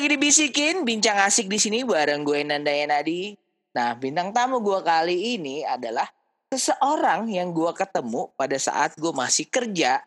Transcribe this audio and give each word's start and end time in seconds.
lagi 0.00 0.16
dibisikin, 0.16 0.80
bincang 0.80 1.20
asik 1.28 1.44
di 1.44 1.60
sini 1.60 1.84
bareng 1.84 2.24
gue 2.24 2.40
Nanda 2.40 2.72
Nadi. 2.72 3.36
Nah, 3.76 3.92
bintang 4.00 4.32
tamu 4.32 4.64
gue 4.64 4.80
kali 4.80 5.36
ini 5.36 5.60
adalah 5.60 6.08
seseorang 6.48 7.28
yang 7.28 7.52
gue 7.52 7.68
ketemu 7.76 8.32
pada 8.32 8.56
saat 8.56 8.96
gue 8.96 9.12
masih 9.12 9.52
kerja 9.52 10.00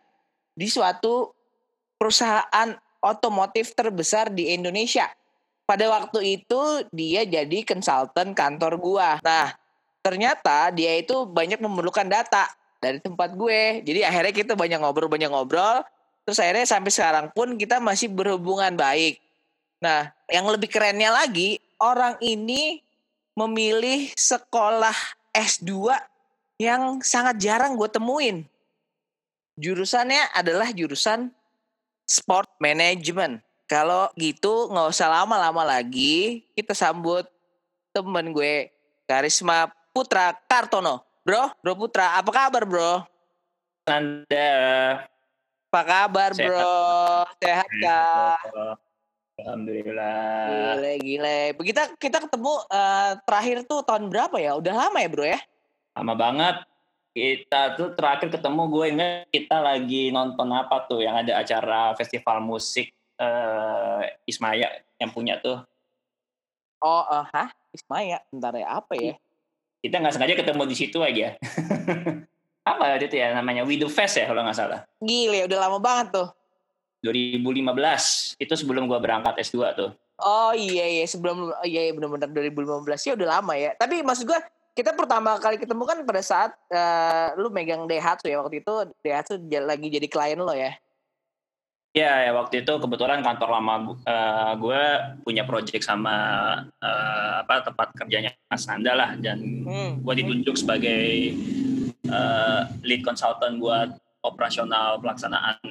di 0.57 0.65
suatu 0.65 1.29
perusahaan 2.01 2.73
otomotif 3.05 3.77
terbesar 3.77 4.33
di 4.33 4.57
Indonesia. 4.57 5.05
Pada 5.69 5.85
waktu 5.85 6.41
itu 6.41 6.89
dia 6.89 7.21
jadi 7.29 7.61
konsultan 7.61 8.33
kantor 8.33 8.81
gue. 8.81 9.09
Nah, 9.21 9.53
ternyata 10.01 10.73
dia 10.73 10.97
itu 10.97 11.29
banyak 11.29 11.61
memerlukan 11.61 12.09
data 12.09 12.49
dari 12.81 12.97
tempat 12.97 13.37
gue. 13.37 13.85
Jadi 13.85 14.01
akhirnya 14.01 14.33
kita 14.33 14.57
banyak 14.57 14.81
ngobrol, 14.81 15.05
banyak 15.05 15.29
ngobrol. 15.29 15.85
Terus 16.25 16.41
akhirnya 16.41 16.65
sampai 16.65 16.89
sekarang 16.89 17.29
pun 17.29 17.61
kita 17.61 17.77
masih 17.77 18.09
berhubungan 18.09 18.73
baik. 18.73 19.21
Nah, 19.83 20.15
yang 20.31 20.47
lebih 20.47 20.71
kerennya 20.71 21.11
lagi, 21.11 21.59
orang 21.75 22.15
ini 22.23 22.79
memilih 23.35 24.15
sekolah 24.15 24.95
S2 25.35 25.91
yang 26.55 27.03
sangat 27.03 27.35
jarang 27.43 27.75
gue 27.75 27.91
temuin. 27.91 28.47
Jurusannya 29.59 30.31
adalah 30.31 30.71
jurusan 30.71 31.27
sport 32.07 32.47
management. 32.63 33.43
Kalau 33.67 34.07
gitu 34.15 34.71
nggak 34.71 34.87
usah 34.87 35.11
lama-lama 35.11 35.67
lagi, 35.67 36.47
kita 36.55 36.71
sambut 36.71 37.27
temen 37.91 38.31
gue 38.31 38.71
Karisma 39.03 39.67
Putra 39.91 40.31
Kartono. 40.47 41.03
Bro, 41.27 41.59
Bro 41.59 41.73
Putra, 41.75 42.15
apa 42.19 42.31
kabar 42.31 42.63
bro? 42.63 43.03
Anda. 43.83 44.51
Apa 45.67 45.81
kabar 45.83 46.29
Sehat. 46.31 46.47
bro? 46.47 46.75
Sehat 47.43 47.69
kah? 47.83 48.39
Alhamdulillah. 49.41 50.77
Gile, 50.77 50.93
gile. 51.01 51.39
Begitu 51.57 51.79
kita 51.97 52.21
ketemu 52.21 52.53
eh, 52.69 53.11
terakhir 53.25 53.57
tuh 53.65 53.81
tahun 53.81 54.13
berapa 54.13 54.37
ya? 54.37 54.53
Udah 54.53 54.73
lama 54.77 54.97
ya 55.01 55.09
bro 55.09 55.25
ya? 55.25 55.39
Lama 55.97 56.13
banget. 56.13 56.55
Kita 57.13 57.77
tuh 57.77 57.93
terakhir 57.93 58.33
ketemu 58.33 58.61
gue 58.73 58.85
ingat 58.89 59.29
kita 59.29 59.57
lagi 59.61 60.09
nonton 60.09 60.49
apa 60.49 60.85
tuh 60.89 61.05
yang 61.05 61.21
ada 61.21 61.37
acara 61.37 61.93
festival 61.93 62.41
musik 62.41 62.89
eh 63.21 64.01
Ismaya 64.25 64.69
yang 64.97 65.13
punya 65.13 65.37
tuh. 65.37 65.61
Oh, 66.83 67.05
eh, 67.05 67.25
hah? 67.31 67.49
Ismaya, 67.73 68.21
bentar 68.29 68.53
ya, 68.53 68.67
apa 68.69 68.93
ya? 68.97 69.15
Kita 69.81 69.97
nggak 69.97 70.13
sengaja 70.13 70.35
ketemu 70.37 70.63
di 70.69 70.75
situ 70.77 70.99
aja. 71.01 71.37
apa 72.69 72.95
itu 72.95 73.19
ya 73.19 73.35
namanya 73.35 73.67
We 73.67 73.75
The 73.75 73.91
Fest 73.91 74.15
ya 74.19 74.29
kalau 74.29 74.45
nggak 74.45 74.57
salah. 74.57 74.85
Gile, 75.01 75.47
udah 75.49 75.59
lama 75.67 75.79
banget 75.81 76.15
tuh. 76.15 76.27
2015 77.03 78.39
itu 78.39 78.53
sebelum 78.55 78.87
gue 78.87 78.99
berangkat 78.99 79.35
S2 79.43 79.57
tuh. 79.75 79.91
Oh 80.23 80.55
iya 80.55 80.87
iya 80.87 81.05
sebelum 81.05 81.51
iya, 81.67 81.89
iya 81.89 81.93
benar-benar 81.93 82.31
2015 82.31 83.07
ya 83.11 83.13
udah 83.19 83.29
lama 83.39 83.53
ya. 83.59 83.75
Tapi 83.75 83.99
maksud 84.05 84.23
gua 84.29 84.39
kita 84.73 84.95
pertama 84.95 85.37
kali 85.37 85.61
ketemu 85.61 85.83
kan 85.85 85.97
pada 86.01 86.21
saat 86.23 86.51
eh, 86.71 87.35
lu 87.37 87.51
megang 87.51 87.85
Daihatsu 87.85 88.31
ya 88.31 88.39
waktu 88.41 88.63
itu 88.63 88.73
Daihatsu 89.03 89.37
lagi 89.67 89.87
jadi 89.91 90.07
klien 90.07 90.39
lo 90.39 90.55
ya. 90.55 90.73
Ya, 91.93 92.25
ya 92.25 92.33
waktu 92.33 92.65
itu 92.65 92.73
kebetulan 92.81 93.21
kantor 93.21 93.53
lama 93.53 93.93
gue 94.57 94.83
punya 95.21 95.45
project 95.45 95.85
sama 95.85 96.15
eh, 96.81 97.33
apa 97.45 97.69
tempat 97.69 97.93
kerjanya 97.93 98.33
Mas 98.49 98.65
Nanda 98.65 98.97
lah 98.97 99.11
dan 99.21 99.37
Hmm. 99.63 100.01
gue 100.01 100.13
ditunjuk 100.25 100.57
sebagai 100.57 101.37
eh, 102.09 102.61
lead 102.81 103.05
consultant 103.05 103.61
buat 103.61 103.93
operasional 104.25 104.97
pelaksanaan 105.05 105.61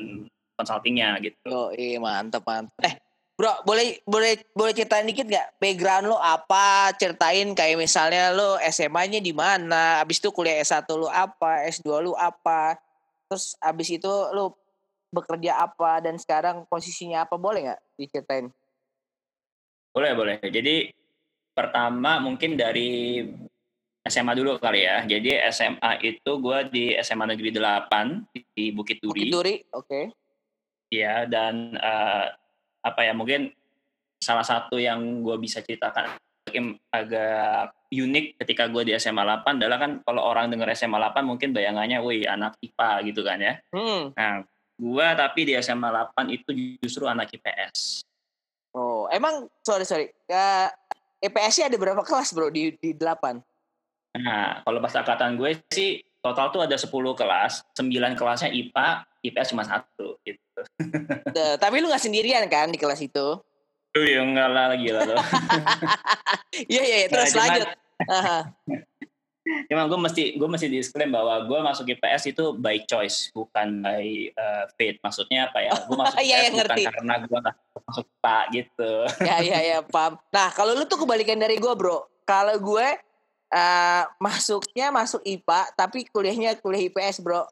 consultingnya 0.56 1.18
gitu. 1.22 1.38
Oh 1.48 1.70
iya 1.74 1.98
mantap 1.98 2.44
mantap. 2.44 2.82
Eh 2.84 2.94
bro 3.32 3.50
boleh 3.64 3.98
boleh 4.04 4.38
boleh 4.52 4.72
ceritain 4.76 5.08
dikit 5.08 5.26
gak 5.26 5.56
background 5.56 6.06
lo 6.06 6.20
apa 6.20 6.92
ceritain 7.00 7.56
kayak 7.56 7.80
misalnya 7.80 8.30
lo 8.30 8.60
SMA-nya 8.60 9.18
di 9.18 9.32
mana, 9.32 10.04
abis 10.04 10.20
itu 10.20 10.28
kuliah 10.30 10.60
S1 10.60 10.86
lo 10.94 11.08
apa, 11.08 11.64
S2 11.66 11.88
lo 12.04 12.12
apa, 12.14 12.76
terus 13.26 13.56
abis 13.58 13.88
itu 13.98 14.12
lo 14.36 14.60
bekerja 15.12 15.60
apa 15.60 16.00
dan 16.00 16.16
sekarang 16.16 16.64
posisinya 16.68 17.24
apa 17.28 17.36
boleh 17.36 17.72
nggak 17.72 17.82
diceritain? 18.00 18.46
Boleh 19.92 20.12
boleh. 20.16 20.36
Jadi 20.40 20.88
pertama 21.52 22.16
mungkin 22.16 22.56
dari 22.56 23.20
SMA 24.08 24.32
dulu 24.34 24.56
kali 24.56 24.88
ya. 24.88 25.04
Jadi 25.04 25.36
SMA 25.52 25.92
itu 26.00 26.30
gue 26.40 26.58
di 26.72 26.84
SMA 27.04 27.28
Negeri 27.28 27.52
8 27.54 28.34
di 28.56 28.72
Bukit 28.72 28.98
Duri. 29.04 29.28
Bukit 29.28 29.34
Duri, 29.36 29.54
oke. 29.76 30.00
Iya 30.92 31.24
dan 31.24 31.72
eh, 31.80 32.26
apa 32.84 33.00
ya 33.00 33.16
mungkin 33.16 33.48
salah 34.20 34.44
satu 34.44 34.76
yang 34.76 35.24
gue 35.24 35.40
bisa 35.40 35.64
ceritakan 35.64 36.20
agak 36.92 37.72
unik 37.88 38.36
ketika 38.44 38.68
gue 38.68 38.88
di 38.88 38.92
SMA 39.00 39.24
8 39.24 39.56
adalah 39.56 39.78
kan 39.80 39.92
kalau 40.04 40.20
orang 40.20 40.52
dengar 40.52 40.68
SMA 40.76 41.00
8 41.00 41.24
mungkin 41.24 41.56
bayangannya 41.56 41.96
wih 42.04 42.28
anak 42.28 42.60
IPA 42.60 42.90
gitu 43.08 43.20
kan 43.24 43.38
ya. 43.40 43.54
Hmm. 43.72 44.12
Nah 44.12 44.44
gue 44.76 45.06
tapi 45.16 45.40
di 45.48 45.52
SMA 45.64 45.88
8 45.88 46.28
itu 46.28 46.50
justru 46.84 47.08
anak 47.08 47.32
IPS. 47.32 48.04
Oh, 48.72 49.04
emang 49.12 49.48
sorry 49.64 49.84
sorry. 49.84 50.08
Ya, 50.28 50.72
EPS-nya 51.20 51.68
ada 51.68 51.76
berapa 51.76 52.02
kelas 52.04 52.32
bro 52.32 52.48
di 52.48 52.72
di 52.80 52.96
delapan? 52.96 53.40
Nah 54.16 54.64
kalau 54.64 54.80
pas 54.80 54.96
angkatan 54.96 55.36
gue 55.36 55.60
sih 55.72 56.00
total 56.24 56.52
tuh 56.52 56.64
ada 56.64 56.76
10 56.76 56.88
kelas, 56.92 57.64
9 57.76 58.16
kelasnya 58.16 58.50
IPA, 58.52 59.04
IPS 59.22 59.54
cuma 59.54 59.62
satu 59.62 60.18
gitu. 60.26 60.60
Tuh, 61.36 61.54
tapi 61.56 61.78
lu 61.78 61.88
nggak 61.88 62.02
sendirian 62.02 62.44
kan 62.50 62.68
di 62.68 62.78
kelas 62.78 62.98
itu? 63.00 63.38
Duh 63.92 64.04
ya 64.08 64.24
enggak 64.24 64.48
lah 64.50 64.64
lagi 64.72 64.88
lah 64.88 65.02
lo. 65.04 65.16
Iya 66.68 66.82
iya 66.82 66.96
iya, 67.04 67.08
terus 67.12 67.36
Nah, 67.36 67.44
lanjut. 67.44 67.68
Cuma 69.68 69.82
gue 69.90 69.98
mesti 70.00 70.22
gue 70.40 70.48
mesti 70.48 70.66
disclaim 70.72 71.12
bahwa 71.12 71.44
gue 71.44 71.58
masuk 71.60 71.84
IPS 71.92 72.32
itu 72.32 72.44
by 72.56 72.82
choice 72.88 73.28
bukan 73.36 73.84
by 73.84 74.32
uh, 74.32 74.64
fate. 74.80 74.96
Maksudnya 75.04 75.52
apa 75.52 75.58
ya? 75.60 75.72
Gue 75.84 75.96
masuk 75.96 76.16
Iya, 76.24 76.24
IPS 76.24 76.32
iya, 76.32 76.48
bukan 76.48 76.58
ngerti. 76.58 76.82
karena 76.88 77.14
gue 77.20 77.40
masuk 77.84 78.06
pak 78.24 78.44
gitu. 78.56 78.92
Ya 79.22 79.36
ya 79.44 79.58
ya 79.60 79.78
paham. 79.84 80.16
Nah 80.32 80.48
kalau 80.56 80.72
lu 80.72 80.84
tuh 80.88 81.04
kebalikan 81.04 81.36
dari 81.36 81.60
gue 81.60 81.72
bro. 81.76 82.08
Kalau 82.24 82.56
gue 82.56 82.88
eh, 83.52 84.04
masuknya 84.16 84.88
masuk 84.88 85.20
IPA 85.22 85.60
tapi 85.76 86.08
kuliahnya 86.08 86.56
kuliah 86.58 86.88
IPS 86.88 87.20
bro. 87.20 87.44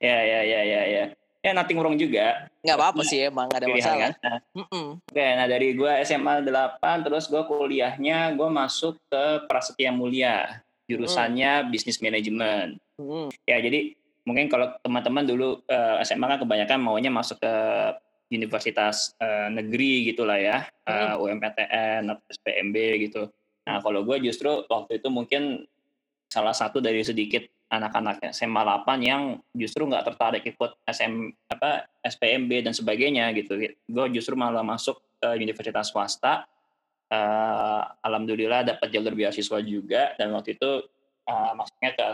ya 0.00 0.18
ya 0.24 0.40
ya 0.42 0.60
ya 0.64 0.82
ya. 0.88 1.04
Ya 1.42 1.50
nothing 1.50 1.82
wrong 1.82 1.98
juga. 1.98 2.46
Nggak 2.62 2.78
apa-apa 2.78 3.02
sih 3.02 3.26
emang 3.26 3.50
nggak 3.50 3.66
ada 3.66 3.68
masalah. 3.68 3.98
kan. 3.98 4.12
Nah, 4.22 4.38
Mm-mm. 4.62 4.86
Oke, 5.02 5.26
nah 5.34 5.46
dari 5.50 5.74
gue 5.74 5.92
SMA 6.06 6.46
8 6.46 6.78
terus 7.02 7.26
gue 7.26 7.42
kuliahnya 7.42 8.38
gue 8.38 8.46
masuk 8.46 8.94
ke 9.10 9.22
Prasetya 9.50 9.90
Mulia 9.90 10.62
jurusannya 10.86 11.66
bisnis 11.66 11.98
manajemen. 11.98 12.78
Mm. 12.94 13.34
Ya 13.42 13.58
jadi 13.58 13.98
mungkin 14.22 14.46
kalau 14.46 14.70
teman-teman 14.86 15.26
dulu 15.26 15.66
eh, 15.66 15.98
SMA 16.06 16.30
kan 16.30 16.38
kebanyakan 16.38 16.78
maunya 16.78 17.10
masuk 17.10 17.42
ke 17.42 17.54
universitas 18.32 19.12
eh, 19.20 19.52
negeri 19.52 20.08
gitulah 20.08 20.40
ya, 20.40 20.64
eh, 20.64 21.14
UMPTN 21.20 22.08
atau 22.08 22.24
SPMB 22.32 22.76
gitu. 23.08 23.28
Nah 23.68 23.78
kalau 23.84 24.02
gue 24.02 24.16
justru 24.24 24.64
waktu 24.66 24.98
itu 24.98 25.08
mungkin 25.12 25.68
salah 26.32 26.56
satu 26.56 26.80
dari 26.80 27.04
sedikit 27.04 27.44
anak-anak 27.72 28.32
SMA 28.36 28.60
8 28.84 29.00
yang 29.00 29.22
justru 29.56 29.88
nggak 29.88 30.12
tertarik 30.12 30.44
ikut 30.44 30.76
SM 30.84 31.32
apa 31.48 31.88
SPMB 32.04 32.68
dan 32.68 32.72
sebagainya 32.76 33.32
gitu. 33.36 33.56
Gue 33.88 34.06
justru 34.12 34.36
malah 34.36 34.64
masuk 34.64 35.00
ke 35.20 35.28
universitas 35.40 35.92
swasta. 35.92 36.44
Eh, 37.12 37.82
Alhamdulillah 38.04 38.64
dapat 38.64 38.88
jalur 38.88 39.12
beasiswa 39.12 39.60
juga 39.60 40.16
dan 40.16 40.32
waktu 40.32 40.56
itu 40.56 40.70
eh, 41.28 41.52
maksudnya 41.52 41.90
ke 41.92 42.04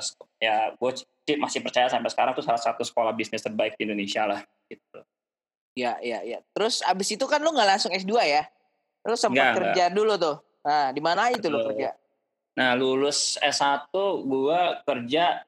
ya 0.43 0.75
gue 0.75 0.91
sih 1.26 1.37
masih 1.38 1.61
percaya 1.62 1.87
sampai 1.91 2.11
sekarang 2.11 2.32
tuh 2.35 2.47
salah 2.47 2.62
satu 2.62 2.82
sekolah 2.87 3.15
bisnis 3.15 3.43
terbaik 3.43 3.79
di 3.79 3.87
Indonesia 3.87 4.26
lah 4.26 4.41
gitu. 4.70 5.03
Ya 5.79 5.95
ya 6.03 6.27
ya. 6.27 6.39
Terus 6.51 6.83
abis 6.83 7.15
itu 7.15 7.23
kan 7.31 7.39
lu 7.39 7.55
nggak 7.55 7.79
langsung 7.79 7.95
S2 7.95 8.11
ya? 8.27 8.43
Lu 9.07 9.15
sempat 9.15 9.55
kerja 9.55 9.87
dulu 9.95 10.19
tuh. 10.19 10.43
Nah 10.67 10.91
di 10.91 10.99
mana 10.99 11.31
itu 11.31 11.47
lu 11.47 11.63
kerja? 11.71 11.95
Nah 12.59 12.75
lulus 12.75 13.39
S1 13.39 13.95
gue 14.27 14.61
kerja 14.83 15.47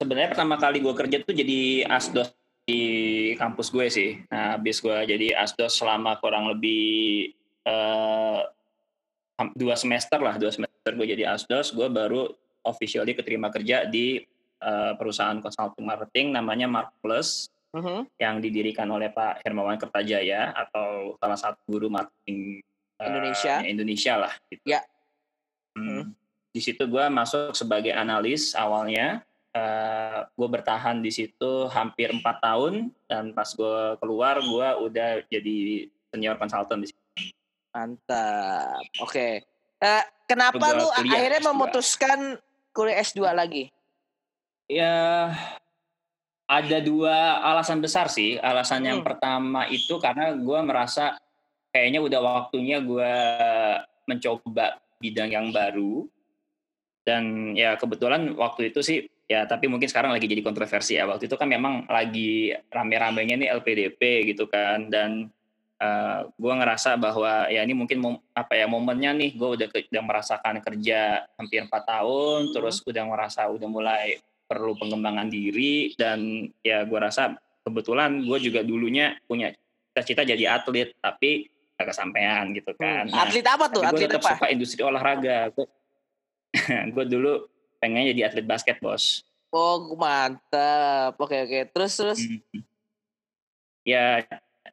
sebenarnya 0.00 0.32
pertama 0.32 0.56
kali 0.56 0.80
gue 0.80 0.94
kerja 0.96 1.16
tuh 1.20 1.36
jadi 1.36 1.84
asdos 1.84 2.32
di 2.64 2.80
kampus 3.36 3.68
gue 3.68 3.86
sih. 3.92 4.10
Nah 4.32 4.56
habis 4.56 4.80
gue 4.80 4.96
jadi 5.04 5.36
asdos 5.36 5.76
selama 5.76 6.16
kurang 6.16 6.48
lebih 6.48 7.36
eh, 7.68 8.40
dua 9.52 9.76
semester 9.76 10.16
lah 10.16 10.40
dua 10.40 10.48
semester 10.48 10.96
gue 10.96 11.06
jadi 11.12 11.28
asdos 11.28 11.76
gue 11.76 11.92
baru 11.92 12.32
officially 12.64 13.12
keterima 13.12 13.52
kerja 13.52 13.84
di 13.84 14.24
eh, 14.64 14.92
perusahaan 14.96 15.36
consulting 15.44 15.84
marketing 15.84 16.32
namanya 16.32 16.64
Mark 16.64 16.96
Plus 17.04 17.52
Mhm. 17.68 18.08
yang 18.16 18.40
didirikan 18.40 18.88
oleh 18.88 19.12
Pak 19.12 19.44
Hermawan 19.44 19.76
Kertajaya 19.76 20.56
atau 20.56 21.20
salah 21.20 21.36
satu 21.36 21.60
guru 21.68 21.92
marketing 21.92 22.64
eh, 22.96 23.04
Indonesia. 23.04 23.54
Indonesia 23.60 24.14
lah 24.16 24.32
gitu. 24.48 24.64
Ya. 24.64 24.80
Hmm. 25.76 26.16
Di 26.48 26.60
situ 26.64 26.88
gue 26.88 27.04
masuk 27.12 27.52
sebagai 27.52 27.92
analis 27.92 28.56
awalnya 28.56 29.20
uh, 29.52 30.24
gue 30.32 30.48
bertahan 30.48 31.04
di 31.04 31.12
situ 31.12 31.68
hampir 31.68 32.08
empat 32.08 32.40
tahun 32.40 32.88
dan 33.04 33.36
pas 33.36 33.52
gue 33.52 34.00
keluar 34.00 34.40
gue 34.40 34.68
udah 34.88 35.10
jadi 35.28 35.86
senior 36.08 36.40
consultant 36.40 36.80
di 36.80 36.88
situ. 36.88 37.02
Mantap. 37.76 38.80
Oke. 39.04 39.12
Okay. 39.12 39.32
Uh, 39.78 40.02
kenapa 40.26 40.74
lu 40.74 40.88
akhirnya 40.90 41.44
S2. 41.44 41.48
memutuskan 41.52 42.18
kuliah 42.72 43.04
S2 43.04 43.20
lagi? 43.30 43.70
Ya 44.66 45.30
ada 46.48 46.80
dua 46.80 47.44
alasan 47.44 47.84
besar 47.84 48.08
sih. 48.08 48.40
Alasan 48.40 48.82
hmm. 48.82 48.88
yang 48.88 49.00
pertama 49.04 49.68
itu 49.68 50.00
karena 50.00 50.32
gue 50.32 50.58
merasa 50.64 51.20
kayaknya 51.68 52.00
udah 52.00 52.20
waktunya 52.24 52.80
gue 52.80 53.12
mencoba 54.08 54.80
bidang 54.96 55.28
yang 55.28 55.52
baru. 55.52 56.08
Dan 57.04 57.52
ya 57.52 57.76
kebetulan 57.76 58.32
waktu 58.36 58.72
itu 58.72 58.80
sih 58.84 58.98
ya 59.28 59.44
tapi 59.44 59.68
mungkin 59.68 59.88
sekarang 59.92 60.16
lagi 60.16 60.24
jadi 60.24 60.40
kontroversi 60.40 60.96
ya. 60.96 61.04
Waktu 61.04 61.28
itu 61.28 61.36
kan 61.36 61.52
memang 61.52 61.84
lagi 61.84 62.56
rame-ramenya 62.72 63.36
nih 63.44 63.48
LPDP 63.60 64.32
gitu 64.32 64.48
kan. 64.48 64.88
Dan 64.88 65.28
uh, 65.80 65.84
eh, 65.84 66.20
gue 66.32 66.52
ngerasa 66.64 66.96
bahwa 66.96 67.44
ya 67.52 67.60
ini 67.60 67.76
mungkin 67.76 68.00
mom, 68.00 68.16
apa 68.32 68.56
ya 68.56 68.64
momennya 68.64 69.12
nih 69.20 69.36
gue 69.36 69.48
udah 69.52 69.68
udah 69.68 70.02
merasakan 70.04 70.64
kerja 70.64 71.28
hampir 71.36 71.60
empat 71.60 71.84
tahun, 71.84 72.48
hmm. 72.48 72.52
terus 72.56 72.80
udah 72.88 73.04
ngerasa 73.04 73.52
udah 73.52 73.68
mulai 73.68 74.16
perlu 74.48 74.72
pengembangan 74.80 75.28
diri 75.28 75.92
dan 75.94 76.48
ya 76.64 76.88
gue 76.88 76.98
rasa 76.98 77.36
kebetulan 77.68 78.24
gue 78.24 78.38
juga 78.40 78.64
dulunya 78.64 79.12
punya 79.28 79.52
cita-cita 79.92 80.24
jadi 80.24 80.56
atlet 80.56 80.96
tapi 81.04 81.52
gak 81.78 81.94
kesampaian 81.94 82.48
gitu 82.56 82.72
hmm, 82.74 82.80
kan. 82.80 83.04
Nah, 83.12 83.28
atlet 83.28 83.46
apa 83.46 83.64
tuh? 83.70 83.82
Atlet 83.84 84.10
apa? 84.10 84.30
suka 84.34 84.46
industri 84.48 84.80
olahraga. 84.82 85.52
Gue 86.90 87.04
dulu 87.14 87.46
pengen 87.78 88.08
jadi 88.10 88.32
atlet 88.32 88.48
basket 88.48 88.80
bos. 88.80 89.22
Oh 89.52 89.94
mantap. 89.94 91.14
Oke 91.20 91.44
oke. 91.44 91.60
Terus 91.70 91.92
terus. 91.94 92.18
Hmm. 92.24 92.64
Ya 93.86 94.26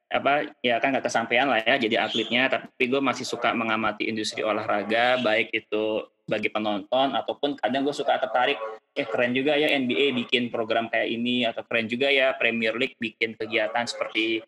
apa 0.05 0.53
ya 0.61 0.79
kan 0.79 0.95
gak 0.95 1.07
kesampaian 1.07 1.49
lah 1.49 1.59
ya 1.65 1.75
jadi 1.81 2.07
atletnya 2.07 2.47
tapi 2.47 2.87
gue 2.87 3.01
masih 3.01 3.25
suka 3.25 3.51
mengamati 3.51 4.05
industri 4.07 4.45
olahraga 4.45 5.19
baik 5.19 5.49
itu 5.51 6.05
bagi 6.25 6.49
penonton 6.49 7.13
ataupun 7.13 7.53
kadang 7.61 7.85
gue 7.85 7.93
suka 7.93 8.17
tertarik 8.17 8.57
eh 8.97 9.05
keren 9.05 9.37
juga 9.37 9.53
ya 9.53 9.77
NBA 9.77 10.25
bikin 10.25 10.49
program 10.49 10.89
kayak 10.89 11.05
ini 11.05 11.45
atau 11.45 11.61
keren 11.61 11.85
juga 11.85 12.09
ya 12.09 12.33
Premier 12.33 12.73
League 12.73 12.97
bikin 12.97 13.37
kegiatan 13.37 13.85
seperti 13.85 14.41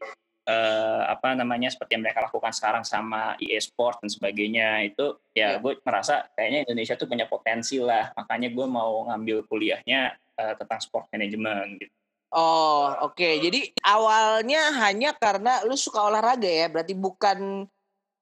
uh, 0.47 1.03
apa 1.05 1.37
namanya 1.37 1.69
seperti 1.69 1.99
yang 1.99 2.03
mereka 2.07 2.25
lakukan 2.25 2.49
sekarang 2.55 2.81
sama 2.81 3.37
EA 3.37 3.61
Sport 3.61 4.01
dan 4.01 4.09
sebagainya 4.09 4.87
itu 4.87 5.19
ya, 5.37 5.55
ya. 5.55 5.61
gue 5.61 5.77
merasa 5.83 6.25
kayaknya 6.33 6.65
Indonesia 6.65 6.95
tuh 6.97 7.05
punya 7.05 7.29
potensi 7.29 7.77
lah 7.77 8.09
makanya 8.17 8.49
gue 8.49 8.65
mau 8.65 9.05
ngambil 9.11 9.45
kuliahnya 9.45 10.17
uh, 10.39 10.53
tentang 10.57 10.79
sport 10.81 11.11
management 11.13 11.83
gitu. 11.83 11.93
Oh 12.33 12.91
oke 13.05 13.15
okay. 13.15 13.39
jadi 13.39 13.71
awalnya 13.85 14.75
hanya 14.83 15.15
karena 15.15 15.63
lu 15.63 15.77
suka 15.77 16.03
olahraga 16.03 16.47
ya 16.47 16.67
berarti 16.67 16.91
bukan 16.95 17.69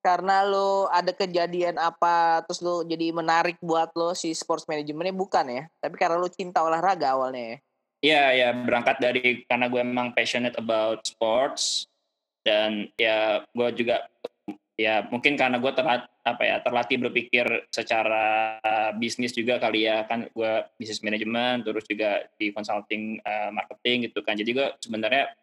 karena 0.05 0.45
lo 0.45 0.85
ada 0.93 1.09
kejadian 1.09 1.81
apa 1.81 2.45
terus 2.45 2.61
lo 2.61 2.85
jadi 2.85 3.09
menarik 3.09 3.57
buat 3.57 3.89
lo 3.97 4.13
si 4.13 4.29
sports 4.37 4.69
manajemennya 4.69 5.17
bukan 5.17 5.45
ya 5.49 5.63
tapi 5.81 5.97
karena 5.97 6.21
lo 6.21 6.29
cinta 6.29 6.61
olahraga 6.61 7.17
awalnya 7.17 7.57
ya? 7.57 7.57
Iya 8.05 8.23
ya 8.37 8.49
berangkat 8.53 9.01
dari 9.01 9.41
karena 9.49 9.65
gue 9.65 9.81
emang 9.81 10.13
passionate 10.13 10.53
about 10.61 11.01
sports 11.09 11.89
dan 12.45 12.85
ya 13.01 13.41
gue 13.49 13.67
juga 13.73 14.05
ya 14.77 15.07
mungkin 15.09 15.33
karena 15.33 15.57
gue 15.57 15.71
terlat 15.73 16.05
apa 16.21 16.43
ya 16.45 16.61
terlatih 16.61 17.01
berpikir 17.01 17.65
secara 17.73 18.61
bisnis 18.93 19.33
juga 19.33 19.57
kali 19.57 19.89
ya. 19.89 20.05
Kan 20.05 20.29
gue 20.29 20.53
bisnis 20.77 21.01
manajemen 21.01 21.65
terus 21.65 21.89
juga 21.89 22.29
di 22.37 22.53
consulting 22.53 23.17
uh, 23.25 23.49
marketing 23.49 24.13
gitu 24.13 24.21
kan. 24.21 24.37
Jadi 24.37 24.53
gue 24.53 24.67
sebenarnya 24.85 25.33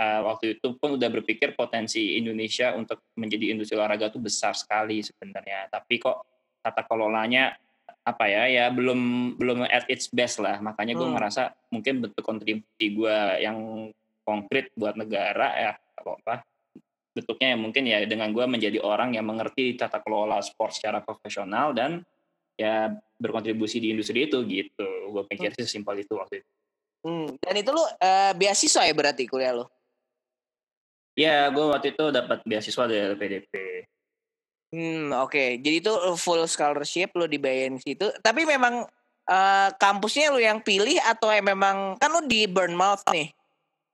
uh, 0.00 0.20
waktu 0.32 0.60
itu 0.60 0.76
pun 0.76 0.96
udah 0.96 1.08
berpikir 1.08 1.56
potensi 1.56 2.20
Indonesia 2.20 2.72
untuk 2.76 3.12
menjadi 3.16 3.52
industri 3.52 3.76
olahraga 3.76 4.12
itu 4.12 4.20
besar 4.20 4.52
sekali 4.52 5.00
sebenarnya. 5.02 5.68
Tapi 5.72 6.00
kok 6.00 6.16
tata 6.60 6.82
kelolanya 6.84 7.56
apa 8.06 8.30
ya 8.30 8.46
ya 8.46 8.64
belum 8.70 9.34
belum 9.34 9.66
at 9.66 9.88
its 9.90 10.12
best 10.12 10.38
lah. 10.38 10.60
Makanya 10.62 10.94
gue 10.94 11.06
hmm. 11.08 11.16
ngerasa 11.18 11.42
mungkin 11.74 11.94
bentuk 12.06 12.22
kontribusi 12.22 12.86
gue 12.94 13.18
yang 13.42 13.90
konkret 14.22 14.70
buat 14.74 14.94
negara 14.94 15.48
ya 15.54 15.72
apa 15.74 16.10
apa 16.22 16.34
bentuknya 17.16 17.56
yang 17.56 17.60
mungkin 17.64 17.82
ya 17.88 18.04
dengan 18.04 18.28
gue 18.28 18.44
menjadi 18.44 18.78
orang 18.84 19.16
yang 19.16 19.24
mengerti 19.24 19.72
tata 19.72 20.04
kelola 20.04 20.44
sport 20.44 20.76
secara 20.76 21.00
profesional 21.00 21.72
dan 21.72 22.04
ya 22.60 22.92
berkontribusi 23.16 23.80
di 23.80 23.96
industri 23.96 24.28
itu 24.28 24.44
gitu. 24.44 24.88
Gue 25.10 25.24
pikir 25.24 25.56
hmm. 25.56 25.58
sih 25.64 25.80
simpel 25.80 25.96
itu 26.04 26.12
waktu 26.14 26.44
itu. 26.44 26.50
Hmm. 27.06 27.28
Dan 27.38 27.54
itu 27.56 27.70
lu 27.70 27.80
uh, 27.80 28.32
beasiswa 28.34 28.82
ya 28.84 28.94
berarti 28.94 29.24
kuliah 29.24 29.54
lu? 29.54 29.64
Iya, 31.16 31.48
gue 31.48 31.64
waktu 31.64 31.96
itu 31.96 32.04
dapat 32.12 32.44
beasiswa 32.44 32.84
dari 32.84 33.16
LPDP. 33.16 33.52
Hmm, 34.76 35.08
oke. 35.16 35.32
Okay. 35.32 35.48
Jadi 35.64 35.76
itu 35.80 35.92
full 36.20 36.44
scholarship 36.44 37.16
lo 37.16 37.24
dibayarin 37.24 37.80
situ. 37.80 38.12
Tapi 38.20 38.44
memang 38.44 38.84
uh, 39.24 39.68
kampusnya 39.80 40.28
lo 40.28 40.36
yang 40.36 40.60
pilih 40.60 41.00
atau 41.08 41.32
memang 41.40 41.96
kan 41.96 42.12
lo 42.12 42.20
di 42.28 42.44
Bournemouth 42.44 43.00
nih, 43.08 43.32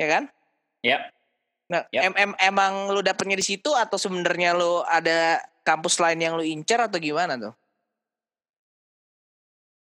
ya 0.03 0.07
kan? 0.19 0.25
Iya. 0.83 0.99
Nah, 1.71 1.87
yep. 1.95 2.11
em, 2.11 2.15
em, 2.19 2.33
emang 2.43 2.91
lo 2.91 3.01
dapetnya 3.01 3.39
di 3.39 3.47
situ 3.47 3.71
atau 3.71 3.95
sebenarnya 3.95 4.59
lo 4.59 4.83
ada 4.83 5.39
kampus 5.63 6.03
lain 6.03 6.19
yang 6.19 6.35
lo 6.35 6.43
incer 6.43 6.83
atau 6.83 6.99
gimana 6.99 7.39
tuh? 7.39 7.55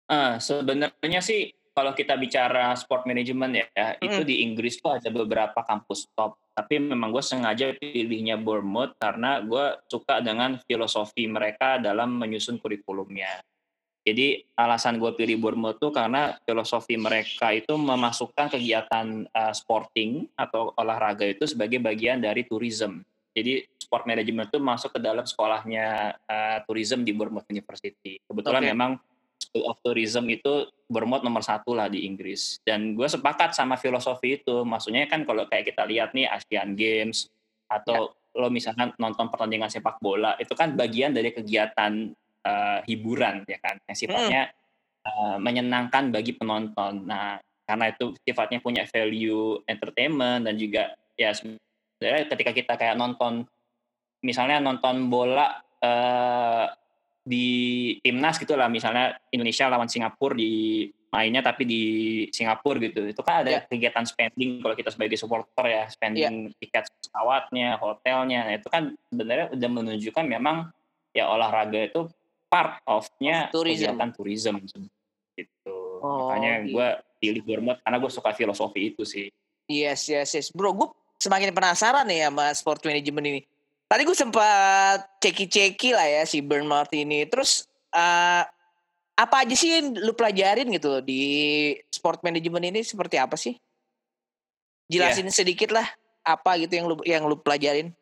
Ah, 0.05 0.13
uh, 0.13 0.33
sebenarnya 0.37 1.25
sih 1.25 1.49
kalau 1.75 1.91
kita 1.91 2.15
bicara 2.15 2.71
sport 2.79 3.03
management 3.03 3.51
ya, 3.59 3.67
hmm. 3.67 3.99
itu 3.99 4.21
di 4.23 4.47
Inggris 4.47 4.79
tuh 4.79 4.95
ada 4.95 5.11
beberapa 5.11 5.59
kampus 5.59 6.07
top. 6.15 6.39
Tapi 6.55 6.79
memang 6.79 7.11
gue 7.11 7.19
sengaja 7.19 7.75
pilihnya 7.75 8.39
Bournemouth 8.39 8.95
karena 8.95 9.43
gue 9.43 9.75
suka 9.91 10.23
dengan 10.23 10.55
filosofi 10.63 11.27
mereka 11.27 11.75
dalam 11.75 12.15
menyusun 12.15 12.63
kurikulumnya. 12.63 13.43
Jadi 14.07 14.39
alasan 14.55 15.03
gue 15.03 15.11
pilih 15.19 15.35
Bournemouth 15.35 15.83
tuh 15.83 15.91
karena 15.91 16.39
filosofi 16.47 16.95
mereka 16.95 17.51
itu 17.51 17.75
memasukkan 17.75 18.55
kegiatan 18.55 19.27
uh, 19.35 19.51
sporting 19.51 20.31
atau 20.39 20.71
olahraga 20.79 21.27
itu 21.27 21.43
sebagai 21.43 21.83
bagian 21.83 22.23
dari 22.23 22.47
tourism. 22.47 23.03
Jadi 23.35 23.67
sport 23.75 24.07
management 24.07 24.47
itu 24.47 24.63
masuk 24.63 24.95
ke 24.95 24.99
dalam 25.03 25.27
sekolahnya 25.27 26.15
uh, 26.23 26.57
tourism 26.63 27.03
di 27.03 27.11
Bournemouth 27.11 27.51
University. 27.51 28.15
Kebetulan 28.23 28.63
okay. 28.63 28.71
memang 28.71 28.91
School 29.55 29.71
of 29.71 29.79
Tourism 29.79 30.27
itu 30.27 30.67
bermod 30.91 31.23
nomor 31.23 31.39
satu 31.39 31.71
lah 31.71 31.87
di 31.87 32.03
Inggris. 32.03 32.59
Dan 32.59 32.91
gue 32.91 33.07
sepakat 33.07 33.55
sama 33.55 33.79
filosofi 33.79 34.43
itu. 34.43 34.67
Maksudnya 34.67 35.07
kan 35.07 35.23
kalau 35.23 35.47
kayak 35.47 35.71
kita 35.71 35.87
lihat 35.87 36.11
nih 36.11 36.27
Asian 36.27 36.75
Games 36.75 37.31
atau 37.71 38.11
ya. 38.11 38.43
lo 38.43 38.51
misalkan 38.51 38.91
nonton 38.99 39.31
pertandingan 39.31 39.71
sepak 39.71 39.95
bola 40.03 40.35
itu 40.35 40.51
kan 40.59 40.75
bagian 40.75 41.15
dari 41.15 41.31
kegiatan 41.31 42.11
uh, 42.43 42.83
hiburan 42.83 43.47
ya 43.47 43.57
kan 43.63 43.79
yang 43.87 43.97
sifatnya 43.97 44.41
hmm. 44.51 45.07
uh, 45.07 45.37
menyenangkan 45.39 46.11
bagi 46.11 46.35
penonton. 46.35 47.07
Nah 47.07 47.39
karena 47.63 47.95
itu 47.95 48.11
sifatnya 48.27 48.59
punya 48.59 48.83
value 48.91 49.63
entertainment 49.71 50.51
dan 50.51 50.59
juga 50.59 50.93
ya 51.15 51.31
sebenarnya 51.31 52.27
ketika 52.27 52.51
kita 52.51 52.73
kayak 52.75 52.99
nonton 52.99 53.47
misalnya 54.19 54.59
nonton 54.59 55.07
bola 55.07 55.63
uh, 55.79 56.67
di 57.25 57.47
timnas 58.05 58.37
gitu 58.37 58.53
lah. 58.53 58.69
Misalnya 58.69 59.17
Indonesia 59.33 59.65
lawan 59.65 59.89
Singapura 59.89 60.37
di 60.37 60.85
mainnya 61.09 61.41
tapi 61.41 61.65
di 61.65 61.83
Singapura 62.29 62.77
gitu. 62.77 63.09
Itu 63.09 63.25
kan 63.25 63.41
ada 63.41 63.51
yeah. 63.59 63.63
kegiatan 63.65 64.05
spending 64.05 64.61
kalau 64.61 64.77
kita 64.77 64.93
sebagai 64.93 65.17
supporter 65.17 65.65
ya. 65.65 65.83
Spending 65.89 66.53
yeah. 66.53 66.57
tiket 66.61 66.85
pesawatnya 67.01 67.81
hotelnya. 67.81 68.39
Nah, 68.45 68.53
itu 68.55 68.69
kan 68.69 68.93
sebenarnya 69.09 69.51
udah 69.51 69.69
menunjukkan 69.73 70.25
memang 70.29 70.69
ya 71.11 71.25
olahraga 71.33 71.81
itu 71.81 72.05
part 72.45 72.77
of-nya 72.85 73.49
of 73.49 73.65
kegiatan 73.65 74.09
tourism. 74.13 74.61
Gitu. 75.35 75.75
Oh, 75.99 76.29
makanya 76.29 76.63
iya. 76.63 76.71
gue 76.71 76.87
pilih 77.19 77.41
Bournemouth 77.41 77.81
karena 77.81 77.97
gue 77.97 78.11
suka 78.13 78.31
filosofi 78.37 78.93
itu 78.93 79.01
sih. 79.01 79.27
Yes 79.65 80.05
yes 80.05 80.37
yes. 80.37 80.47
Bro 80.53 80.77
gue 80.77 80.87
semakin 81.17 81.49
penasaran 81.49 82.05
nih 82.05 82.29
sama 82.29 82.53
sport 82.53 82.85
management 82.85 83.25
ini 83.25 83.41
Tadi 83.85 84.01
gue 84.01 84.17
sempat 84.17 85.21
ceki-ceki 85.21 85.93
lah 85.93 86.07
ya 86.09 86.23
si 86.25 86.41
Bernard 86.41 86.89
ini. 86.89 87.29
Terus 87.29 87.69
uh, 87.93 88.41
apa 89.15 89.35
aja 89.45 89.55
sih 89.55 89.71
yang 89.77 89.93
lu 89.95 90.11
pelajarin 90.17 90.67
gitu 90.73 90.99
di 91.05 91.21
sport 91.93 92.25
management 92.25 92.65
ini 92.73 92.81
seperti 92.81 93.15
apa 93.21 93.37
sih? 93.37 93.53
Jelasin 94.89 95.29
yeah. 95.29 95.33
sedikit 95.33 95.69
lah 95.73 95.85
apa 96.25 96.57
gitu 96.57 96.73
yang 96.73 96.85
lu 96.89 96.95
yang 97.05 97.23
lu 97.29 97.37
pelajarin. 97.37 97.93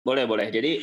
Boleh 0.00 0.24
boleh. 0.24 0.48
Jadi 0.48 0.80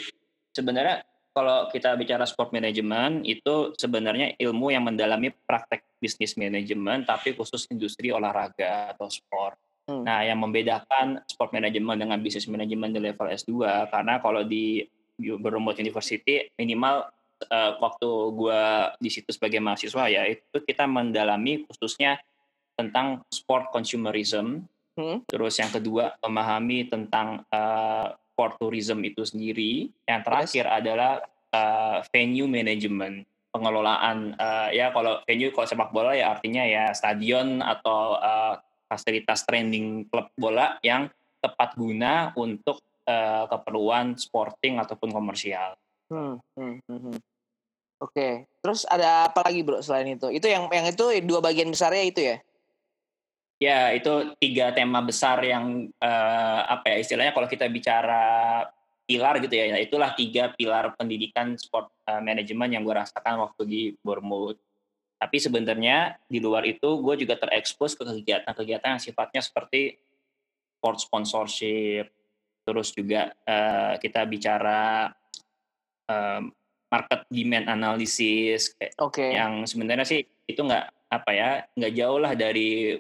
sebenarnya 0.54 1.02
kalau 1.34 1.66
kita 1.74 1.98
bicara 1.98 2.28
sport 2.30 2.54
management 2.54 3.26
itu 3.26 3.74
sebenarnya 3.80 4.38
ilmu 4.38 4.70
yang 4.70 4.86
mendalami 4.86 5.34
praktek 5.34 5.82
bisnis 5.98 6.38
manajemen 6.38 7.02
tapi 7.08 7.34
khusus 7.34 7.66
industri 7.74 8.14
olahraga 8.14 8.94
atau 8.94 9.10
sport. 9.10 9.58
Hmm. 9.90 10.06
Nah, 10.06 10.22
yang 10.22 10.38
membedakan 10.38 11.26
sport 11.26 11.52
management 11.58 12.00
dengan 12.06 12.18
bisnis 12.22 12.46
manajemen 12.46 12.94
di 12.94 13.02
level 13.02 13.28
S2 13.28 13.90
karena 13.90 14.22
kalau 14.22 14.46
di 14.46 14.86
Bournemouth 15.18 15.78
University 15.78 16.50
minimal 16.58 17.10
uh, 17.50 17.72
waktu 17.82 18.10
gue 18.38 18.62
di 19.02 19.10
situ 19.10 19.30
sebagai 19.34 19.62
mahasiswa 19.62 20.06
ya 20.10 20.26
itu 20.30 20.58
kita 20.62 20.86
mendalami 20.86 21.66
khususnya 21.66 22.22
tentang 22.78 23.26
sport 23.30 23.70
consumerism. 23.74 24.66
Hmm? 24.98 25.24
Terus 25.26 25.58
yang 25.58 25.72
kedua 25.72 26.18
memahami 26.20 26.90
tentang 26.92 27.48
uh, 27.50 28.12
sport 28.34 28.58
tourism 28.58 29.02
itu 29.06 29.24
sendiri. 29.24 29.90
Yang 30.06 30.22
terakhir 30.26 30.66
yes. 30.68 30.76
adalah 30.82 31.12
uh, 31.54 31.98
venue 32.10 32.50
management 32.50 33.28
pengelolaan 33.52 34.32
uh, 34.40 34.72
ya 34.72 34.96
kalau 34.96 35.20
venue 35.28 35.52
kalau 35.52 35.68
sepak 35.68 35.92
bola 35.92 36.16
ya 36.16 36.32
artinya 36.32 36.64
ya 36.64 36.96
stadion 36.96 37.60
atau 37.60 38.16
uh, 38.16 38.56
fasilitas 38.92 39.48
training 39.48 40.12
klub 40.12 40.28
bola 40.36 40.76
yang 40.84 41.08
tepat 41.40 41.80
guna 41.80 42.36
untuk 42.36 42.84
uh, 43.08 43.48
keperluan 43.48 44.20
sporting 44.20 44.84
ataupun 44.84 45.16
komersial. 45.16 45.80
Hmm, 46.12 46.44
hmm, 46.60 46.76
hmm, 46.84 47.00
hmm. 47.08 47.18
Oke, 48.02 48.18
okay. 48.18 48.34
terus 48.60 48.84
ada 48.90 49.32
apa 49.32 49.46
lagi 49.48 49.62
bro 49.64 49.80
selain 49.80 50.18
itu? 50.18 50.28
Itu 50.28 50.50
yang 50.52 50.68
yang 50.74 50.90
itu 50.90 51.06
dua 51.24 51.40
bagian 51.40 51.70
besarnya 51.72 52.04
itu 52.04 52.22
ya? 52.22 52.38
Ya, 53.62 53.94
itu 53.94 54.34
tiga 54.42 54.74
tema 54.74 55.06
besar 55.06 55.38
yang 55.46 55.86
uh, 56.02 56.60
apa 56.66 56.98
ya 56.98 57.06
istilahnya 57.06 57.30
kalau 57.30 57.46
kita 57.46 57.70
bicara 57.70 58.66
pilar 59.06 59.38
gitu 59.38 59.54
ya, 59.54 59.78
itulah 59.78 60.18
tiga 60.18 60.50
pilar 60.58 60.98
pendidikan 60.98 61.54
sport 61.62 61.94
uh, 62.10 62.18
manajemen 62.18 62.74
yang 62.74 62.82
gue 62.82 62.96
rasakan 62.98 63.38
waktu 63.38 63.62
di 63.70 63.82
Bournemouth. 64.02 64.58
Tapi 65.22 65.38
sebenarnya 65.38 66.18
di 66.25 66.42
luar 66.42 66.66
itu 66.66 66.98
gue 66.98 67.13
juga 67.22 67.38
terekspos 67.38 67.94
ke 67.94 68.01
kegiatan-kegiatan 68.01 68.98
yang 68.98 69.04
sifatnya 69.04 69.46
seperti 69.46 69.94
sport 70.82 70.98
sponsorship, 70.98 72.10
terus 72.66 72.90
juga 72.90 73.30
uh, 73.46 74.01
kita 74.01 74.25
bicara 74.25 75.13
um, 76.10 76.50
market 76.90 77.22
demand 77.30 77.70
analysis, 77.70 78.74
okay. 78.98 79.38
yang 79.38 79.62
sebenarnya 79.70 80.10
sih 80.10 80.25
itu 80.50 80.58
nggak 80.58 81.13
apa 81.13 81.32
ya 81.38 81.50
nggak 81.78 81.94
jauh 81.94 82.18
lah 82.18 82.34
dari 82.34 82.98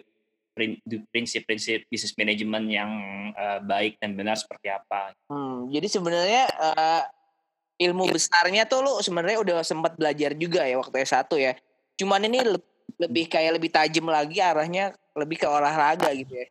prinsip-prinsip 1.09 1.89
bisnis 1.89 2.13
manajemen 2.19 2.69
yang 2.69 2.91
uh, 3.33 3.59
baik 3.65 3.97
dan 3.97 4.13
benar 4.13 4.37
seperti 4.37 4.69
apa. 4.69 5.15
Hmm, 5.25 5.73
jadi 5.73 5.87
sebenarnya 5.89 6.43
uh, 6.53 7.03
ilmu 7.81 8.13
besarnya 8.13 8.69
tuh 8.69 8.85
lu 8.85 8.93
sebenarnya 9.01 9.41
udah 9.41 9.57
sempat 9.65 9.97
belajar 9.97 10.37
juga 10.37 10.69
ya 10.69 10.77
waktu 10.77 11.01
S1 11.01 11.31
ya. 11.41 11.57
Cuman 12.01 12.25
ini 12.25 12.41
lebih 12.97 13.29
kayak 13.29 13.61
lebih 13.61 13.69
tajam 13.69 14.09
lagi 14.09 14.41
arahnya 14.41 14.97
lebih 15.13 15.37
ke 15.37 15.45
olahraga 15.45 16.09
gitu 16.17 16.33
ya. 16.33 16.49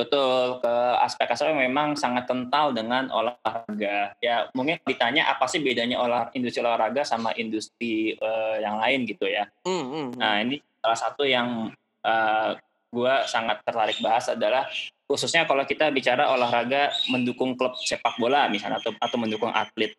Betul, 0.00 0.64
ke 0.64 0.74
aspek-aspek 1.04 1.52
memang 1.52 1.92
sangat 1.92 2.24
kental 2.24 2.72
dengan 2.72 3.12
olahraga. 3.12 4.16
Ya 4.24 4.48
mungkin 4.56 4.80
ditanya 4.88 5.28
apa 5.28 5.44
sih 5.44 5.60
bedanya 5.60 6.00
olah 6.00 6.32
industri 6.32 6.64
olahraga 6.64 7.04
sama 7.04 7.36
industri 7.36 8.16
uh, 8.16 8.56
yang 8.60 8.80
lain 8.80 9.04
gitu 9.04 9.28
ya. 9.28 9.44
Mm, 9.68 9.84
mm, 9.84 10.08
Nah 10.16 10.40
ini 10.40 10.56
salah 10.80 10.98
satu 11.00 11.28
yang 11.28 11.68
uh, 12.04 12.08
eh, 12.08 12.50
gue 12.88 13.14
sangat 13.28 13.60
tertarik 13.60 14.00
bahas 14.00 14.32
adalah 14.32 14.64
khususnya 15.04 15.44
kalau 15.44 15.68
kita 15.68 15.92
bicara 15.92 16.32
olahraga 16.32 16.88
mendukung 17.12 17.52
klub 17.60 17.76
sepak 17.76 18.16
bola 18.16 18.48
misalnya 18.48 18.80
atau 18.80 18.96
atau 18.96 19.16
mendukung 19.20 19.52
atlet. 19.52 19.92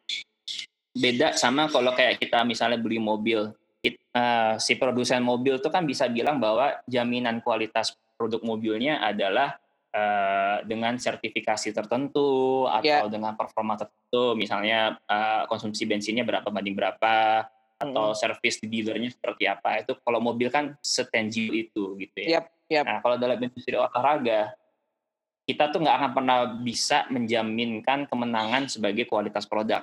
Beda 0.98 1.38
sama 1.38 1.70
kalau 1.70 1.94
kayak 1.94 2.18
kita 2.18 2.42
misalnya 2.42 2.82
beli 2.82 2.98
mobil. 2.98 3.54
It, 3.82 3.98
uh, 4.14 4.62
si 4.62 4.78
produsen 4.78 5.26
mobil 5.26 5.58
itu 5.58 5.70
kan 5.74 5.90
bisa 5.90 6.06
bilang 6.06 6.38
bahwa 6.38 6.78
jaminan 6.86 7.42
kualitas 7.42 7.98
produk 8.14 8.38
mobilnya 8.46 9.02
adalah 9.02 9.58
uh, 9.90 10.62
dengan 10.62 11.02
sertifikasi 11.02 11.74
tertentu 11.74 12.70
atau 12.70 12.86
yeah. 12.86 13.10
dengan 13.10 13.34
performa 13.34 13.82
tertentu, 13.82 14.38
misalnya 14.38 15.02
uh, 15.10 15.50
konsumsi 15.50 15.90
bensinnya 15.90 16.22
berapa 16.22 16.46
banding 16.54 16.78
berapa 16.78 17.50
atau 17.82 18.14
mm. 18.14 18.18
servis 18.18 18.62
di 18.62 18.70
dealernya 18.70 19.10
seperti 19.10 19.50
apa. 19.50 19.82
Itu 19.82 19.98
kalau 20.06 20.22
mobil 20.22 20.54
kan 20.54 20.78
setangible 20.86 21.58
itu 21.58 21.98
gitu 21.98 22.18
ya. 22.22 22.38
Yep, 22.38 22.46
yep. 22.70 22.84
Nah 22.86 22.98
kalau 23.02 23.18
dalam 23.18 23.42
industri 23.42 23.74
olahraga 23.74 24.54
kita 25.50 25.74
tuh 25.74 25.82
nggak 25.82 25.98
akan 25.98 26.12
pernah 26.14 26.38
bisa 26.62 27.10
menjaminkan 27.10 28.06
kemenangan 28.06 28.70
sebagai 28.70 29.10
kualitas 29.10 29.50
produk. 29.50 29.82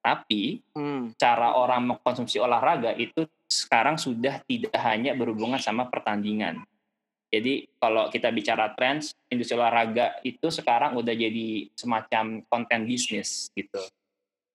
Tapi 0.00 0.64
hmm. 0.72 1.20
cara 1.20 1.54
orang 1.60 1.92
mengkonsumsi 1.94 2.40
olahraga 2.40 2.96
itu 2.96 3.28
sekarang 3.44 4.00
sudah 4.00 4.40
tidak 4.48 4.72
hanya 4.80 5.12
berhubungan 5.12 5.60
sama 5.60 5.90
pertandingan, 5.92 6.64
jadi 7.30 7.62
kalau 7.78 8.10
kita 8.10 8.34
bicara 8.34 8.74
trends, 8.74 9.14
industri 9.30 9.54
olahraga 9.54 10.18
itu 10.26 10.50
sekarang 10.50 10.98
udah 10.98 11.14
jadi 11.14 11.70
semacam 11.78 12.42
konten 12.50 12.90
bisnis 12.90 13.54
gitu. 13.54 13.78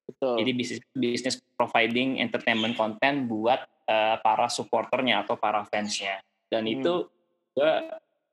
Betul. 0.05 0.43
Jadi 0.43 0.51
bisnis 0.51 0.79
bisnis 0.91 1.35
providing 1.55 2.19
entertainment 2.19 2.75
content 2.75 3.31
buat 3.31 3.63
uh, 3.87 4.19
para 4.19 4.51
supporternya 4.51 5.23
atau 5.23 5.39
para 5.39 5.63
fansnya. 5.63 6.19
Dan 6.51 6.67
hmm. 6.67 6.73
itu 6.75 6.93
gue 7.55 7.71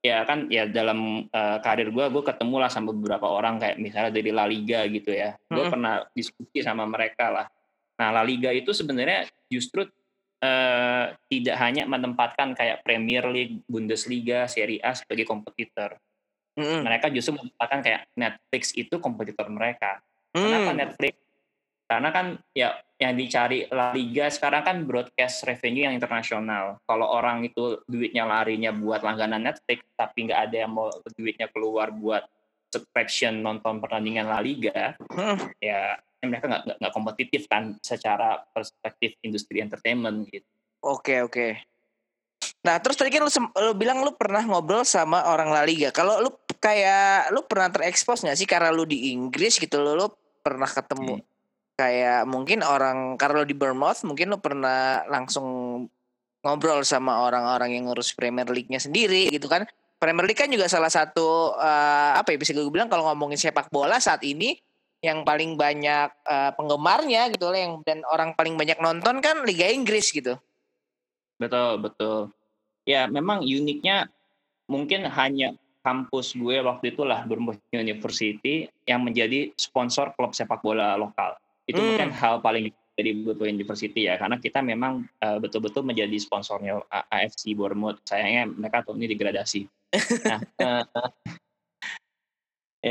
ya 0.03 0.27
kan 0.27 0.51
ya 0.51 0.67
dalam 0.67 1.31
uh, 1.31 1.59
karir 1.63 1.95
gue 1.95 2.05
gue 2.11 2.23
ketemu 2.27 2.57
lah 2.59 2.71
sama 2.71 2.91
beberapa 2.91 3.31
orang 3.31 3.63
kayak 3.63 3.79
misalnya 3.79 4.11
dari 4.11 4.31
La 4.35 4.45
Liga 4.51 4.83
gitu 4.91 5.15
ya. 5.15 5.39
Gue 5.47 5.63
hmm. 5.63 5.73
pernah 5.73 6.03
diskusi 6.11 6.59
sama 6.61 6.83
mereka 6.91 7.31
lah. 7.31 7.47
Nah 8.03 8.09
La 8.11 8.27
Liga 8.27 8.51
itu 8.51 8.75
sebenarnya 8.75 9.31
justru 9.47 9.87
uh, 10.43 11.07
tidak 11.31 11.57
hanya 11.63 11.87
menempatkan 11.87 12.59
kayak 12.59 12.83
Premier 12.83 13.31
League, 13.31 13.63
Bundesliga, 13.71 14.51
Serie 14.51 14.83
A 14.83 14.93
sebagai 14.99 15.23
kompetitor. 15.23 15.97
Mm. 16.53 16.85
Mereka 16.85 17.09
justru 17.15 17.39
menempatkan 17.39 17.81
kayak 17.81 18.03
Netflix 18.13 18.77
itu 18.77 19.01
kompetitor 19.01 19.49
mereka. 19.49 20.05
Mm. 20.37 20.43
Kenapa 20.43 20.71
Netflix? 20.77 21.15
Karena 21.89 22.09
kan 22.13 22.27
ya 22.53 22.77
yang 23.03 23.19
dicari 23.19 23.67
La 23.75 23.91
Liga 23.91 24.31
sekarang 24.31 24.63
kan 24.63 24.77
broadcast 24.87 25.43
revenue 25.43 25.91
yang 25.91 25.95
internasional. 25.99 26.79
Kalau 26.87 27.11
orang 27.11 27.43
itu 27.43 27.83
duitnya 27.91 28.23
larinya 28.23 28.71
buat 28.71 29.03
langganan 29.03 29.43
Netflix, 29.43 29.83
tapi 29.99 30.31
nggak 30.31 30.41
ada 30.51 30.57
yang 30.63 30.71
mau 30.71 30.87
duitnya 31.19 31.51
keluar 31.51 31.91
buat 31.91 32.23
subscription 32.71 33.43
nonton 33.43 33.83
pertandingan 33.83 34.31
La 34.31 34.39
Liga, 34.39 34.95
mm. 34.97 35.59
ya 35.61 35.99
mereka 36.23 36.47
nggak 36.47 36.79
nggak 36.79 36.95
kompetitif 36.95 37.51
kan 37.51 37.77
secara 37.83 38.39
perspektif 38.55 39.19
industri 39.27 39.59
entertainment 39.59 40.31
gitu. 40.31 40.47
Oke 40.87 41.21
oke. 41.27 41.59
Nah 42.63 42.79
terus 42.79 42.95
tadi 42.95 43.11
kan 43.11 43.27
lu, 43.27 43.31
lu 43.35 43.73
bilang 43.75 44.07
lu 44.07 44.15
pernah 44.15 44.47
ngobrol 44.47 44.87
sama 44.87 45.27
orang 45.27 45.51
La 45.51 45.67
Liga. 45.67 45.91
Kalau 45.91 46.23
lu 46.23 46.31
kayak 46.63 47.35
lu 47.35 47.43
pernah 47.43 47.69
terekspos 47.75 48.23
nggak 48.23 48.39
sih 48.39 48.47
karena 48.47 48.71
lu 48.71 48.87
di 48.87 49.11
Inggris 49.11 49.59
gitu 49.59 49.83
lu, 49.83 49.99
lu 49.99 50.07
pernah 50.43 50.71
ketemu 50.71 51.19
hmm. 51.19 51.32
Kayak 51.77 52.29
mungkin 52.29 52.61
orang 52.61 53.17
karena 53.17 53.43
lu 53.43 53.47
di 53.49 53.57
Bournemouth 53.57 54.05
mungkin 54.05 54.33
lu 54.33 54.39
pernah 54.39 55.03
langsung 55.09 55.47
ngobrol 56.43 56.83
sama 56.83 57.23
orang-orang 57.23 57.79
yang 57.79 57.89
ngurus 57.89 58.13
Premier 58.13 58.47
League-nya 58.51 58.83
sendiri 58.83 59.31
gitu 59.31 59.47
kan. 59.47 59.65
Premier 60.03 60.27
League 60.27 60.39
kan 60.39 60.51
juga 60.51 60.67
salah 60.67 60.91
satu 60.91 61.55
uh, 61.55 62.19
apa 62.19 62.35
ya 62.35 62.39
bisa 62.43 62.51
gue 62.51 62.67
bilang 62.67 62.91
kalau 62.91 63.07
ngomongin 63.07 63.39
sepak 63.39 63.71
bola 63.71 64.03
saat 64.03 64.27
ini 64.27 64.59
yang 65.03 65.23
paling 65.23 65.55
banyak 65.55 66.11
uh, 66.27 66.51
penggemarnya 66.59 67.31
gitu 67.35 67.51
loh 67.51 67.59
yang 67.59 67.73
dan 67.87 68.03
orang 68.11 68.35
paling 68.35 68.59
banyak 68.59 68.79
nonton 68.83 69.23
kan 69.23 69.47
Liga 69.47 69.71
Inggris 69.71 70.11
gitu. 70.11 70.39
Betul, 71.39 71.83
betul. 71.83 72.31
Ya, 72.83 73.07
memang 73.07 73.47
uniknya 73.47 74.11
mungkin 74.67 75.07
hanya 75.07 75.55
kampus 75.83 76.39
gue 76.39 76.63
waktu 76.63 76.95
itulah 76.95 77.27
Bournemouth 77.27 77.59
University 77.75 78.71
yang 78.87 79.03
menjadi 79.03 79.51
sponsor 79.59 80.15
klub 80.15 80.35
sepak 80.35 80.63
bola 80.63 80.95
lokal. 80.95 81.35
Itu 81.67 81.79
hmm. 81.79 81.89
mungkin 81.95 82.11
hal 82.15 82.43
paling 82.43 82.75
dari 82.93 83.17
Bournemouth 83.17 83.49
University 83.49 84.05
ya 84.05 84.21
karena 84.21 84.37
kita 84.37 84.61
memang 84.61 85.09
uh, 85.25 85.41
betul-betul 85.41 85.81
menjadi 85.81 86.13
sponsornya 86.21 86.85
AFC 87.09 87.57
Bournemouth. 87.57 88.05
Sayangnya 88.05 88.53
mereka 88.53 88.85
tahun 88.85 89.01
ini 89.01 89.09
degradasi. 89.17 89.61
Nah, 90.29 90.41
uh, 90.61 90.85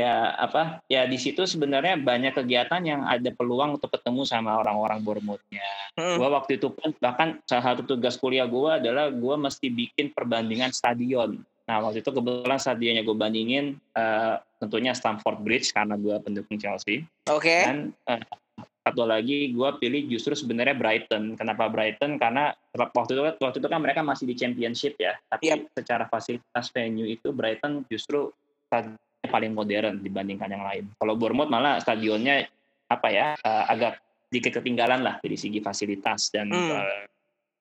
ya 0.02 0.32
apa 0.40 0.80
ya 0.88 1.04
di 1.04 1.20
situ 1.20 1.44
sebenarnya 1.44 2.00
banyak 2.00 2.32
kegiatan 2.32 2.80
yang 2.80 3.04
ada 3.04 3.28
peluang 3.30 3.76
untuk 3.76 3.92
ketemu 3.92 4.26
sama 4.26 4.58
orang-orang 4.58 5.04
Bournemouthnya. 5.04 5.68
Hmm. 5.94 6.18
Gua 6.18 6.34
waktu 6.34 6.58
itu 6.58 6.72
pun 6.72 6.90
bahkan 6.98 7.38
salah 7.46 7.72
satu 7.72 7.86
tugas 7.86 8.18
kuliah 8.18 8.48
gue 8.48 8.70
adalah 8.82 9.12
gue 9.12 9.34
mesti 9.38 9.68
bikin 9.70 10.10
perbandingan 10.10 10.74
stadion. 10.74 11.38
Nah 11.68 11.78
waktu 11.78 12.02
itu 12.02 12.10
kebetulan 12.10 12.58
stadionnya 12.58 13.06
gue 13.06 13.14
bandingin 13.14 13.78
uh, 13.94 14.42
tentunya 14.58 14.96
Stamford 14.96 15.44
Bridge 15.46 15.70
karena 15.70 15.94
gue 15.94 16.16
pendukung 16.18 16.58
Chelsea. 16.58 17.06
Oke. 17.30 17.46
Okay. 17.46 17.62
Dan 17.68 17.78
uh, 18.10 18.18
satu 18.82 19.06
lagi 19.06 19.54
gue 19.54 19.70
pilih 19.78 20.10
justru 20.10 20.34
sebenarnya 20.34 20.74
Brighton. 20.74 21.38
Kenapa 21.38 21.70
Brighton? 21.70 22.18
Karena 22.18 22.50
waktu 22.74 23.14
itu 23.14 23.22
waktu 23.38 23.58
itu 23.62 23.68
kan 23.70 23.78
mereka 23.78 24.02
masih 24.02 24.26
di 24.26 24.34
Championship 24.34 24.98
ya. 24.98 25.14
Tapi 25.30 25.54
yep. 25.54 25.70
secara 25.70 26.10
fasilitas 26.10 26.66
venue 26.74 27.06
itu 27.06 27.30
Brighton 27.30 27.86
justru 27.86 28.34
paling 29.22 29.54
modern 29.54 30.02
dibandingkan 30.02 30.50
yang 30.50 30.64
lain. 30.66 30.84
Kalau 30.98 31.14
Bournemouth 31.14 31.46
malah 31.46 31.78
stadionnya 31.78 32.50
apa 32.90 33.08
ya 33.08 33.38
uh, 33.38 33.64
agak 33.70 34.02
sedikit 34.28 34.60
ketinggalan 34.60 35.06
lah 35.06 35.22
dari 35.22 35.38
segi 35.38 35.62
fasilitas 35.62 36.34
dan 36.34 36.50
hmm. 36.50 36.70
uh, 36.74 37.04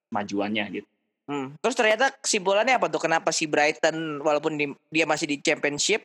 majuannya 0.09 0.65
gitu. 0.81 0.89
Hmm. 1.29 1.53
Terus 1.61 1.77
ternyata 1.77 2.09
kesimpulannya 2.17 2.81
apa 2.81 2.89
tuh? 2.89 2.97
Kenapa 2.97 3.29
si 3.29 3.45
Brighton 3.45 4.19
walaupun 4.25 4.57
di, 4.57 4.65
dia 4.89 5.05
masih 5.05 5.29
di 5.29 5.37
Championship 5.37 6.01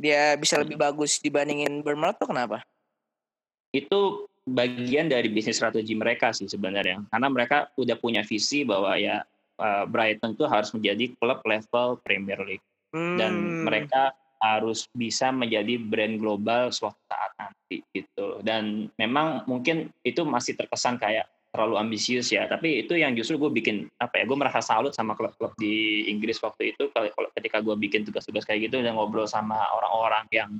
dia 0.00 0.36
bisa 0.40 0.56
lebih 0.56 0.80
hmm. 0.80 0.86
bagus 0.88 1.20
dibandingin 1.20 1.84
Bournemouth 1.84 2.16
tuh 2.16 2.28
kenapa? 2.28 2.64
Itu 3.70 4.29
bagian 4.46 5.06
dari 5.10 5.28
bisnis 5.28 5.60
strategi 5.60 5.92
mereka 5.92 6.32
sih 6.32 6.48
sebenarnya. 6.48 7.04
Karena 7.08 7.28
mereka 7.28 7.68
udah 7.76 7.96
punya 8.00 8.24
visi 8.24 8.64
bahwa 8.64 8.96
ya 8.96 9.20
uh, 9.60 9.84
Brighton 9.86 10.34
itu 10.34 10.44
harus 10.48 10.70
menjadi 10.72 11.04
klub 11.20 11.40
level 11.44 12.00
Premier 12.00 12.40
League 12.42 12.64
hmm. 12.96 13.16
dan 13.20 13.32
mereka 13.64 14.16
harus 14.40 14.88
bisa 14.96 15.28
menjadi 15.28 15.76
brand 15.76 16.16
global 16.16 16.72
suatu 16.72 16.96
saat 17.04 17.32
nanti 17.36 17.84
gitu. 17.92 18.40
Dan 18.40 18.88
memang 18.96 19.44
mungkin 19.44 19.92
itu 20.00 20.24
masih 20.24 20.56
terkesan 20.56 20.96
kayak 20.96 21.28
terlalu 21.52 21.76
ambisius 21.76 22.32
ya. 22.32 22.48
Tapi 22.48 22.86
itu 22.86 22.96
yang 22.96 23.12
justru 23.12 23.36
gue 23.36 23.52
bikin 23.52 23.84
apa 24.00 24.22
ya? 24.22 24.24
Gue 24.24 24.38
merasa 24.40 24.64
salut 24.64 24.96
sama 24.96 25.12
klub-klub 25.12 25.52
di 25.60 26.08
Inggris 26.08 26.40
waktu 26.40 26.72
itu. 26.72 26.88
Kalau 26.88 27.28
ketika 27.36 27.60
gue 27.60 27.76
bikin 27.76 28.08
tugas-tugas 28.08 28.48
kayak 28.48 28.72
gitu 28.72 28.80
dan 28.80 28.96
ngobrol 28.96 29.28
sama 29.28 29.60
orang-orang 29.76 30.24
yang 30.32 30.50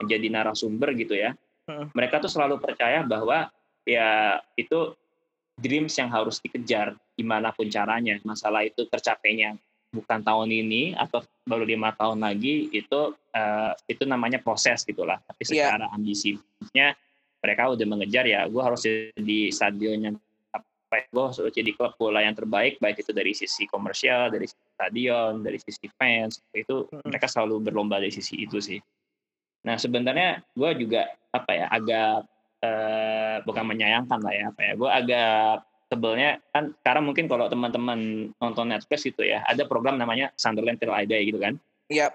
menjadi 0.00 0.26
narasumber 0.32 0.96
gitu 0.96 1.12
ya. 1.12 1.36
Hmm. 1.66 1.90
Mereka 1.92 2.22
tuh 2.22 2.30
selalu 2.30 2.62
percaya 2.62 3.02
bahwa 3.02 3.50
ya 3.82 4.38
itu 4.54 4.94
dreams 5.58 5.94
yang 5.98 6.10
harus 6.10 6.38
dikejar 6.38 6.94
gimana 7.18 7.50
pun 7.50 7.66
caranya. 7.66 8.18
Masalah 8.22 8.62
itu 8.62 8.86
tercapainya 8.86 9.58
bukan 9.96 10.20
tahun 10.20 10.50
ini 10.52 10.92
atau 10.92 11.24
baru 11.48 11.64
lima 11.64 11.94
tahun 11.96 12.20
lagi 12.20 12.68
itu 12.74 13.14
uh, 13.14 13.72
itu 13.88 14.02
namanya 14.04 14.42
proses 14.42 14.84
gitulah 14.84 15.16
tapi 15.24 15.42
iya. 15.48 15.72
secara 15.72 15.86
yeah. 15.88 15.96
ambisinya 15.96 16.86
mereka 17.40 17.62
udah 17.72 17.86
mengejar 17.86 18.24
ya 18.28 18.44
gue 18.44 18.62
harus 18.62 18.82
di 19.16 19.48
stadionnya 19.48 20.12
apa 20.52 20.94
ya, 21.00 21.04
gue 21.08 21.22
harus 21.22 21.38
jadi 21.54 21.70
klub 21.72 21.96
bola 21.96 22.20
yang 22.20 22.36
terbaik 22.36 22.76
baik 22.82 23.00
itu 23.00 23.14
dari 23.16 23.32
sisi 23.32 23.64
komersial 23.70 24.28
dari 24.28 24.50
sisi 24.50 24.68
stadion 24.76 25.40
dari 25.40 25.58
sisi 25.62 25.86
fans 25.96 26.44
itu 26.52 26.84
hmm. 26.90 27.06
mereka 27.08 27.30
selalu 27.30 27.70
berlomba 27.70 27.96
dari 28.02 28.12
sisi 28.12 28.44
itu 28.44 28.60
sih 28.60 28.78
nah 29.66 29.74
sebenarnya 29.74 30.46
gue 30.54 30.70
juga 30.86 31.10
apa 31.34 31.50
ya 31.50 31.66
agak 31.66 32.22
uh, 32.62 33.36
bukan 33.42 33.64
menyayangkan 33.66 34.22
lah 34.22 34.32
ya 34.32 34.44
apa 34.54 34.60
ya 34.62 34.72
gue 34.78 34.90
agak 34.90 35.66
tebelnya 35.86 36.38
kan 36.54 36.74
sekarang 36.82 37.04
mungkin 37.06 37.26
kalau 37.26 37.50
teman-teman 37.50 38.30
nonton 38.38 38.66
Netflix 38.70 39.02
gitu 39.06 39.26
ya 39.26 39.42
ada 39.42 39.66
program 39.66 39.98
namanya 39.98 40.30
Sunderland 40.38 40.78
Till 40.78 40.94
I 40.94 41.04
Die 41.06 41.34
gitu 41.34 41.42
kan 41.42 41.58
iya 41.90 42.10
yep. 42.10 42.12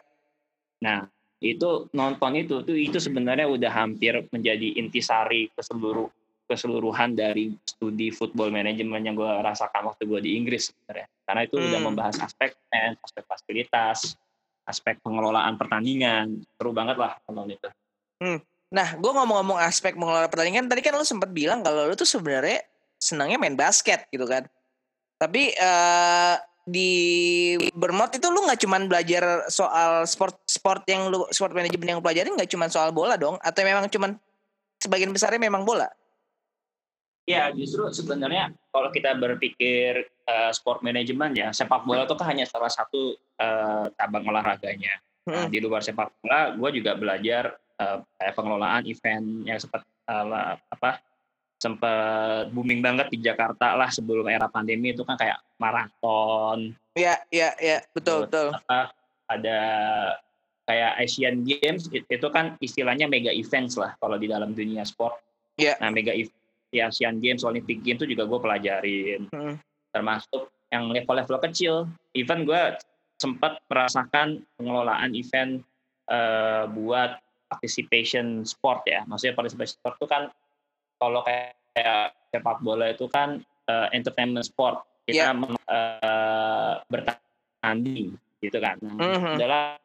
nah 0.79 1.11
itu 1.43 1.91
nonton 1.91 2.37
itu 2.39 2.63
tuh 2.63 2.77
itu 2.77 3.01
sebenarnya 3.03 3.49
udah 3.51 3.71
hampir 3.71 4.13
menjadi 4.29 4.77
intisari 4.79 5.49
ke 5.51 5.59
seluruh 5.59 6.07
keseluruhan 6.45 7.15
dari 7.15 7.55
studi 7.63 8.11
football 8.11 8.51
management 8.51 9.07
yang 9.07 9.15
gue 9.15 9.31
rasakan 9.39 9.87
waktu 9.87 10.03
gue 10.03 10.19
di 10.19 10.31
Inggris 10.35 10.71
sebenarnya 10.71 11.07
karena 11.23 11.41
itu 11.47 11.55
hmm. 11.55 11.67
udah 11.71 11.79
membahas 11.79 12.15
aspek 12.19 12.55
aspek 12.99 13.23
fasilitas 13.23 14.19
aspek 14.71 14.95
pengelolaan 15.03 15.59
pertandingan 15.59 16.39
seru 16.55 16.71
banget 16.71 16.95
lah 16.95 17.19
nonton 17.27 17.59
itu 17.59 17.69
hmm. 18.23 18.39
nah 18.71 18.95
gue 18.95 19.11
ngomong-ngomong 19.11 19.59
aspek 19.59 19.99
pengelolaan 19.99 20.31
pertandingan 20.31 20.71
tadi 20.71 20.79
kan 20.79 20.95
lo 20.95 21.03
sempat 21.03 21.35
bilang 21.35 21.59
kalau 21.59 21.91
lo 21.91 21.93
tuh 21.99 22.07
sebenarnya 22.07 22.63
senangnya 23.01 23.41
main 23.41 23.57
basket 23.57 24.05
gitu 24.13 24.29
kan. 24.29 24.45
Tapi 25.17 25.57
uh, 25.57 26.37
di 26.61 26.93
Bermot 27.73 28.13
itu 28.13 28.29
lu 28.29 28.45
nggak 28.45 28.61
cuman 28.61 28.85
belajar 28.85 29.49
soal 29.49 30.05
sport 30.05 30.37
sport 30.45 30.85
yang 30.85 31.09
lu 31.09 31.25
sport 31.33 31.57
manajemen 31.57 31.89
yang 31.89 31.97
lu 31.97 32.05
pelajarin 32.05 32.37
nggak 32.37 32.53
cuman 32.53 32.69
soal 32.69 32.93
bola 32.93 33.17
dong 33.17 33.41
atau 33.41 33.65
memang 33.65 33.89
cuman 33.89 34.13
sebagian 34.77 35.09
besarnya 35.09 35.41
memang 35.41 35.65
bola? 35.65 35.89
Ya 37.25 37.49
justru 37.53 37.89
sebenarnya 37.89 38.53
kalau 38.69 38.93
kita 38.93 39.17
berpikir 39.17 40.05
uh, 40.31 40.51
sport 40.55 40.79
manajemen 40.79 41.35
ya 41.35 41.51
sepak 41.51 41.83
bola 41.83 42.07
itu 42.07 42.15
kan 42.15 42.31
hanya 42.31 42.47
salah 42.47 42.71
satu 42.71 43.19
uh, 43.37 43.85
cabang 43.99 44.23
olahraganya. 44.23 44.95
Nah, 45.27 45.45
hmm. 45.45 45.53
di 45.53 45.59
luar 45.61 45.85
sepak 45.85 46.17
bola, 46.23 46.55
gue 46.55 46.69
juga 46.81 46.97
belajar 46.97 47.53
uh, 47.77 48.01
kayak 48.17 48.33
pengelolaan 48.33 48.83
event 48.89 49.45
yang 49.45 49.59
seperti 49.59 49.85
uh, 50.09 50.57
apa 50.57 51.03
sempat 51.61 52.49
booming 52.49 52.81
banget 52.81 53.13
di 53.13 53.21
Jakarta 53.21 53.77
lah 53.77 53.93
sebelum 53.93 54.25
era 54.25 54.49
pandemi 54.49 54.97
itu 54.97 55.05
kan 55.05 55.13
kayak 55.13 55.37
maraton. 55.61 56.73
Iya, 56.97 57.21
iya, 57.29 57.53
iya, 57.61 57.77
betul, 57.93 58.25
betul. 58.25 58.49
Apa, 58.49 58.89
ada 59.29 59.59
kayak 60.65 60.91
Asian 61.05 61.45
Games 61.45 61.85
itu 61.93 62.27
kan 62.33 62.57
istilahnya 62.57 63.05
mega 63.05 63.29
events 63.29 63.77
lah 63.77 63.93
kalau 64.01 64.17
di 64.17 64.25
dalam 64.25 64.57
dunia 64.57 64.81
sport. 64.81 65.21
Iya. 65.61 65.77
Nah, 65.77 65.93
mega 65.93 66.17
event 66.17 66.41
di 66.73 66.81
Asian 66.81 67.21
Games, 67.21 67.45
Olympic 67.45 67.85
Games 67.85 68.01
itu 68.01 68.17
juga 68.17 68.25
gue 68.25 68.39
pelajarin. 68.41 69.21
Hmm. 69.29 69.55
Termasuk 69.91 70.51
yang 70.71 70.87
level-level 70.89 71.37
kecil. 71.51 71.87
Event 72.15 72.47
gue 72.47 72.61
sempat 73.19 73.61
merasakan 73.69 74.41
pengelolaan 74.57 75.13
event 75.13 75.61
uh, 76.09 76.65
buat 76.71 77.19
participation 77.51 78.47
sport 78.47 78.87
ya. 78.87 79.03
Maksudnya 79.05 79.35
participation 79.35 79.77
sport 79.77 79.95
itu 79.99 80.07
kan 80.07 80.23
kalau 80.97 81.21
kayak, 81.27 81.53
kayak 81.75 82.15
sepak 82.31 82.57
bola 82.63 82.93
itu 82.95 83.05
kan 83.11 83.43
uh, 83.67 83.87
entertainment 83.91 84.47
sport 84.47 84.85
kita 85.05 85.33
yeah. 85.33 85.35
Iya. 85.35 85.57
uh, 85.67 86.73
bertanding 86.87 88.15
gitu 88.41 88.57
kan 88.57 88.77
mm-hmm. 88.81 89.37
adalah 89.37 89.77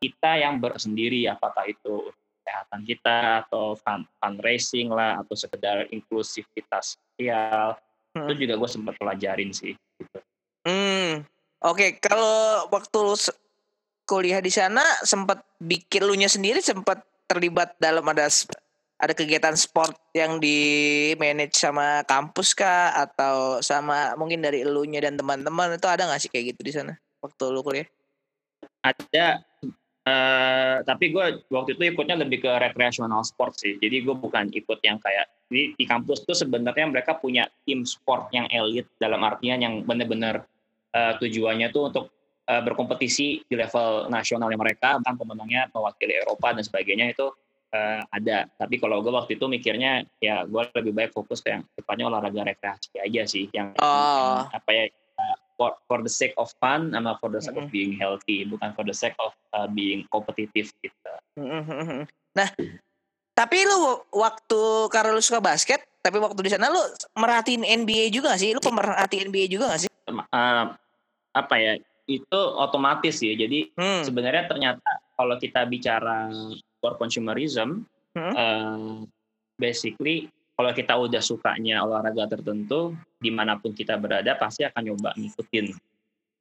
kita 0.00 0.40
yang 0.40 0.60
bersendiri 0.60 1.28
apakah 1.28 1.68
itu 1.68 2.08
kesehatan 2.42 2.82
kita 2.88 3.44
atau 3.44 3.76
fun, 3.76 4.08
fundraising 4.16 4.88
lah 4.88 5.20
atau 5.20 5.36
sekedar 5.36 5.84
inklusivitas 5.92 6.96
sosial 6.96 7.76
mm. 8.16 8.28
itu 8.28 8.32
juga 8.46 8.54
gue 8.56 8.70
sempat 8.70 8.94
pelajarin 8.96 9.50
sih 9.52 9.74
gitu. 9.74 10.18
Mm. 10.68 11.24
Oke, 11.58 11.74
okay. 11.74 11.90
kalau 11.98 12.70
waktu 12.70 13.18
kuliah 14.06 14.38
di 14.38 14.48
sana 14.48 14.80
sempat 15.02 15.42
bikin 15.58 16.06
lu 16.06 16.14
nya 16.14 16.30
sendiri 16.30 16.62
sempat 16.62 17.02
terlibat 17.26 17.74
dalam 17.82 18.06
ada 18.08 18.30
ada 18.98 19.14
kegiatan 19.14 19.54
sport 19.54 19.94
yang 20.14 20.42
di 20.42 20.58
manage 21.18 21.54
sama 21.54 22.02
kampus 22.06 22.54
kah 22.54 22.94
atau 22.94 23.62
sama 23.62 24.14
mungkin 24.18 24.42
dari 24.42 24.66
elunya 24.66 24.98
dan 24.98 25.14
teman-teman 25.14 25.78
itu 25.78 25.86
ada 25.86 26.06
nggak 26.06 26.20
sih 26.22 26.30
kayak 26.30 26.54
gitu 26.54 26.60
di 26.66 26.72
sana 26.74 26.94
waktu 27.22 27.44
lu 27.50 27.62
kuliah? 27.62 27.86
Ada, 28.82 29.42
uh, 30.06 30.76
tapi 30.82 31.14
gue 31.14 31.46
waktu 31.50 31.78
itu 31.78 31.82
ikutnya 31.94 32.18
lebih 32.18 32.42
ke 32.42 32.50
recreational 32.50 33.22
sport 33.22 33.54
sih. 33.54 33.78
Jadi 33.78 34.02
gue 34.02 34.14
bukan 34.18 34.50
ikut 34.50 34.78
yang 34.82 34.98
kayak 34.98 35.30
di, 35.48 35.72
di 35.74 35.84
kampus 35.88 36.28
tuh 36.28 36.36
sebenarnya 36.36 36.86
mereka 36.86 37.16
punya 37.16 37.48
tim 37.64 37.82
sport 37.88 38.28
yang 38.36 38.44
elit 38.52 38.84
dalam 39.00 39.24
artian 39.24 39.64
yang 39.64 39.80
benar-benar 39.82 40.44
uh, 40.92 41.12
tujuannya 41.16 41.72
tuh 41.72 41.82
untuk 41.88 42.04
uh, 42.48 42.62
berkompetisi 42.62 43.48
di 43.48 43.54
level 43.56 44.12
nasionalnya 44.12 44.60
mereka, 44.60 45.00
bahkan 45.00 45.16
pemenangnya 45.16 45.72
mewakili 45.72 46.20
Eropa 46.20 46.52
dan 46.52 46.64
sebagainya 46.64 47.16
itu 47.16 47.32
uh, 47.72 48.00
ada. 48.12 48.48
Tapi 48.60 48.76
kalau 48.76 49.00
gue 49.00 49.12
waktu 49.12 49.40
itu 49.40 49.48
mikirnya 49.48 50.04
ya 50.20 50.44
gue 50.44 50.62
lebih 50.76 50.92
baik 50.92 51.10
fokus 51.16 51.40
ke 51.40 51.56
yang 51.56 51.64
depannya 51.76 52.04
olahraga 52.12 52.52
rekreasi 52.52 53.00
aja 53.00 53.22
sih, 53.24 53.48
yang, 53.56 53.72
oh. 53.80 54.44
yang 54.44 54.52
apa 54.52 54.70
ya 54.72 54.84
uh, 55.16 55.36
for 55.56 55.72
for 55.88 56.04
the 56.04 56.12
sake 56.12 56.36
of 56.36 56.52
fun 56.60 56.92
sama 56.92 57.16
for 57.24 57.32
the 57.32 57.40
sake 57.40 57.56
mm 57.56 57.64
-hmm. 57.64 57.72
of 57.72 57.74
being 57.74 57.92
healthy, 57.96 58.44
bukan 58.44 58.72
for 58.76 58.84
the 58.84 58.96
sake 58.96 59.16
of 59.20 59.32
uh, 59.56 59.68
being 59.72 60.04
kompetitif 60.12 60.76
gitu. 60.84 61.12
Mm 61.40 61.64
-hmm. 61.64 62.00
Nah, 62.36 62.48
tapi 63.38 63.62
lu 63.62 64.02
waktu 64.10 64.90
karena 64.90 65.14
lu 65.14 65.22
suka 65.22 65.38
basket, 65.38 65.78
tapi 66.02 66.18
waktu 66.18 66.42
di 66.42 66.50
sana 66.50 66.66
lu 66.74 66.82
merhatiin 67.14 67.62
NBA 67.62 68.10
juga 68.10 68.34
gak 68.34 68.42
sih? 68.42 68.50
Lu 68.50 68.58
pemerhati 68.58 69.22
NBA 69.22 69.46
juga 69.46 69.70
gak 69.70 69.86
sih? 69.86 69.90
Uh, 70.10 70.74
apa 71.38 71.54
ya? 71.54 71.78
Itu 72.10 72.40
otomatis 72.58 73.22
ya. 73.22 73.38
Jadi 73.38 73.70
hmm. 73.78 74.02
sebenarnya 74.02 74.50
ternyata 74.50 74.90
kalau 75.14 75.38
kita 75.38 75.62
bicara 75.70 76.26
for 76.82 76.98
consumerism, 76.98 77.86
hmm? 78.18 78.32
uh, 78.34 79.06
basically 79.54 80.26
kalau 80.58 80.74
kita 80.74 80.98
udah 80.98 81.22
sukanya 81.22 81.86
olahraga 81.86 82.34
tertentu, 82.34 82.98
di 83.22 83.30
mana 83.30 83.54
pun 83.54 83.70
kita 83.70 83.94
berada 84.02 84.34
pasti 84.34 84.66
akan 84.66 84.82
nyoba 84.82 85.14
ngikutin. 85.14 85.78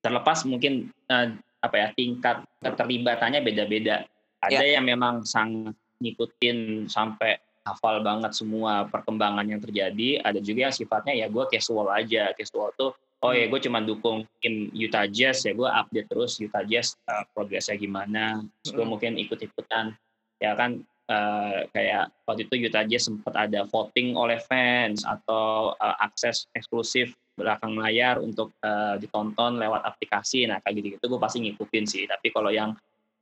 Terlepas 0.02 0.50
mungkin 0.50 0.90
uh, 1.14 1.30
apa 1.62 1.76
ya 1.78 1.88
tingkat 1.94 2.42
keterlibatannya 2.58 3.46
beda-beda. 3.46 4.02
Ada 4.42 4.66
yeah. 4.66 4.82
yang 4.82 4.90
memang 4.90 5.22
sangat 5.22 5.78
ngikutin 6.02 6.90
sampai 6.90 7.38
hafal 7.68 8.00
banget 8.00 8.32
semua 8.32 8.88
perkembangan 8.88 9.44
yang 9.44 9.60
terjadi. 9.60 10.24
Ada 10.24 10.40
juga 10.40 10.72
yang 10.72 10.76
sifatnya 10.76 11.14
ya 11.14 11.28
gue 11.28 11.44
casual 11.52 11.92
aja. 11.92 12.32
Casual 12.32 12.72
tuh 12.80 12.96
oh 13.26 13.34
ya 13.34 13.50
gue 13.50 13.60
cuma 13.60 13.82
dukung 13.82 14.24
tim 14.40 14.70
Utah 14.72 15.10
Jazz 15.10 15.42
ya 15.44 15.52
gue 15.58 15.66
update 15.66 16.08
terus 16.08 16.38
Utah 16.38 16.64
Jazz 16.64 16.96
uh, 17.12 17.28
progresnya 17.36 17.76
gimana. 17.76 18.42
Terus 18.64 18.72
gue 18.78 18.86
mungkin 18.88 19.20
ikut-ikutan 19.20 19.92
ya 20.38 20.54
kan 20.54 20.80
uh, 21.10 21.66
kayak 21.76 22.14
waktu 22.24 22.48
itu 22.48 22.70
Utah 22.72 22.86
Jazz 22.88 23.10
sempat 23.10 23.34
ada 23.36 23.66
voting 23.68 24.16
oleh 24.16 24.40
fans 24.40 25.04
atau 25.04 25.76
uh, 25.76 25.96
akses 26.04 26.48
eksklusif 26.56 27.12
belakang 27.38 27.78
layar 27.78 28.18
untuk 28.18 28.50
uh, 28.66 28.98
ditonton 28.98 29.62
lewat 29.62 29.86
aplikasi 29.86 30.50
nah 30.50 30.58
kayak 30.66 30.82
gitu-gitu 30.82 31.06
gue 31.06 31.22
pasti 31.22 31.38
ngikutin 31.46 31.86
sih 31.86 32.04
tapi 32.10 32.34
kalau 32.34 32.50
yang 32.50 32.74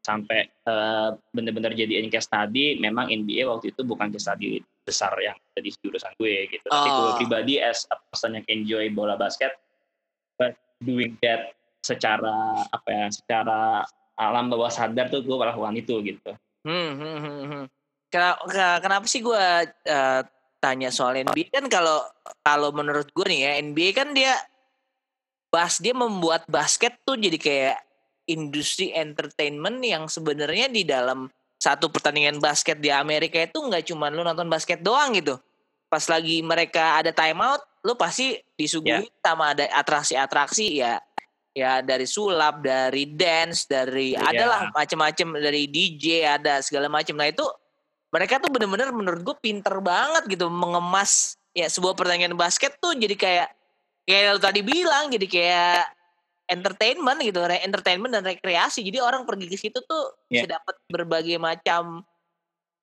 sampai 0.05 0.45
uh, 0.69 1.17
benar-benar 1.33 1.73
jadi 1.73 2.05
case 2.13 2.29
study 2.29 2.77
memang 2.77 3.09
NBA 3.09 3.49
waktu 3.49 3.73
itu 3.73 3.81
bukan 3.81 4.13
case 4.13 4.29
study 4.29 4.61
besar 4.85 5.17
yang 5.17 5.33
jadi 5.57 5.69
jurusan 5.81 6.13
gue 6.21 6.35
gitu 6.53 6.65
oh. 6.69 6.73
tapi 6.77 6.89
gue 6.93 7.11
pribadi 7.25 7.53
as 7.57 7.89
a 7.89 7.97
person 7.97 8.37
yang 8.37 8.45
enjoy 8.45 8.85
bola 8.93 9.17
basket 9.17 9.57
but 10.37 10.53
doing 10.77 11.17
that 11.25 11.57
secara 11.81 12.61
apa 12.69 12.89
ya 12.93 13.05
secara 13.09 13.81
alam 14.21 14.53
bawah 14.53 14.69
sadar 14.69 15.09
tuh 15.09 15.25
gue 15.25 15.33
melakukan 15.33 15.73
itu 15.73 15.97
gitu 16.05 16.37
Hmm, 16.65 16.91
hmm, 16.97 17.17
hmm, 17.21 17.43
hmm. 17.45 17.65
Kenapa, 18.09 18.41
kenapa 18.81 19.05
sih 19.05 19.21
gue 19.21 19.37
uh, 19.37 20.21
tanya 20.57 20.89
soal 20.89 21.21
NBA 21.21 21.53
kan 21.53 21.65
kalau 21.69 22.01
kalau 22.41 22.73
menurut 22.73 23.05
gue 23.13 23.25
nih 23.29 23.39
ya 23.45 23.51
NBA 23.61 23.89
kan 23.93 24.09
dia 24.17 24.33
bas 25.53 25.77
dia 25.77 25.93
membuat 25.93 26.49
basket 26.49 26.97
tuh 27.05 27.21
jadi 27.21 27.37
kayak 27.37 27.77
industri 28.25 28.91
entertainment 28.93 29.81
yang 29.81 30.09
sebenarnya 30.09 30.69
di 30.69 30.85
dalam 30.85 31.29
satu 31.55 31.89
pertandingan 31.89 32.38
basket 32.38 32.77
di 32.77 32.93
Amerika 32.93 33.41
itu 33.41 33.57
nggak 33.57 33.89
cuma 33.89 34.13
lu 34.13 34.21
nonton 34.21 34.45
basket 34.45 34.81
doang 34.85 35.17
gitu. 35.17 35.39
Pas 35.89 36.03
lagi 36.09 36.41
mereka 36.41 36.99
ada 36.99 37.09
timeout, 37.13 37.61
lu 37.85 37.93
pasti 37.95 38.38
disuguhi 38.57 39.05
yeah. 39.05 39.21
sama 39.23 39.53
ada 39.55 39.65
atraksi-atraksi 39.71 40.81
ya 40.81 40.99
ya 41.55 41.79
dari 41.79 42.03
sulap, 42.03 42.59
dari 42.59 43.07
dance, 43.15 43.65
dari 43.65 44.13
yeah. 44.13 44.27
adalah 44.27 44.59
macam-macam 44.75 45.39
dari 45.39 45.71
DJ 45.71 46.27
ada 46.27 46.59
segala 46.59 46.91
macam. 46.91 47.15
Nah 47.15 47.31
itu 47.31 47.45
mereka 48.11 48.43
tuh 48.43 48.51
bener-bener 48.51 48.91
menurut 48.91 49.21
gue 49.23 49.35
pinter 49.39 49.79
banget 49.79 50.27
gitu 50.27 50.51
mengemas 50.51 51.39
ya 51.55 51.71
sebuah 51.71 51.95
pertandingan 51.95 52.35
basket 52.35 52.75
tuh 52.79 52.95
jadi 52.95 53.15
kayak 53.15 53.47
kayak 54.03 54.35
lu 54.35 54.41
tadi 54.43 54.61
bilang 54.61 55.11
jadi 55.11 55.27
kayak 55.27 55.83
entertainment 56.45 57.19
gitu, 57.25 57.41
entertainment 57.41 58.13
dan 58.13 58.23
rekreasi. 58.25 58.86
Jadi 58.86 59.01
orang 59.01 59.25
pergi 59.25 59.49
ke 59.49 59.58
situ 59.58 59.81
tuh 59.81 60.13
yeah. 60.29 60.45
bisa 60.45 60.58
dapat 60.58 60.75
berbagai 60.89 61.38
macam 61.41 62.05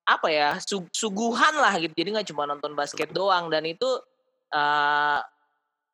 apa 0.03 0.29
ya 0.35 0.59
su 0.59 0.83
suguhan 0.91 1.55
lah 1.63 1.79
gitu. 1.79 1.95
Jadi 1.95 2.09
nggak 2.19 2.29
cuma 2.35 2.47
nonton 2.47 2.75
basket 2.75 3.15
doang 3.15 3.47
dan 3.49 3.63
itu 3.63 3.87
uh, 4.51 5.19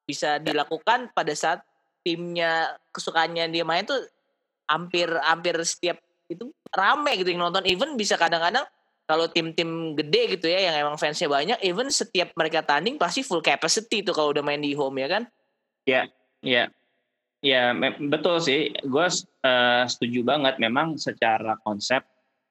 bisa 0.09 0.41
dilakukan 0.41 1.13
pada 1.13 1.33
saat 1.37 1.61
timnya 2.01 2.73
kesukaannya 2.97 3.53
dia 3.53 3.69
main 3.69 3.85
tuh 3.85 4.01
hampir 4.65 5.13
hampir 5.21 5.61
setiap 5.61 6.01
itu 6.33 6.49
rame 6.73 7.21
gitu 7.21 7.37
yang 7.37 7.53
nonton. 7.53 7.69
Even 7.69 8.01
bisa 8.01 8.17
kadang-kadang 8.17 8.65
kalau 9.09 9.29
tim-tim 9.29 9.97
gede 9.97 10.37
gitu 10.37 10.53
ya 10.53 10.73
yang 10.73 10.89
emang 10.89 10.97
fansnya 11.01 11.29
banyak, 11.29 11.61
even 11.65 11.89
setiap 11.89 12.33
mereka 12.37 12.61
tanding 12.61 13.01
pasti 13.01 13.25
full 13.25 13.41
capacity 13.41 14.05
tuh 14.05 14.13
kalau 14.13 14.37
udah 14.37 14.45
main 14.45 14.61
di 14.61 14.77
home 14.77 15.01
ya 15.01 15.09
kan? 15.09 15.23
Iya, 15.85 15.93
yeah, 15.93 16.05
iya. 16.45 16.57
Yeah 16.65 16.78
Ya 17.39 17.71
betul 18.03 18.43
sih, 18.43 18.75
gue 18.83 19.07
uh, 19.47 19.85
setuju 19.87 20.21
banget. 20.27 20.59
Memang 20.59 20.99
secara 20.99 21.55
konsep 21.63 22.03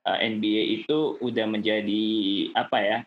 uh, 0.08 0.16
eh, 0.16 0.32
NBA 0.32 0.84
itu 0.84 1.20
udah 1.20 1.44
menjadi 1.44 2.08
apa 2.56 2.78
ya 2.80 3.00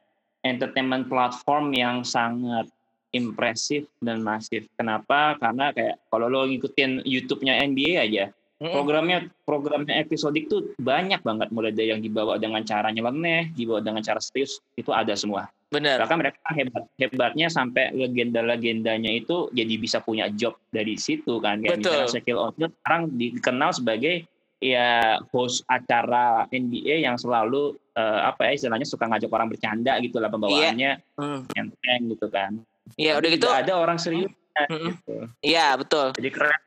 entertainment 0.44 1.08
platform 1.08 1.72
yang 1.72 2.04
sangat 2.04 2.68
impresif 3.16 3.88
dan 4.04 4.20
masif. 4.20 4.68
Kenapa? 4.76 5.40
Karena 5.40 5.72
kayak 5.72 6.04
kalau 6.12 6.28
lo 6.28 6.44
ngikutin 6.46 7.02
YouTube-nya 7.08 7.64
NBA 7.64 7.92
aja, 7.96 8.24
programnya 8.60 9.24
programnya 9.48 10.04
episodik 10.04 10.52
tuh 10.52 10.76
banyak 10.76 11.24
banget 11.24 11.48
mulai 11.48 11.72
dari 11.72 11.96
yang 11.96 12.04
dibawa 12.04 12.36
dengan 12.36 12.60
cara 12.60 12.92
nyeleneh, 12.92 13.56
dibawa 13.56 13.80
dengan 13.80 14.04
cara 14.04 14.20
serius 14.20 14.60
itu 14.76 14.92
ada 14.92 15.16
semua. 15.16 15.48
Benar. 15.72 16.04
Bahkan 16.04 16.18
mereka 16.20 16.50
hebat 16.52 16.84
hebatnya 17.00 17.48
sampai 17.48 17.94
legenda-legendanya 17.96 19.08
itu 19.16 19.48
jadi 19.56 19.74
bisa 19.80 20.04
punya 20.04 20.28
job 20.36 20.60
dari 20.68 21.00
situ 21.00 21.40
kan. 21.40 21.64
Kayak 21.64 21.80
Betul. 21.80 21.88
misalnya 21.88 22.12
Shaquille 22.12 22.40
O'Neal 22.42 22.70
sekarang 22.74 23.02
dikenal 23.16 23.70
sebagai 23.72 24.14
ya 24.60 25.16
host 25.32 25.64
acara 25.72 26.44
NBA 26.52 27.08
yang 27.08 27.16
selalu 27.16 27.80
uh, 27.96 28.28
apa 28.28 28.52
ya 28.52 28.60
istilahnya 28.60 28.84
suka 28.84 29.08
ngajak 29.08 29.32
orang 29.32 29.48
bercanda 29.48 29.96
gitu 30.04 30.20
lah 30.20 30.28
pembawaannya 30.28 31.00
yeah. 31.00 31.16
hmm. 31.16 32.04
gitu 32.12 32.28
kan. 32.28 32.60
Iya, 33.00 33.16
udah 33.16 33.28
gitu 33.32 33.48
ada 33.48 33.72
orang 33.78 33.96
serius. 33.96 34.28
Iya, 34.52 34.66
gitu. 34.68 35.14
yeah, 35.40 35.70
betul. 35.78 36.12
Jadi 36.12 36.28
keren. 36.28 36.60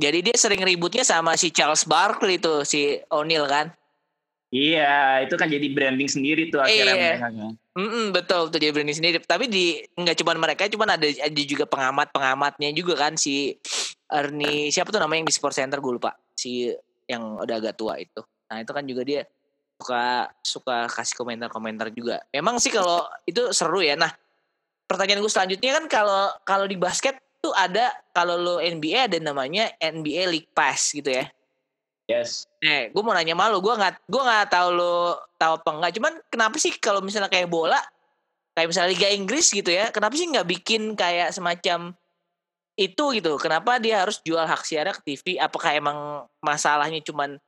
Jadi 0.00 0.18
dia 0.24 0.36
sering 0.36 0.64
ributnya 0.64 1.04
sama 1.04 1.36
si 1.36 1.52
Charles 1.52 1.84
Barkley 1.84 2.40
itu 2.40 2.64
si 2.64 2.96
O'Neal 3.12 3.44
kan. 3.44 3.68
Iya, 4.50 5.22
itu 5.22 5.38
kan 5.38 5.46
jadi 5.46 5.62
branding 5.70 6.10
sendiri 6.10 6.50
tuh 6.50 6.58
akhirnya 6.58 6.94
iya. 6.96 7.04
mereka. 7.14 7.28
Kan. 7.30 7.54
Mm 7.78 7.86
-mm, 7.86 8.04
betul 8.10 8.50
tuh 8.50 8.58
dia 8.58 8.74
branding 8.74 8.98
sendiri. 8.98 9.22
Tapi 9.22 9.46
di 9.46 9.78
nggak 9.94 10.16
cuma 10.18 10.34
mereka, 10.34 10.66
cuma 10.66 10.90
ada 10.90 11.06
ada 11.06 11.42
juga 11.46 11.70
pengamat-pengamatnya 11.70 12.74
juga 12.74 12.98
kan 12.98 13.14
si 13.14 13.54
Ernie 14.10 14.74
siapa 14.74 14.90
tuh 14.90 14.98
namanya 14.98 15.22
yang 15.22 15.28
di 15.30 15.36
Sport 15.36 15.54
Center 15.54 15.78
gue 15.78 15.92
lupa. 15.94 16.16
Si 16.34 16.66
yang 17.06 17.38
udah 17.38 17.56
agak 17.62 17.78
tua 17.78 17.94
itu. 18.02 18.24
Nah, 18.50 18.58
itu 18.58 18.72
kan 18.74 18.82
juga 18.82 19.02
dia 19.06 19.22
suka 19.78 20.26
suka 20.42 20.76
kasih 20.90 21.14
komentar-komentar 21.14 21.94
juga. 21.94 22.18
Memang 22.34 22.58
sih 22.58 22.74
kalau 22.74 23.06
itu 23.30 23.54
seru 23.54 23.86
ya. 23.86 23.94
Nah, 23.94 24.10
pertanyaan 24.90 25.22
gue 25.22 25.30
selanjutnya 25.30 25.78
kan 25.78 25.84
kalau 25.86 26.26
kalau 26.42 26.66
di 26.66 26.74
basket 26.74 27.22
tuh 27.40 27.52
ada 27.56 27.90
kalau 28.12 28.36
lo 28.36 28.54
NBA 28.60 29.08
ada 29.08 29.18
namanya 29.18 29.72
NBA 29.80 30.28
League 30.28 30.50
Pass 30.52 30.92
gitu 30.92 31.08
ya. 31.08 31.26
Yes. 32.10 32.50
Eh, 32.58 32.90
gue 32.90 33.02
mau 33.06 33.14
nanya 33.14 33.38
malu, 33.38 33.62
gue 33.62 33.70
nggak, 33.70 34.10
gue 34.10 34.22
nggak 34.22 34.46
tahu 34.50 34.68
lo 34.74 34.94
tahu 35.38 35.62
apa 35.62 35.70
enggak. 35.70 35.92
Cuman 35.96 36.12
kenapa 36.26 36.56
sih 36.58 36.74
kalau 36.76 37.00
misalnya 37.00 37.30
kayak 37.30 37.46
bola, 37.46 37.78
kayak 38.52 38.68
misalnya 38.68 38.90
Liga 38.92 39.08
Inggris 39.14 39.48
gitu 39.54 39.70
ya, 39.70 39.94
kenapa 39.94 40.18
sih 40.18 40.26
nggak 40.26 40.44
bikin 40.44 40.98
kayak 40.98 41.30
semacam 41.30 41.94
itu 42.74 43.04
gitu? 43.16 43.32
Kenapa 43.38 43.78
dia 43.78 44.02
harus 44.02 44.18
jual 44.26 44.42
hak 44.42 44.62
siarnya 44.66 44.92
ke 44.98 45.02
TV? 45.06 45.38
Apakah 45.38 45.70
emang 45.72 45.98
masalahnya 46.42 46.98
cuman 47.00 47.38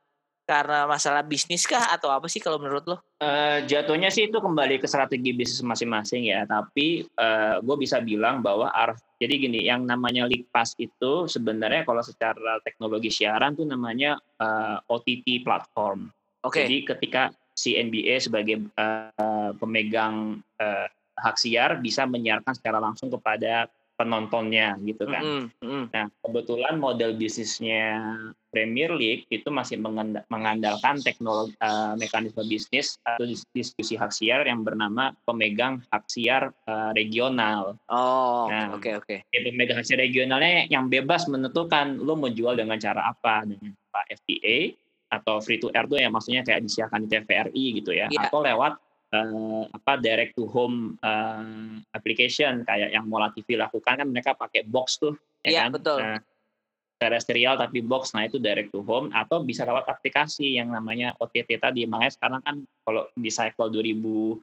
karena 0.43 0.83
masalah 0.83 1.23
bisnis 1.23 1.63
kah 1.63 1.95
atau 1.95 2.11
apa 2.11 2.27
sih 2.27 2.43
kalau 2.43 2.59
menurut 2.59 2.83
lo? 2.83 2.97
Uh, 3.23 3.63
jatuhnya 3.63 4.11
sih 4.11 4.27
itu 4.27 4.37
kembali 4.43 4.75
ke 4.75 4.87
strategi 4.91 5.31
bisnis 5.31 5.63
masing-masing 5.63 6.27
ya. 6.27 6.43
Tapi 6.43 7.07
uh, 7.15 7.23
eh, 7.23 7.55
gue 7.63 7.75
bisa 7.79 8.03
bilang 8.03 8.43
bahwa 8.43 8.67
arah 8.75 8.95
jadi 9.23 9.39
gini, 9.39 9.63
yang 9.63 9.87
namanya 9.87 10.27
Pass 10.51 10.75
itu 10.75 11.31
sebenarnya 11.31 11.87
kalau 11.87 12.03
secara 12.03 12.59
teknologi 12.67 13.07
siaran 13.07 13.55
tuh 13.55 13.63
namanya 13.63 14.19
uh, 14.43 14.77
eh, 14.83 14.91
OTT 14.91 15.47
platform. 15.47 16.11
Oke. 16.43 16.59
Okay. 16.59 16.63
Jadi 16.67 16.77
ketika 16.91 17.21
si 17.55 17.79
NBA 17.79 18.19
sebagai 18.19 18.67
uh, 18.75 19.55
pemegang 19.55 20.43
uh, 20.59 20.87
hak 21.13 21.39
siar 21.39 21.79
bisa 21.79 22.03
menyiarkan 22.03 22.51
secara 22.51 22.83
langsung 22.83 23.07
kepada 23.07 23.71
penontonnya 23.93 24.75
gitu 24.83 25.05
kan. 25.05 25.21
Mm 25.21 25.45
-hmm. 25.61 25.83
Nah 25.93 26.05
kebetulan 26.25 26.75
model 26.81 27.13
bisnisnya 27.13 28.17
Premier 28.53 28.93
League 28.93 29.25
itu 29.33 29.49
masih 29.49 29.81
mengandalkan 30.29 31.01
teknologi 31.01 31.57
uh, 31.57 31.97
mekanisme 31.97 32.45
bisnis 32.45 33.01
atau 33.01 33.25
diskusi 33.25 33.97
hak 33.97 34.13
siar 34.13 34.45
yang 34.45 34.61
bernama 34.61 35.09
pemegang 35.25 35.81
hak 35.89 36.05
siar 36.05 36.53
uh, 36.69 36.93
regional. 36.93 37.81
Oh, 37.89 38.45
nah, 38.45 38.77
oke 38.77 39.01
oke. 39.01 39.25
Okay. 39.25 39.25
Pemegang 39.33 39.81
hak 39.81 39.89
siar 39.89 40.01
regionalnya 40.01 40.69
yang 40.69 40.85
bebas 40.85 41.25
menentukan 41.25 41.97
lo 41.97 42.13
mau 42.13 42.29
jual 42.29 42.53
dengan 42.53 42.77
cara 42.77 43.09
apa 43.09 43.45
dengan 43.49 43.73
Pak 43.89 44.05
FTA 44.21 44.57
atau 45.13 45.37
free 45.41 45.61
to 45.61 45.69
air 45.73 45.85
tuh 45.85 46.01
yang 46.01 46.13
maksudnya 46.13 46.41
kayak 46.41 46.65
disiarkan 46.65 47.05
di 47.05 47.07
TVRI 47.13 47.65
gitu 47.81 47.93
ya 47.93 48.09
yeah. 48.09 48.25
atau 48.25 48.41
lewat 48.41 48.73
uh, 49.13 49.63
apa 49.69 50.01
direct 50.01 50.33
to 50.33 50.49
home 50.49 50.97
uh, 51.05 51.77
application 51.93 52.65
kayak 52.65 52.91
yang 52.91 53.05
Mola 53.05 53.29
TV 53.31 53.55
lakukan 53.55 54.01
kan 54.01 54.07
mereka 54.09 54.33
pakai 54.33 54.65
box 54.65 54.97
tuh 54.97 55.13
ya 55.45 55.61
yeah, 55.61 55.63
kan 55.69 55.77
betul. 55.77 55.99
Nah, 56.01 56.19
terestrial 56.97 57.59
tapi 57.59 57.83
box 57.83 58.15
nah 58.17 58.25
itu 58.25 58.41
direct 58.41 58.73
to 58.73 58.81
home 58.81 59.13
atau 59.13 59.43
bisa 59.43 59.67
lewat 59.67 59.85
aplikasi 59.85 60.57
yang 60.57 60.71
namanya 60.71 61.13
OTT 61.19 61.59
tadi 61.59 61.85
makanya 61.85 62.13
sekarang 62.15 62.41
kan 62.41 62.55
kalau 62.87 63.05
di 63.11 63.27
cycle 63.27 63.67
2019 63.75 64.39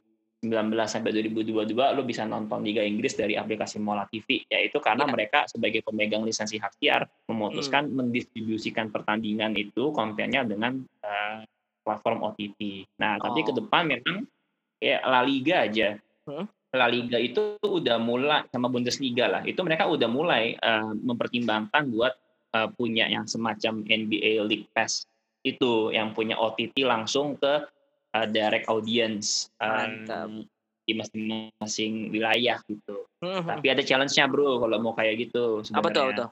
sampai 0.85 1.09
2022 1.09 1.73
lo 1.73 2.01
bisa 2.05 2.21
nonton 2.29 2.61
Liga 2.61 2.85
Inggris 2.85 3.17
dari 3.17 3.33
aplikasi 3.33 3.81
Mola 3.81 4.05
TV 4.05 4.45
yaitu 4.45 4.77
karena 4.77 5.09
yeah. 5.09 5.13
mereka 5.13 5.39
sebagai 5.49 5.81
pemegang 5.81 6.21
lisensi 6.21 6.61
hak 6.61 6.77
siar 6.77 7.09
memutuskan 7.25 7.89
hmm. 7.89 7.97
mendistribusikan 7.97 8.93
pertandingan 8.93 9.57
itu 9.57 9.89
kontennya 9.89 10.45
dengan 10.45 10.85
uh, 11.01 11.41
platform 11.81 12.21
OTT. 12.29 12.85
Nah, 13.01 13.17
oh. 13.17 13.25
tapi 13.25 13.41
ke 13.41 13.51
depan 13.57 13.89
memang 13.89 14.21
ya 14.81 14.99
La 15.05 15.21
Liga 15.21 15.69
aja. 15.69 15.95
Hmm? 16.25 16.49
La 16.73 16.87
Liga 16.89 17.21
itu 17.21 17.61
udah 17.61 18.01
mulai 18.01 18.43
sama 18.49 18.67
Bundesliga 18.67 19.29
lah. 19.29 19.45
Itu 19.45 19.61
mereka 19.61 19.85
udah 19.85 20.09
mulai 20.09 20.57
uh, 20.57 20.91
mempertimbangkan 20.97 21.93
buat 21.93 22.17
uh, 22.57 22.67
punya 22.73 23.05
yang 23.07 23.29
semacam 23.29 23.85
NBA 23.85 24.41
League 24.43 24.67
Pass 24.73 25.05
itu 25.41 25.89
yang 25.89 26.13
punya 26.13 26.37
OTT 26.37 26.85
langsung 26.85 27.37
ke 27.37 27.65
uh, 28.13 28.27
direct 28.29 28.69
audience 28.69 29.49
um, 29.57 30.45
di 30.85 30.93
masing-masing 30.97 32.09
wilayah 32.13 32.57
gitu. 32.65 33.05
Hmm. 33.21 33.45
Tapi 33.45 33.67
ada 33.69 33.85
challenge-nya 33.85 34.25
bro 34.29 34.61
kalau 34.61 34.77
mau 34.81 34.93
kayak 34.97 35.29
gitu. 35.29 35.61
Sebenarnya. 35.65 35.81
Apa 35.81 35.89
tuh? 35.89 36.07
tuh? 36.17 36.29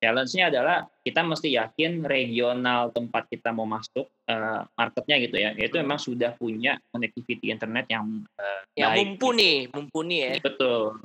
Challenge-nya 0.00 0.48
adalah 0.48 0.88
kita 1.04 1.20
mesti 1.20 1.60
yakin 1.60 2.08
regional 2.08 2.88
tempat 2.88 3.28
kita 3.28 3.52
mau 3.52 3.68
masuk 3.68 4.08
uh, 4.32 4.64
marketnya 4.72 5.16
gitu 5.20 5.36
ya, 5.36 5.52
itu 5.52 5.76
memang 5.76 6.00
sudah 6.00 6.32
punya 6.40 6.80
connectivity 6.88 7.52
internet 7.52 7.84
yang 7.92 8.24
uh, 8.40 8.64
yang 8.72 8.96
baik, 8.96 9.20
mumpuni, 9.20 9.68
gitu. 9.68 9.76
mumpuni 9.76 10.16
ya. 10.24 10.32
Betul. 10.40 11.04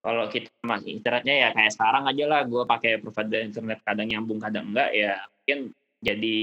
Kalau 0.00 0.24
kita 0.26 0.50
masih 0.66 0.90
internetnya 0.98 1.34
ya 1.38 1.48
kayak 1.54 1.70
sekarang 1.70 2.04
aja 2.10 2.24
lah, 2.26 2.40
gue 2.50 2.62
pakai 2.66 2.98
provider 2.98 3.46
internet 3.46 3.78
kadang 3.86 4.10
nyambung 4.10 4.42
kadang 4.42 4.74
enggak 4.74 4.90
ya 4.90 5.14
mungkin 5.30 5.58
jadi 6.02 6.36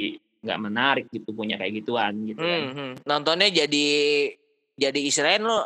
nggak 0.48 0.62
menarik 0.64 1.06
gitu 1.12 1.36
punya 1.36 1.60
kayak 1.60 1.84
gituan 1.84 2.16
gitu 2.32 2.40
kan. 2.40 2.64
Hmm, 2.64 2.76
hmm. 2.80 2.94
Nontonnya 3.04 3.50
jadi 3.52 3.88
jadi 4.78 5.00
Israel 5.04 5.42
lo 5.44 5.60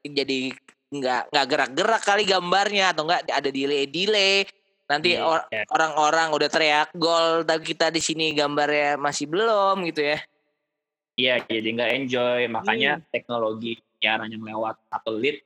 jadi 0.00 0.54
nggak 0.86 1.22
nggak 1.34 1.46
gerak-gerak 1.50 2.02
kali 2.06 2.24
gambarnya 2.24 2.96
atau 2.96 3.04
enggak 3.04 3.26
ada 3.28 3.50
delay-delay 3.52 4.48
Nanti 4.86 5.18
yeah. 5.18 5.26
or 5.26 5.42
orang-orang 5.74 6.30
udah 6.30 6.48
teriak 6.50 6.94
gol, 6.94 7.42
tapi 7.42 7.74
kita 7.74 7.90
di 7.90 7.98
sini 7.98 8.30
gambarnya 8.30 8.94
masih 8.94 9.26
belum 9.26 9.82
gitu 9.90 10.06
ya. 10.14 10.18
Iya, 11.16 11.34
jadi 11.48 11.68
nggak 11.74 11.92
enjoy. 12.04 12.40
Makanya 12.46 13.02
hmm. 13.02 13.10
teknologinya 13.10 13.86
siaran 13.98 14.30
yang 14.30 14.44
lewat 14.44 14.76
satelit 14.92 15.42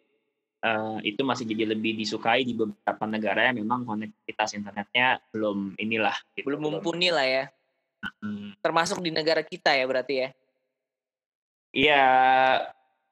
uh, 0.64 0.98
itu 1.00 1.20
masih 1.24 1.44
jadi 1.48 1.72
lebih 1.72 1.96
disukai 1.96 2.44
di 2.44 2.52
beberapa 2.52 3.04
negara 3.08 3.50
yang 3.50 3.64
memang 3.64 3.86
konektivitas 3.86 4.56
internetnya 4.56 5.20
belum 5.32 5.78
inilah 5.80 6.16
gitu. 6.36 6.46
belum 6.50 6.60
mumpuni 6.60 7.08
lah 7.08 7.26
ya 7.26 7.44
hmm. 8.20 8.60
termasuk 8.60 9.00
di 9.00 9.10
negara 9.14 9.40
kita 9.44 9.74
ya 9.74 9.84
berarti 9.88 10.16
ya 10.16 10.30
Iya 11.70 12.04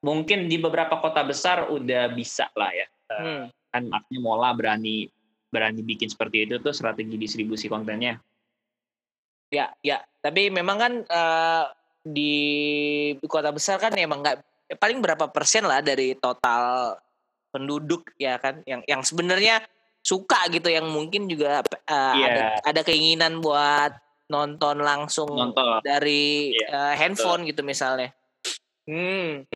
mungkin 0.02 0.50
di 0.50 0.58
beberapa 0.58 0.98
kota 0.98 1.22
besar 1.22 1.70
udah 1.70 2.10
bisa 2.10 2.50
lah 2.58 2.74
ya 2.74 2.86
hmm. 3.14 3.42
kan 3.70 3.82
artinya 3.94 4.20
Mola 4.20 4.50
berani 4.50 5.06
berani 5.48 5.80
bikin 5.80 6.12
seperti 6.12 6.44
itu 6.44 6.60
tuh 6.60 6.76
strategi 6.76 7.16
distribusi 7.16 7.66
kontennya 7.66 8.20
ya 9.48 9.72
ya 9.80 10.04
tapi 10.20 10.52
memang 10.52 10.76
kan 10.76 10.92
uh, 11.08 11.64
di 12.04 12.34
kota 13.24 13.52
besar 13.52 13.80
kan 13.80 13.92
emang 13.96 14.20
nggak 14.20 14.38
paling 14.76 15.00
berapa 15.00 15.32
persen 15.32 15.64
lah 15.64 15.80
dari 15.80 16.12
total 16.20 16.96
penduduk 17.48 18.12
ya 18.20 18.36
kan 18.36 18.60
yang 18.68 18.84
yang 18.84 19.00
sebenarnya 19.00 19.64
suka 20.04 20.48
gitu 20.52 20.68
yang 20.68 20.88
mungkin 20.88 21.28
juga 21.28 21.64
uh, 21.64 21.72
eh, 21.88 22.14
yeah. 22.20 22.28
ada 22.28 22.44
ada 22.64 22.80
keinginan 22.84 23.40
buat 23.40 23.96
nonton 24.28 24.84
langsung 24.84 25.28
nonton. 25.32 25.80
dari 25.80 26.52
yeah, 26.52 26.92
uh, 26.92 26.94
handphone 26.96 27.44
betul. 27.44 27.50
gitu 27.52 27.60
misalnya. 27.64 28.12
Hmm. 28.84 29.48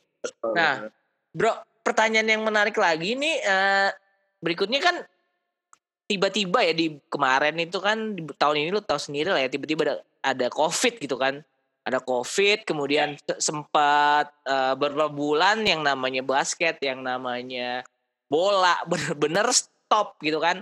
Nah, 0.56 0.88
bro, 1.32 1.52
pertanyaan 1.84 2.28
yang 2.28 2.42
menarik 2.44 2.76
lagi 2.76 3.16
nih 3.16 3.36
uh, 3.44 3.88
berikutnya 4.40 4.80
kan 4.80 4.96
tiba-tiba 6.12 6.60
ya 6.60 6.76
di 6.76 7.00
kemarin 7.08 7.56
itu 7.56 7.80
kan 7.80 8.12
di 8.12 8.20
tahun 8.36 8.60
ini 8.60 8.68
lu 8.68 8.84
tahu 8.84 9.00
sendiri 9.00 9.32
lah 9.32 9.40
ya 9.40 9.48
tiba-tiba 9.48 9.80
ada 9.88 9.96
ada 10.20 10.46
covid 10.52 11.00
gitu 11.00 11.16
kan 11.16 11.40
ada 11.82 11.98
covid 12.04 12.68
kemudian 12.68 13.16
ya. 13.16 13.36
sempat 13.40 14.28
uh, 14.44 14.76
beberapa 14.76 15.08
bulan 15.08 15.64
yang 15.64 15.80
namanya 15.80 16.20
basket 16.20 16.76
yang 16.84 17.00
namanya 17.00 17.80
bola 18.28 18.76
bener-bener 18.90 19.48
stop 19.56 20.20
gitu 20.20 20.36
kan 20.36 20.60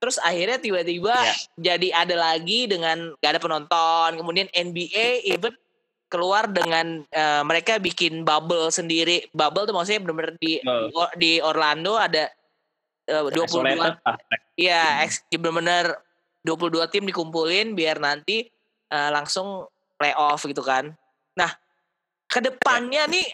terus 0.00 0.16
akhirnya 0.20 0.56
tiba-tiba 0.56 1.12
ya. 1.12 1.34
jadi 1.60 1.88
ada 2.08 2.16
lagi 2.16 2.68
dengan 2.68 3.12
gak 3.20 3.36
ada 3.36 3.40
penonton 3.40 4.10
kemudian 4.16 4.48
NBA 4.52 5.28
even 5.28 5.52
keluar 6.06 6.46
dengan 6.48 7.02
uh, 7.12 7.42
mereka 7.44 7.76
bikin 7.82 8.22
bubble 8.24 8.72
sendiri 8.72 9.28
bubble 9.36 9.68
tuh 9.68 9.74
maksudnya 9.74 10.00
benar-benar 10.04 10.32
di 10.40 10.60
oh. 10.64 11.10
di 11.18 11.42
Orlando 11.42 11.98
ada 11.98 12.30
uh, 13.10 13.30
22 13.30 14.58
iya 14.58 15.04
hmm. 15.04 15.38
benar-benar 15.38 16.00
22 16.46 16.92
tim 16.94 17.04
dikumpulin 17.10 17.74
biar 17.74 17.98
nanti 17.98 18.46
uh, 18.94 19.10
langsung 19.10 19.66
playoff 19.98 20.46
gitu 20.46 20.62
kan. 20.62 20.94
Nah, 21.34 21.50
ke 22.30 22.38
depannya 22.38 23.10
ya. 23.10 23.12
nih 23.12 23.26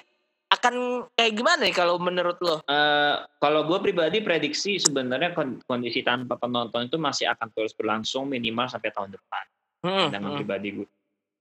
akan 0.52 0.74
kayak 1.16 1.32
gimana 1.32 1.60
nih 1.64 1.76
kalau 1.76 1.96
menurut 2.00 2.38
lo? 2.44 2.60
Uh, 2.68 3.24
kalau 3.40 3.64
gue 3.68 3.78
pribadi 3.80 4.20
prediksi 4.20 4.76
sebenarnya 4.80 5.32
kondisi 5.64 6.00
tanpa 6.04 6.36
penonton 6.36 6.88
itu 6.88 6.96
masih 6.96 7.28
akan 7.32 7.48
terus 7.52 7.72
berlangsung 7.76 8.28
minimal 8.28 8.68
sampai 8.68 8.92
tahun 8.92 9.12
depan. 9.12 9.44
Hmm, 9.82 10.08
dengan 10.14 10.30
hmm. 10.32 10.38
pribadi 10.38 10.68
gue. 10.78 10.88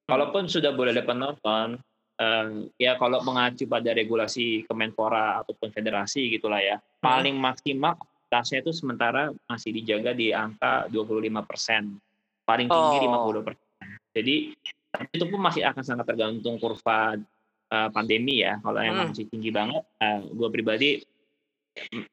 Kalaupun 0.09 0.49
sudah 0.49 0.73
boleh 0.73 0.91
ada 0.91 1.05
penonton, 1.05 1.77
uh, 2.19 2.47
ya 2.75 2.97
kalau 2.97 3.21
mengacu 3.21 3.69
pada 3.69 3.93
regulasi 3.93 4.65
Kemenpora 4.65 5.39
ataupun 5.45 5.69
federasi 5.71 6.31
gitulah 6.31 6.59
ya, 6.59 6.75
hmm. 6.81 6.99
paling 6.99 7.35
maksimal 7.37 7.95
tasnya 8.31 8.63
itu 8.63 8.71
sementara 8.71 9.35
masih 9.43 9.75
dijaga 9.75 10.15
di 10.15 10.31
angka 10.31 10.87
25 10.87 11.43
persen, 11.43 11.99
paling 12.47 12.71
tinggi 12.71 12.97
oh. 13.03 13.27
50 13.35 13.47
persen. 13.51 13.87
Jadi 14.15 14.35
itu 15.11 15.25
pun 15.27 15.39
masih 15.43 15.67
akan 15.67 15.83
sangat 15.83 16.05
tergantung 16.07 16.55
kurva 16.55 17.19
uh, 17.71 17.89
pandemi 17.91 18.39
ya. 18.39 18.55
Kalau 18.63 18.79
hmm. 18.79 18.87
emang 18.87 19.07
masih 19.11 19.27
tinggi 19.27 19.51
banget, 19.51 19.83
uh, 19.83 20.05
eh, 20.07 20.19
gue 20.31 20.49
pribadi 20.51 20.89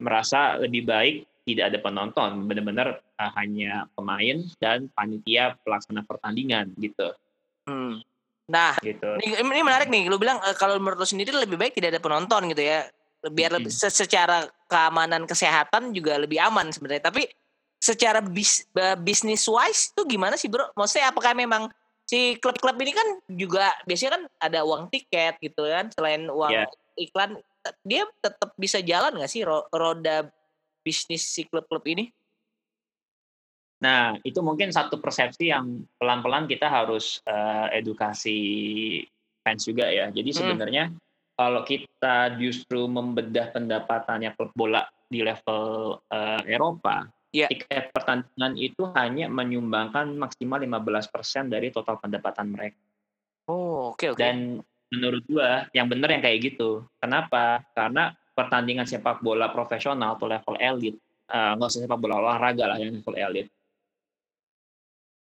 merasa 0.02 0.58
lebih 0.58 0.86
baik 0.86 1.16
tidak 1.46 1.64
ada 1.74 1.78
penonton, 1.80 2.44
benar-benar 2.44 2.98
uh, 3.18 3.30
hanya 3.38 3.86
pemain 3.94 4.42
dan 4.58 4.90
panitia 4.92 5.54
pelaksana 5.62 6.02
pertandingan 6.02 6.74
gitu. 6.76 7.14
Hmm. 7.64 8.02
Nah, 8.48 8.80
gitu. 8.80 9.16
ini, 9.20 9.36
ini 9.38 9.62
menarik 9.64 9.92
nih. 9.92 10.08
Lu 10.08 10.16
bilang 10.16 10.40
uh, 10.40 10.56
kalau 10.56 10.76
menurut 10.80 10.98
lu 10.98 11.08
sendiri 11.08 11.30
lebih 11.36 11.60
baik 11.60 11.76
tidak 11.76 11.94
ada 11.94 12.00
penonton 12.00 12.48
gitu 12.50 12.62
ya, 12.64 12.88
biar 13.26 13.50
hmm. 13.54 13.56
lebih 13.58 13.72
secara 13.74 14.46
keamanan 14.70 15.26
kesehatan 15.26 15.90
juga 15.90 16.18
lebih 16.20 16.38
aman 16.38 16.70
sebenarnya. 16.70 17.10
Tapi 17.10 17.26
secara 17.78 18.22
bis, 18.22 18.66
bisnis 19.02 19.46
wise 19.46 19.90
tuh 19.94 20.06
gimana 20.06 20.34
sih 20.38 20.50
bro? 20.50 20.70
Maksudnya 20.74 21.10
apakah 21.10 21.34
memang 21.34 21.70
si 22.08 22.38
klub-klub 22.40 22.78
ini 22.80 22.92
kan 22.94 23.08
juga 23.28 23.74
biasanya 23.84 24.12
kan 24.16 24.22
ada 24.40 24.60
uang 24.64 24.88
tiket 24.88 25.36
gitu 25.44 25.68
kan 25.68 25.92
selain 25.92 26.24
uang 26.24 26.52
yeah. 26.56 26.66
iklan 26.96 27.36
dia 27.84 28.08
tetap 28.24 28.56
bisa 28.56 28.80
jalan 28.80 29.12
nggak 29.12 29.28
sih 29.28 29.44
roda 29.44 30.24
bisnis 30.80 31.26
si 31.26 31.44
klub-klub 31.44 31.84
ini? 31.84 32.08
Nah 33.78 34.18
itu 34.26 34.42
mungkin 34.42 34.74
satu 34.74 34.98
persepsi 34.98 35.54
yang 35.54 35.86
pelan-pelan 36.00 36.50
kita 36.50 36.66
harus 36.66 37.22
uh, 37.28 37.70
edukasi 37.70 38.38
fans 39.44 39.62
juga 39.68 39.86
ya. 39.86 40.10
Jadi 40.10 40.30
hmm. 40.32 40.38
sebenarnya 40.38 40.84
hmm. 40.90 41.07
Kalau 41.38 41.62
kita 41.62 42.34
justru 42.34 42.90
membedah 42.90 43.54
pendapatannya 43.54 44.34
klub 44.34 44.50
bola 44.58 44.82
di 45.06 45.22
level 45.22 45.94
uh, 46.10 46.42
Eropa, 46.42 47.06
yeah. 47.30 47.46
tiket 47.46 47.94
pertandingan 47.94 48.58
itu 48.58 48.82
hanya 48.98 49.30
menyumbangkan 49.30 50.18
maksimal 50.18 50.58
15% 50.58 51.46
dari 51.46 51.70
total 51.70 52.02
pendapatan 52.02 52.50
mereka. 52.50 52.82
Oh, 53.46 53.94
oke 53.94 54.02
okay, 54.02 54.08
oke. 54.10 54.18
Okay. 54.18 54.26
Dan 54.26 54.36
menurut 54.90 55.22
gua 55.30 55.70
yang 55.70 55.86
benar 55.86 56.10
yang 56.10 56.22
kayak 56.26 56.38
gitu. 56.42 56.82
Kenapa? 56.98 57.62
Karena 57.70 58.10
pertandingan 58.34 58.90
sepak 58.90 59.22
bola 59.22 59.54
profesional 59.54 60.18
atau 60.18 60.26
level 60.26 60.58
elit, 60.58 60.98
uh, 61.30 61.54
nggak 61.54 61.70
usah 61.70 61.86
sepak 61.86 62.02
bola 62.02 62.18
olahraga 62.18 62.66
lah 62.66 62.82
yang 62.82 62.98
level 62.98 63.14
elit, 63.14 63.46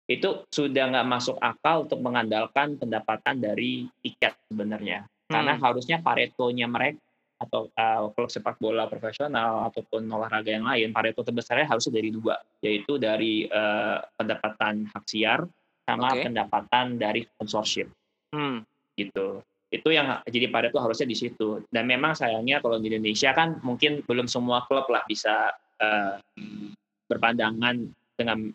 itu 0.06 0.46
sudah 0.52 0.94
nggak 0.94 1.08
masuk 1.10 1.42
akal 1.42 1.90
untuk 1.90 2.00
mengandalkan 2.06 2.78
pendapatan 2.78 3.42
dari 3.42 3.90
tiket 4.06 4.38
sebenarnya. 4.46 5.10
Karena 5.28 5.56
hmm. 5.56 5.64
harusnya 5.64 5.98
paretonya 6.04 6.68
mereka 6.68 7.00
atau 7.44 7.68
uh, 7.76 8.08
klub 8.16 8.32
sepak 8.32 8.56
bola 8.56 8.88
profesional 8.88 9.68
ataupun 9.68 10.08
olahraga 10.08 10.56
yang 10.56 10.64
lain, 10.64 10.96
Pareto 10.96 11.28
terbesarnya 11.28 11.68
harusnya 11.68 12.00
dari 12.00 12.10
dua, 12.14 12.40
yaitu 12.64 12.96
dari 12.96 13.44
uh, 13.52 14.00
pendapatan 14.16 14.88
hak 14.88 15.04
siar 15.04 15.44
sama 15.84 16.16
okay. 16.16 16.32
pendapatan 16.32 16.96
dari 16.96 17.28
sponsorship. 17.28 17.92
Hmm. 18.32 18.64
Gitu. 18.96 19.44
Itu 19.68 19.90
yang 19.92 20.24
jadi 20.24 20.48
Pareto 20.48 20.80
harusnya 20.80 21.10
di 21.10 21.18
situ. 21.18 21.66
Dan 21.68 21.84
memang 21.90 22.16
sayangnya 22.16 22.64
kalau 22.64 22.80
di 22.80 22.88
Indonesia 22.88 23.36
kan 23.36 23.60
mungkin 23.60 24.06
belum 24.08 24.32
semua 24.32 24.64
klub 24.64 24.88
lah 24.88 25.04
bisa 25.04 25.52
uh, 25.84 26.16
berpandangan 27.12 27.76
dengan 28.16 28.54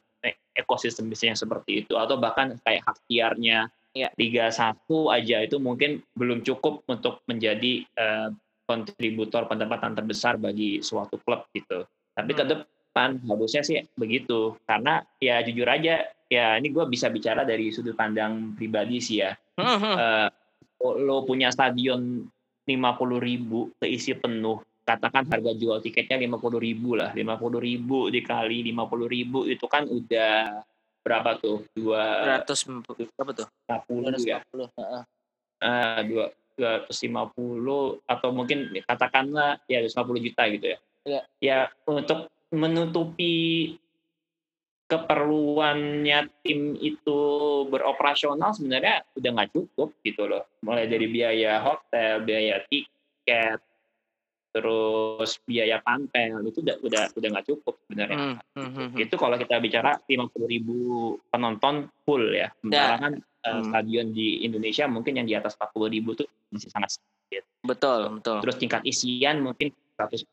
ekosistem 0.59 1.07
bisnis 1.07 1.31
yang 1.31 1.39
seperti 1.39 1.87
itu 1.87 1.95
atau 1.95 2.19
bahkan 2.19 2.59
kayak 2.67 2.83
hak 2.83 2.99
siarnya 3.07 3.71
ya. 3.97 4.09
Liga 4.17 4.51
1 4.51 4.87
aja 4.89 5.37
itu 5.45 5.57
mungkin 5.61 6.03
belum 6.17 6.45
cukup 6.45 6.85
untuk 6.89 7.23
menjadi 7.29 7.85
uh, 7.97 8.29
kontributor 8.69 9.49
pendapatan 9.49 9.97
terbesar 9.97 10.37
bagi 10.37 10.85
suatu 10.85 11.17
klub 11.25 11.49
gitu. 11.57 11.89
Tapi 12.13 12.33
ke 12.37 12.45
hmm. 12.45 12.51
depan 12.53 13.11
harusnya 13.25 13.63
sih 13.65 13.81
begitu. 13.97 14.57
Karena 14.69 15.01
ya 15.19 15.41
jujur 15.41 15.69
aja 15.69 16.05
ya 16.29 16.47
ini 16.61 16.69
gue 16.69 16.85
bisa 16.87 17.09
bicara 17.09 17.49
dari 17.49 17.73
sudut 17.73 17.97
pandang 17.97 18.55
pribadi 18.55 19.01
sih 19.01 19.25
ya. 19.25 19.33
Uh, 19.59 20.29
lo 20.79 21.27
punya 21.27 21.51
stadion 21.51 22.23
50 22.69 23.19
ribu 23.19 23.73
keisi 23.81 24.15
penuh 24.15 24.63
katakan 24.89 25.29
harga 25.29 25.53
jual 25.53 25.85
tiketnya 25.85 26.17
50 26.17 26.61
ribu 26.65 26.97
lah 26.97 27.13
50 27.13 27.61
ribu 27.61 28.09
dikali 28.09 28.65
50 28.73 29.15
ribu 29.15 29.45
itu 29.45 29.67
kan 29.69 29.85
udah 29.85 30.65
berapa 31.03 31.39
tuh? 31.39 31.65
Dua 31.73 32.39
ratus 32.39 32.67
berapa 32.67 33.33
tuh? 33.33 33.49
50 33.67 34.27
ya? 34.27 34.43
Uh, 35.59 36.01
dua 36.07 36.27
250 36.59 38.03
atau 38.03 38.29
mungkin 38.35 38.75
katakanlah 38.83 39.63
ya 39.71 39.79
250 39.83 40.27
juta 40.27 40.43
gitu 40.51 40.67
ya. 40.75 40.79
Ya, 41.09 41.23
ya 41.41 41.59
untuk 41.87 42.29
menutupi 42.51 43.77
keperluannya 44.89 46.33
tim 46.41 46.73
itu 46.81 47.21
beroperasional 47.69 48.57
sebenarnya 48.57 49.05
udah 49.15 49.31
nggak 49.37 49.53
cukup 49.53 49.93
gitu 50.01 50.25
loh. 50.27 50.49
Mulai 50.65 50.89
dari 50.89 51.07
biaya 51.07 51.61
hotel, 51.61 52.25
biaya 52.25 52.65
tiket, 52.67 53.61
terus 54.59 55.39
biaya 55.47 55.79
panpel 55.79 56.43
itu 56.43 56.59
udah 56.67 56.77
udah 56.83 57.03
udah 57.15 57.29
nggak 57.31 57.47
cukup 57.47 57.79
sebenarnya. 57.87 58.19
Hmm, 58.19 58.37
hmm, 58.59 58.71
hmm, 58.75 58.89
hmm. 58.91 59.05
Itu 59.07 59.15
kalau 59.15 59.39
kita 59.39 59.63
bicara 59.63 59.95
50 60.03 60.35
ribu 60.51 60.79
penonton 61.31 61.87
full 62.03 62.35
ya. 62.35 62.51
Sementara 62.59 62.99
kan 62.99 63.13
hmm. 63.23 63.71
stadion 63.71 64.07
di 64.11 64.43
Indonesia 64.43 64.91
mungkin 64.91 65.23
yang 65.23 65.31
di 65.31 65.39
atas 65.39 65.55
40 65.55 65.95
ribu 65.95 66.19
tuh 66.19 66.27
masih 66.51 66.75
sangat 66.75 66.99
sedikit. 66.99 67.47
Betul, 67.63 68.19
betul. 68.19 68.43
Terus 68.43 68.57
tingkat 68.59 68.83
isian 68.83 69.47
mungkin 69.47 69.71
100% 69.95 70.27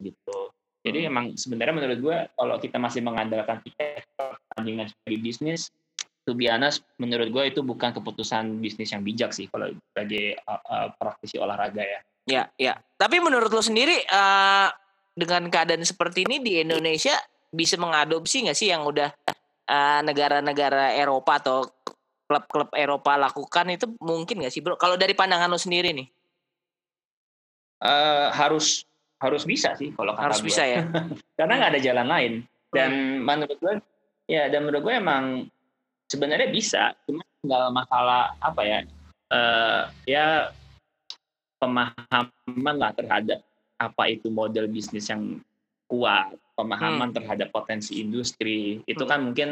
gitu. 0.00 0.38
Jadi 0.82 0.98
hmm. 1.04 1.10
emang 1.12 1.24
sebenarnya 1.36 1.74
menurut 1.76 1.98
gue 2.00 2.18
kalau 2.34 2.56
kita 2.56 2.80
masih 2.80 3.04
mengandalkan 3.04 3.60
tiket 3.62 4.08
pertandingan 4.16 4.88
sebagai 4.88 5.20
bisnis, 5.20 5.70
to 6.26 6.34
be 6.34 6.50
honest, 6.50 6.82
menurut 6.98 7.30
gue 7.30 7.44
itu 7.52 7.60
bukan 7.62 7.94
keputusan 7.94 8.58
bisnis 8.58 8.90
yang 8.90 9.02
bijak 9.06 9.30
sih 9.30 9.46
kalau 9.50 9.70
sebagai 9.70 10.38
uh, 10.46 10.62
uh, 10.66 10.88
praktisi 10.96 11.38
olahraga 11.38 11.82
ya. 11.82 12.00
Ya, 12.26 12.50
ya. 12.54 12.78
Tapi 12.98 13.18
menurut 13.18 13.50
lo 13.50 13.62
sendiri 13.62 13.98
uh, 14.06 14.70
dengan 15.12 15.50
keadaan 15.50 15.82
seperti 15.82 16.22
ini 16.22 16.38
di 16.38 16.62
Indonesia 16.62 17.14
bisa 17.52 17.76
mengadopsi 17.76 18.48
nggak 18.48 18.56
sih 18.56 18.72
yang 18.72 18.86
udah 18.86 19.12
negara-negara 20.02 20.92
uh, 20.92 21.00
Eropa 21.00 21.32
atau 21.40 21.64
klub-klub 22.28 22.70
Eropa 22.72 23.20
lakukan 23.20 23.76
itu 23.76 23.86
mungkin 24.00 24.40
nggak 24.40 24.52
sih 24.52 24.64
bro? 24.64 24.80
Kalau 24.80 24.96
dari 24.96 25.12
pandangan 25.12 25.52
lo 25.52 25.60
sendiri 25.60 25.92
nih? 25.92 26.08
Uh, 27.82 28.30
harus 28.30 28.86
harus 29.18 29.42
bisa 29.42 29.74
sih 29.74 29.90
kalau 29.94 30.14
harus 30.14 30.40
gue. 30.40 30.48
bisa 30.48 30.62
ya. 30.64 30.86
Karena 31.38 31.52
nggak 31.58 31.70
ada 31.76 31.80
jalan 31.82 32.08
lain. 32.08 32.32
Dan 32.72 32.90
hmm. 32.90 33.26
menurut 33.26 33.58
gue 33.60 33.74
ya 34.30 34.48
dan 34.48 34.64
menurut 34.64 34.82
gue 34.86 34.94
emang 34.96 35.24
sebenarnya 36.08 36.48
bisa, 36.48 36.96
cuma 37.04 37.20
nggak 37.44 37.68
masalah 37.74 38.32
apa 38.40 38.62
ya? 38.64 38.78
Uh, 39.32 39.82
ya 40.04 40.52
pemahaman 41.62 42.74
lah 42.74 42.90
terhadap 42.98 43.38
apa 43.78 44.02
itu 44.10 44.26
model 44.30 44.66
bisnis 44.66 45.06
yang 45.06 45.38
kuat, 45.86 46.34
pemahaman 46.58 47.14
hmm. 47.14 47.16
terhadap 47.22 47.48
potensi 47.54 48.02
industri 48.02 48.82
itu 48.90 49.04
hmm. 49.06 49.10
kan 49.10 49.20
mungkin 49.22 49.48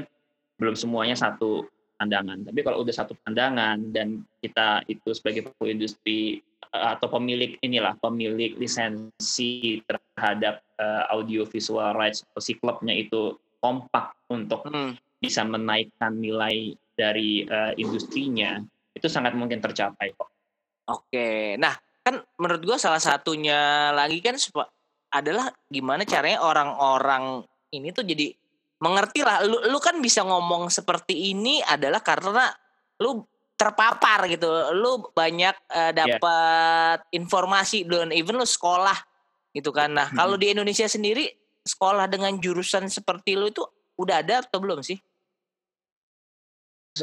belum 0.59 0.75
semuanya 0.75 1.15
satu 1.15 1.71
pandangan. 2.01 2.49
Tapi 2.49 2.61
kalau 2.65 2.83
udah 2.83 2.95
satu 2.95 3.13
pandangan 3.23 3.93
dan 3.93 4.25
kita 4.41 4.83
itu 4.89 5.13
sebagai 5.13 5.47
pelaku 5.47 5.69
industri 5.69 6.41
eh, 6.73 6.89
atau 6.97 7.13
pemilik 7.13 7.61
inilah 7.61 7.95
pemilik 8.01 8.57
lisensi 8.57 9.85
terhadap 9.85 10.65
uh, 10.81 11.13
audio 11.13 11.45
visual 11.45 11.93
rights 11.93 12.25
atau 12.33 12.41
si 12.41 12.57
klubnya 12.57 12.97
itu 12.97 13.37
kompak 13.61 14.17
untuk 14.33 14.65
hmm. 14.65 14.97
bisa 15.21 15.45
menaikkan 15.45 16.17
nilai 16.17 16.73
dari 16.97 17.45
uh, 17.45 17.77
industrinya 17.77 18.61
itu 18.97 19.07
sangat 19.09 19.37
mungkin 19.37 19.61
tercapai 19.61 20.17
kok. 20.17 20.29
Oke, 20.89 21.55
nah 21.61 21.77
kan 22.11 22.19
menurut 22.43 22.63
gue 22.67 22.77
salah 22.83 22.99
satunya 22.99 23.95
lagi 23.95 24.19
kan 24.19 24.35
adalah 25.15 25.47
gimana 25.71 26.03
caranya 26.03 26.43
orang-orang 26.43 27.47
ini 27.71 27.95
tuh 27.95 28.03
jadi 28.03 28.35
mengerti 28.83 29.23
lah 29.23 29.47
lu 29.47 29.63
lu 29.71 29.79
kan 29.79 30.03
bisa 30.03 30.27
ngomong 30.27 30.67
seperti 30.75 31.31
ini 31.31 31.63
adalah 31.63 32.03
karena 32.03 32.51
lu 32.99 33.23
terpapar 33.55 34.27
gitu 34.27 34.49
lu 34.75 35.13
banyak 35.15 35.55
uh, 35.71 35.93
dapat 35.95 36.99
yeah. 36.99 37.15
informasi 37.15 37.85
dan 37.87 38.11
even 38.11 38.41
lu 38.41 38.49
sekolah 38.49 38.97
gitu 39.55 39.71
kan 39.71 39.95
nah 39.95 40.09
hmm. 40.11 40.19
kalau 40.19 40.35
di 40.35 40.51
Indonesia 40.51 40.89
sendiri 40.91 41.29
sekolah 41.63 42.11
dengan 42.11 42.35
jurusan 42.41 42.91
seperti 42.91 43.39
lu 43.39 43.53
itu 43.53 43.63
udah 44.01 44.25
ada 44.25 44.41
atau 44.43 44.59
belum 44.59 44.81
sih 44.81 44.97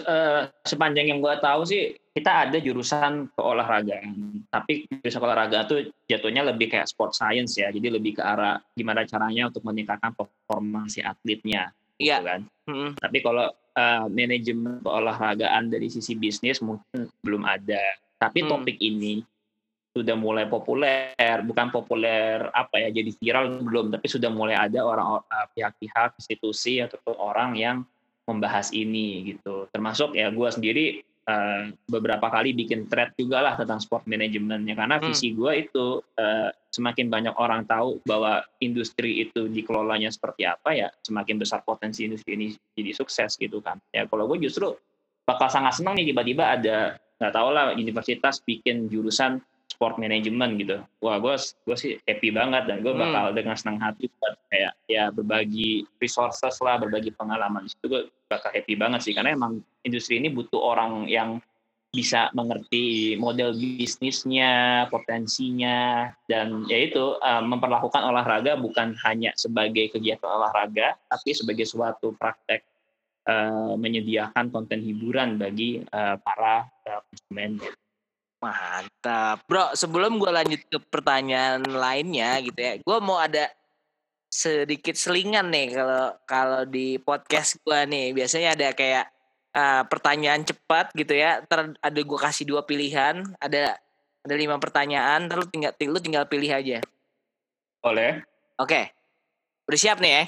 uh, 0.04 0.50
sepanjang 0.66 1.10
yang 1.10 1.20
gue 1.20 1.34
tahu 1.40 1.62
sih 1.66 1.96
kita 2.18 2.50
ada 2.50 2.58
jurusan 2.58 3.30
keolahragaan 3.38 4.42
tapi 4.50 4.90
jurusan 4.90 5.22
olahraga 5.22 5.70
itu 5.70 5.94
jatuhnya 6.10 6.46
lebih 6.46 6.74
kayak 6.74 6.90
sport 6.90 7.14
science 7.14 7.58
ya 7.58 7.70
jadi 7.70 7.98
lebih 7.98 8.18
ke 8.18 8.24
arah 8.26 8.58
gimana 8.74 9.06
caranya 9.06 9.50
untuk 9.54 9.62
meningkatkan 9.66 10.14
performa 10.18 10.90
si 10.90 11.02
atletnya 11.02 11.70
gitu 11.98 12.10
iya. 12.14 12.22
kan 12.22 12.42
mm-hmm. 12.70 12.98
tapi 12.98 13.18
kalau 13.22 13.48
uh, 13.54 14.06
manajemen 14.10 14.82
keolahragaan 14.82 15.70
dari 15.70 15.90
sisi 15.94 16.18
bisnis 16.18 16.62
mungkin 16.62 17.10
belum 17.22 17.46
ada 17.46 17.82
tapi 18.18 18.46
mm. 18.46 18.50
topik 18.50 18.78
ini 18.82 19.22
sudah 19.98 20.14
mulai 20.14 20.46
populer, 20.46 21.10
bukan 21.42 21.74
populer 21.74 22.38
apa 22.54 22.78
ya 22.78 22.94
jadi 22.94 23.10
viral 23.18 23.66
belum, 23.66 23.90
tapi 23.90 24.06
sudah 24.06 24.30
mulai 24.30 24.54
ada 24.54 24.86
orang 24.86 25.26
uh, 25.26 25.48
pihak-pihak 25.58 26.22
institusi 26.22 26.78
atau 26.78 27.02
orang 27.18 27.58
yang 27.58 27.82
membahas 28.28 28.70
ini 28.76 29.34
gitu. 29.34 29.72
Termasuk 29.72 30.14
ya 30.14 30.28
gue 30.30 30.50
sendiri 30.52 30.86
uh, 31.28 31.72
beberapa 31.88 32.28
kali 32.28 32.52
bikin 32.52 32.86
thread 32.92 33.16
juga 33.16 33.40
lah 33.40 33.56
tentang 33.56 33.80
sport 33.80 34.04
manajemennya 34.06 34.76
karena 34.76 35.00
hmm. 35.00 35.04
visi 35.08 35.32
gue 35.32 35.52
itu 35.64 36.04
uh, 36.04 36.50
semakin 36.70 37.08
banyak 37.08 37.36
orang 37.40 37.64
tahu 37.64 38.04
bahwa 38.04 38.44
industri 38.60 39.24
itu 39.24 39.48
dikelolanya 39.48 40.12
seperti 40.12 40.44
apa 40.46 40.76
ya 40.76 40.88
semakin 41.02 41.40
besar 41.40 41.64
potensi 41.64 42.06
industri 42.06 42.36
ini 42.36 42.48
jadi 42.76 42.92
sukses 42.92 43.40
gitu 43.40 43.64
kan. 43.64 43.80
Ya 43.96 44.06
kalau 44.06 44.28
gue 44.28 44.44
justru 44.44 44.76
bakal 45.28 45.52
sangat 45.52 45.80
senang 45.80 45.96
nih 46.00 46.12
tiba-tiba 46.12 46.56
ada 46.56 47.00
nggak 47.18 47.34
tahu 47.34 47.50
lah 47.50 47.74
universitas 47.74 48.40
bikin 48.46 48.88
jurusan 48.88 49.42
sport 49.78 50.02
management 50.02 50.58
gitu. 50.58 50.82
Wah, 51.06 51.22
gue 51.22 51.38
gue 51.38 51.78
sih 51.78 52.02
happy 52.10 52.34
banget 52.34 52.66
dan 52.66 52.82
gue 52.82 52.90
hmm. 52.90 53.02
bakal 53.06 53.26
hmm. 53.30 53.36
dengan 53.38 53.56
senang 53.56 53.78
hati 53.78 54.10
buat 54.18 54.34
kayak 54.50 54.74
ya 54.90 55.14
berbagi 55.14 55.86
resources 56.02 56.58
lah, 56.66 56.82
berbagi 56.82 57.14
pengalaman. 57.14 57.70
Itu 57.70 57.86
gue 57.86 58.02
bakal 58.26 58.50
happy 58.58 58.74
banget 58.74 59.06
sih 59.06 59.14
karena 59.14 59.38
emang 59.38 59.62
industri 59.86 60.18
ini 60.18 60.34
butuh 60.34 60.58
orang 60.58 61.06
yang 61.06 61.38
bisa 61.94 62.28
mengerti 62.36 63.16
model 63.16 63.56
bisnisnya, 63.56 64.86
potensinya, 64.92 66.12
dan 66.28 66.68
yaitu 66.68 67.16
uh, 67.24 67.40
memperlakukan 67.40 68.04
olahraga 68.04 68.60
bukan 68.60 68.92
hanya 69.08 69.32
sebagai 69.40 69.96
kegiatan 69.96 70.28
olahraga, 70.28 71.00
tapi 71.08 71.32
sebagai 71.32 71.64
suatu 71.64 72.12
praktek 72.20 72.62
uh, 73.26 73.74
menyediakan 73.80 74.52
konten 74.52 74.84
hiburan 74.84 75.40
bagi 75.40 75.80
uh, 75.96 76.20
para 76.20 76.68
uh, 76.86 77.02
konsumen. 77.08 77.64
Mantap. 78.38 79.42
Bro, 79.50 79.74
sebelum 79.74 80.22
gue 80.22 80.30
lanjut 80.30 80.62
ke 80.70 80.78
pertanyaan 80.94 81.66
lainnya 81.66 82.38
gitu 82.46 82.60
ya. 82.60 82.78
Gue 82.80 82.98
mau 83.02 83.18
ada 83.18 83.50
sedikit 84.30 84.94
selingan 84.94 85.50
nih 85.50 85.74
kalau 85.74 86.06
kalau 86.30 86.62
di 86.70 87.02
podcast 87.02 87.58
gue 87.66 87.80
nih. 87.90 88.14
Biasanya 88.14 88.54
ada 88.54 88.68
kayak 88.78 89.06
uh, 89.58 89.84
pertanyaan 89.90 90.46
cepat 90.46 90.94
gitu 90.94 91.18
ya. 91.18 91.42
Ter 91.42 91.74
ada 91.82 92.00
gue 92.00 92.20
kasih 92.22 92.46
dua 92.46 92.62
pilihan. 92.62 93.26
Ada 93.42 93.74
ada 94.22 94.36
lima 94.38 94.62
pertanyaan. 94.62 95.26
Terus 95.26 95.50
tinggal 95.50 95.74
lu 95.90 96.00
tinggal 96.00 96.26
pilih 96.30 96.52
aja. 96.54 96.78
Boleh. 97.82 98.22
Oke. 98.62 98.94
Udah 99.66 99.80
siap 99.82 99.98
nih 99.98 100.14
ya? 100.14 100.24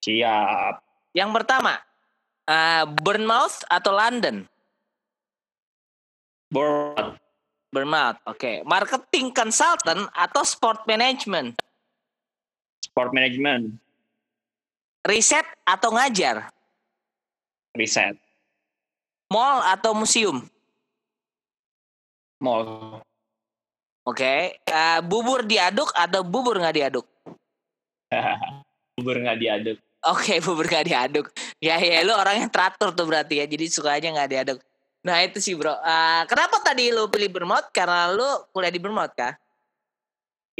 Siap. 0.00 0.74
Yang 1.12 1.30
pertama, 1.36 1.78
uh, 2.48 2.84
Bournemouth 2.88 3.62
atau 3.68 3.92
London? 3.94 4.49
Bournemouth. 6.50 7.16
Bournemouth. 7.70 8.18
Oke. 8.26 8.36
Okay. 8.36 8.56
Marketing 8.66 9.30
consultant 9.30 10.10
atau 10.10 10.42
sport 10.42 10.82
management? 10.90 11.54
Sport 12.82 13.14
management. 13.14 13.78
Riset 15.06 15.46
atau 15.62 15.94
ngajar? 15.94 16.50
Riset. 17.78 18.18
Mall 19.30 19.62
atau 19.62 19.94
museum? 19.94 20.42
Mall. 22.42 22.98
Oke. 24.02 24.18
Okay. 24.18 24.40
Uh, 24.66 24.74
eh, 24.74 25.00
bubur 25.06 25.46
diaduk 25.46 25.94
atau 25.94 26.26
bubur 26.26 26.58
nggak 26.58 26.74
diaduk? 26.74 27.06
bubur 28.98 29.16
nggak 29.22 29.38
diaduk. 29.38 29.78
Oke, 30.10 30.34
okay, 30.34 30.38
bubur 30.44 30.66
nggak 30.66 30.86
diaduk. 30.90 31.30
Ya 31.62 31.78
ya, 31.78 32.02
lu 32.02 32.10
orang 32.16 32.42
yang 32.42 32.50
teratur 32.50 32.90
tuh 32.90 33.06
berarti 33.06 33.38
ya. 33.38 33.46
Jadi 33.46 33.70
suka 33.70 33.94
aja 33.94 34.10
nggak 34.10 34.30
diaduk. 34.34 34.58
Nah 35.00 35.24
itu 35.24 35.40
sih 35.40 35.56
bro. 35.56 35.72
Uh, 35.72 36.22
kenapa 36.28 36.60
tadi 36.60 36.92
lu 36.92 37.08
pilih 37.08 37.32
Bermot? 37.32 37.72
Karena 37.72 38.12
lu 38.12 38.28
kuliah 38.52 38.72
di 38.72 38.80
Bermot 38.80 39.12
kah? 39.16 39.32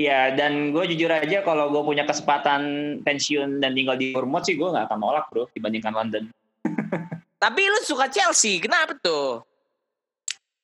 Iya, 0.01 0.33
dan 0.33 0.73
gue 0.73 0.85
jujur 0.97 1.13
aja 1.13 1.45
kalau 1.45 1.69
gue 1.69 1.83
punya 1.85 2.09
kesempatan 2.09 2.63
pensiun 3.05 3.61
dan 3.61 3.77
tinggal 3.77 4.01
di 4.01 4.17
Bournemouth 4.17 4.49
sih 4.49 4.57
gue 4.57 4.65
gak 4.65 4.89
akan 4.89 4.97
nolak 4.97 5.29
bro 5.29 5.45
dibandingkan 5.53 5.93
London. 5.93 6.25
Tapi 7.43 7.61
lu 7.69 7.81
suka 7.85 8.09
Chelsea, 8.09 8.57
kenapa 8.65 8.97
tuh? 8.97 9.45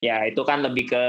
Ya 0.01 0.25
itu 0.25 0.41
kan 0.45 0.65
lebih 0.65 0.93
ke 0.93 1.05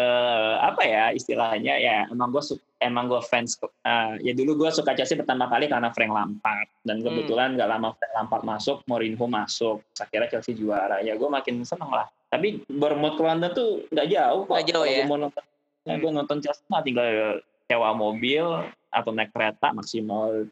apa 0.60 0.80
ya 0.84 1.12
istilahnya 1.12 1.76
ya 1.76 2.08
emang 2.08 2.32
gue 2.32 2.40
emang 2.80 3.12
gue 3.12 3.20
fans 3.20 3.60
uh, 3.60 4.16
ya 4.24 4.32
dulu 4.32 4.64
gue 4.64 4.70
suka 4.72 4.96
Chelsea 4.96 5.20
pertama 5.20 5.48
kali 5.52 5.68
karena 5.68 5.92
Frank 5.92 6.12
Lampard 6.16 6.68
dan 6.88 7.04
hmm. 7.04 7.06
kebetulan 7.06 7.50
hmm. 7.52 7.58
gak 7.60 7.70
lama 7.72 7.90
Frank 8.00 8.14
Lampard 8.16 8.44
masuk 8.48 8.78
Mourinho 8.88 9.28
masuk 9.28 9.84
akhirnya 10.00 10.40
Chelsea 10.40 10.56
juara 10.56 11.04
ya 11.04 11.20
gue 11.20 11.30
makin 11.30 11.68
seneng 11.68 11.92
lah 11.92 12.08
tapi 12.28 12.60
Bournemouth 12.68 13.16
ke 13.16 13.24
London 13.24 13.52
tuh 13.56 13.70
nggak 13.88 14.08
jauh 14.12 14.42
kok. 14.44 14.56
Gak 14.60 14.68
jauh 14.76 14.86
ya. 14.86 15.04
Gue 15.04 15.10
mau 15.10 15.20
nonton, 15.20 15.44
ya, 15.88 15.94
hmm. 15.96 16.02
gue 16.04 16.12
nonton 16.12 16.38
Chelsea 16.44 16.68
mah 16.68 16.82
tinggal 16.84 17.08
sewa 17.68 17.90
mobil 17.96 18.44
atau 18.92 19.12
naik 19.12 19.32
kereta 19.32 19.76
maksimal 19.76 20.48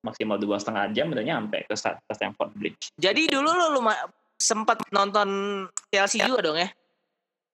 maksimal 0.00 0.40
dua 0.40 0.56
setengah 0.56 0.90
jam 0.96 1.12
udah 1.12 1.24
nyampe 1.24 1.66
ke, 1.68 1.74
ke 1.76 2.12
Stamford 2.14 2.50
Bridge. 2.56 2.90
Jadi 2.96 3.28
dulu 3.30 3.50
lo 3.52 3.66
lu 3.78 3.80
sempat 4.40 4.80
nonton 4.90 5.28
Chelsea 5.92 6.22
juga 6.24 6.40
dong 6.40 6.58
ya? 6.58 6.68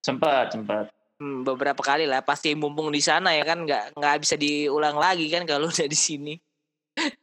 Sempat, 0.06 0.54
sempat. 0.54 0.86
Hmm, 1.16 1.42
beberapa 1.42 1.80
kali 1.80 2.04
lah 2.04 2.20
pasti 2.20 2.52
mumpung 2.52 2.92
di 2.92 3.00
sana 3.00 3.32
ya 3.32 3.42
kan 3.42 3.64
nggak 3.64 3.96
nggak 3.96 4.16
bisa 4.20 4.36
diulang 4.36 5.00
lagi 5.00 5.26
kan 5.32 5.44
kalau 5.44 5.68
udah 5.72 5.88
di 5.88 5.98
sini. 5.98 6.34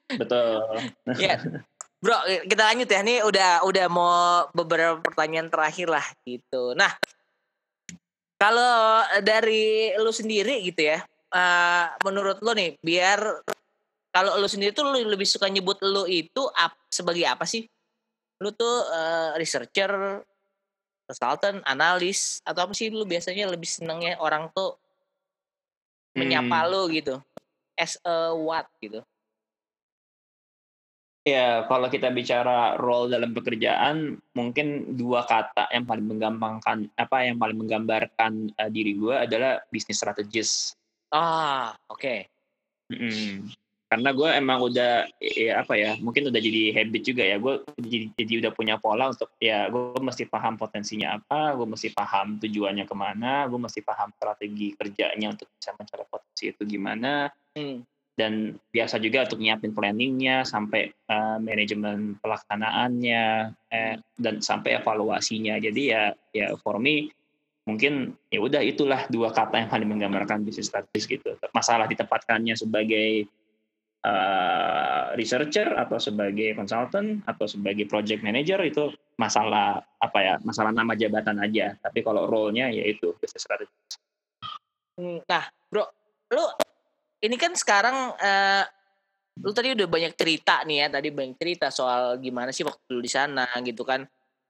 Betul. 0.06 0.62
ya 1.18 1.42
Bro, 2.04 2.20
kita 2.52 2.68
lanjut 2.68 2.90
ya. 2.92 3.00
Ini 3.00 3.16
udah 3.24 3.52
udah 3.64 3.86
mau 3.88 4.44
beberapa 4.52 5.00
pertanyaan 5.00 5.48
terakhir 5.48 5.88
lah 5.88 6.04
gitu. 6.28 6.76
Nah, 6.76 6.92
kalau 8.36 9.08
dari 9.24 9.96
lu 9.96 10.12
sendiri 10.12 10.60
gitu 10.68 10.84
ya, 10.84 11.00
uh, 11.32 11.96
menurut 12.04 12.44
lu 12.44 12.52
nih, 12.52 12.76
biar 12.84 13.24
kalau 14.12 14.36
lu 14.36 14.52
sendiri 14.52 14.76
tuh 14.76 14.84
lu 14.84 15.00
lebih 15.00 15.24
suka 15.24 15.48
nyebut 15.48 15.80
lu 15.80 16.04
itu 16.04 16.44
ap, 16.60 16.76
sebagai 16.92 17.24
apa 17.24 17.48
sih? 17.48 17.64
Lu 18.44 18.52
tuh 18.52 18.84
uh, 18.84 19.40
researcher, 19.40 20.20
consultant, 21.08 21.64
analis, 21.64 22.44
atau 22.44 22.68
apa 22.68 22.76
sih 22.76 22.92
lu 22.92 23.08
biasanya 23.08 23.48
lebih 23.48 23.72
senengnya 23.72 24.20
orang 24.20 24.52
tuh 24.52 24.76
menyapa 26.20 26.68
lo 26.68 26.86
gitu 26.92 27.18
as 27.74 27.98
a 28.06 28.36
what 28.38 28.70
gitu 28.78 29.02
Ya, 31.24 31.64
kalau 31.72 31.88
kita 31.88 32.12
bicara 32.12 32.76
role 32.76 33.16
dalam 33.16 33.32
pekerjaan, 33.32 34.20
mungkin 34.36 35.00
dua 35.00 35.24
kata 35.24 35.72
yang 35.72 35.88
paling 35.88 36.04
menggampangkan 36.04 36.92
apa 37.00 37.24
yang 37.24 37.40
paling 37.40 37.56
menggambarkan 37.64 38.52
uh, 38.60 38.68
diri 38.68 39.00
gue 39.00 39.16
adalah 39.16 39.64
bisnis 39.72 40.04
strategis. 40.04 40.76
Ah, 41.16 41.80
oke. 41.88 42.04
Okay. 42.04 42.20
Mm-hmm. 42.92 43.56
Karena 43.88 44.10
gue 44.12 44.30
emang 44.36 44.68
udah 44.68 45.08
ya 45.24 45.64
apa 45.64 45.80
ya, 45.80 45.96
mungkin 46.04 46.28
udah 46.28 46.42
jadi 46.44 46.76
habit 46.76 47.02
juga 47.08 47.24
ya. 47.24 47.40
Gue 47.40 47.64
jadi, 47.80 48.12
jadi 48.20 48.34
udah 48.44 48.52
punya 48.52 48.76
pola 48.76 49.08
untuk 49.08 49.32
ya 49.40 49.72
gue 49.72 50.04
mesti 50.04 50.28
paham 50.28 50.60
potensinya 50.60 51.24
apa, 51.24 51.56
gue 51.56 51.68
mesti 51.72 51.96
paham 51.96 52.36
tujuannya 52.36 52.84
ke 52.84 52.96
mana, 53.00 53.48
gue 53.48 53.60
mesti 53.64 53.80
paham 53.80 54.12
strategi 54.12 54.76
kerjanya 54.76 55.40
untuk 55.40 55.48
bisa 55.56 55.72
mencapai 55.72 56.04
potensi 56.04 56.52
itu 56.52 56.68
gimana. 56.68 57.32
Hmm 57.56 57.93
dan 58.14 58.62
biasa 58.70 59.02
juga 59.02 59.26
untuk 59.26 59.42
nyiapin 59.42 59.74
planningnya 59.74 60.46
sampai 60.46 60.94
uh, 61.10 61.42
manajemen 61.42 62.14
pelaksanaannya 62.22 63.24
eh, 63.74 63.96
dan 64.22 64.36
sampai 64.38 64.78
evaluasinya. 64.78 65.58
Jadi 65.58 65.82
ya 65.90 66.14
ya 66.30 66.54
for 66.62 66.78
me 66.78 67.10
mungkin 67.64 68.14
ya 68.30 68.44
udah 68.44 68.62
itulah 68.62 69.08
dua 69.08 69.32
kata 69.32 69.66
yang 69.66 69.70
paling 69.72 69.90
menggambarkan 69.90 70.46
bisnis 70.46 70.70
strategis 70.70 71.10
gitu. 71.10 71.34
Masalah 71.58 71.90
ditempatkannya 71.90 72.54
sebagai 72.54 73.26
uh, 74.06 75.18
researcher 75.18 75.74
atau 75.74 75.98
sebagai 75.98 76.54
consultant 76.54 77.26
atau 77.26 77.50
sebagai 77.50 77.90
project 77.90 78.22
manager 78.22 78.62
itu 78.62 78.94
masalah 79.18 79.82
apa 79.98 80.20
ya 80.22 80.36
masalah 80.46 80.70
nama 80.70 80.94
jabatan 80.94 81.42
aja. 81.42 81.74
Tapi 81.82 82.06
kalau 82.06 82.30
role-nya 82.30 82.70
yaitu 82.70 83.16
bisnis 83.18 83.42
strategis. 83.42 83.98
Hmm, 85.02 85.18
nah 85.26 85.50
bro 85.74 85.90
lu 86.30 86.46
ini 87.24 87.36
kan 87.40 87.56
sekarang 87.56 88.12
uh, 88.20 88.64
lu 89.40 89.50
tadi 89.56 89.74
udah 89.74 89.88
banyak 89.90 90.14
cerita 90.14 90.62
nih 90.68 90.86
ya 90.86 90.88
tadi 90.94 91.10
banyak 91.10 91.40
cerita 91.40 91.74
soal 91.74 92.20
gimana 92.20 92.54
sih 92.54 92.68
waktu 92.68 92.86
lu 92.92 93.02
di 93.02 93.10
sana 93.10 93.48
gitu 93.64 93.88
kan. 93.88 94.04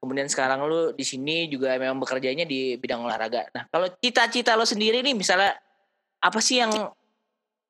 Kemudian 0.04 0.28
sekarang 0.28 0.68
lu 0.68 0.92
di 0.92 1.06
sini 1.08 1.48
juga 1.48 1.80
memang 1.80 1.96
bekerjanya 2.02 2.44
di 2.44 2.76
bidang 2.76 3.08
olahraga. 3.08 3.48
Nah 3.56 3.70
kalau 3.72 3.88
cita-cita 4.04 4.58
lu 4.60 4.68
sendiri 4.68 5.00
nih 5.00 5.16
misalnya 5.16 5.56
apa 6.20 6.44
sih 6.44 6.60
yang 6.60 6.92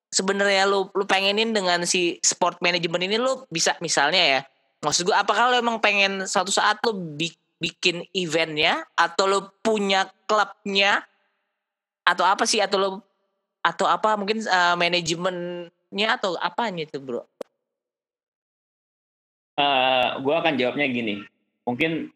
sebenarnya 0.09 0.65
lu 0.65 0.89
lu 0.93 1.05
pengenin 1.05 1.53
dengan 1.53 1.85
si 1.85 2.17
sport 2.21 2.61
management 2.61 3.05
ini 3.05 3.17
lu 3.21 3.45
bisa 3.49 3.77
misalnya 3.81 4.21
ya 4.21 4.41
maksud 4.85 5.09
gue 5.09 5.15
apakah 5.15 5.49
lu 5.49 5.57
emang 5.57 5.81
pengen 5.81 6.29
suatu 6.29 6.53
saat 6.53 6.77
lu 6.85 7.17
bikin 7.57 8.05
eventnya 8.13 8.85
atau 8.93 9.25
lu 9.25 9.39
punya 9.65 10.05
klubnya 10.29 11.01
atau 12.05 12.27
apa 12.27 12.45
sih 12.45 12.61
atau 12.61 12.77
lu 12.77 12.89
atau 13.63 13.87
apa 13.87 14.19
mungkin 14.19 14.43
uh, 14.43 14.75
manajemennya 14.75 16.07
atau 16.19 16.35
apa 16.35 16.67
itu 16.75 16.99
bro? 16.99 17.23
Uh, 19.53 19.63
eh, 19.63 20.07
gue 20.19 20.35
akan 20.35 20.53
jawabnya 20.59 20.87
gini, 20.91 21.23
mungkin 21.63 22.11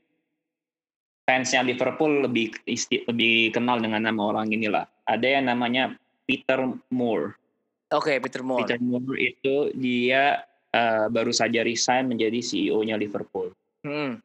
fansnya 1.23 1.63
Liverpool 1.63 2.27
lebih 2.27 2.51
isti, 2.67 3.07
lebih 3.07 3.55
kenal 3.55 3.79
dengan 3.79 4.03
nama 4.03 4.35
orang 4.35 4.51
inilah. 4.51 4.83
Ada 5.07 5.39
yang 5.39 5.45
namanya 5.47 5.95
Peter 6.27 6.67
Moore. 6.91 7.37
Oke, 7.93 8.15
okay, 8.15 8.17
Peter 8.19 8.43
Moore. 8.43 8.67
Peter 8.67 8.79
Moore 8.83 9.15
itu 9.15 9.55
dia 9.77 10.43
uh, 10.75 11.07
baru 11.07 11.31
saja 11.31 11.63
resign 11.63 12.11
menjadi 12.11 12.43
CEO-nya 12.43 12.99
Liverpool. 12.99 13.55
Hmm. 13.85 14.19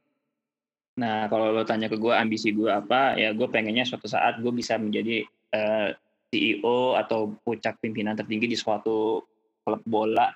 Nah, 0.99 1.31
kalau 1.31 1.53
lo 1.53 1.63
tanya 1.65 1.89
ke 1.89 1.97
gue 1.97 2.13
ambisi 2.13 2.53
gue 2.53 2.69
apa, 2.69 3.17
ya 3.17 3.33
gue 3.33 3.49
pengennya 3.49 3.87
suatu 3.87 4.09
saat 4.11 4.41
gue 4.41 4.53
bisa 4.53 4.77
menjadi 4.77 5.25
uh, 5.55 5.95
CEO 6.33 6.97
atau 6.97 7.37
puncak 7.45 7.77
pimpinan 7.85 8.17
tertinggi 8.17 8.49
di 8.49 8.57
suatu 8.57 9.21
klub 9.61 9.85
bola 9.85 10.33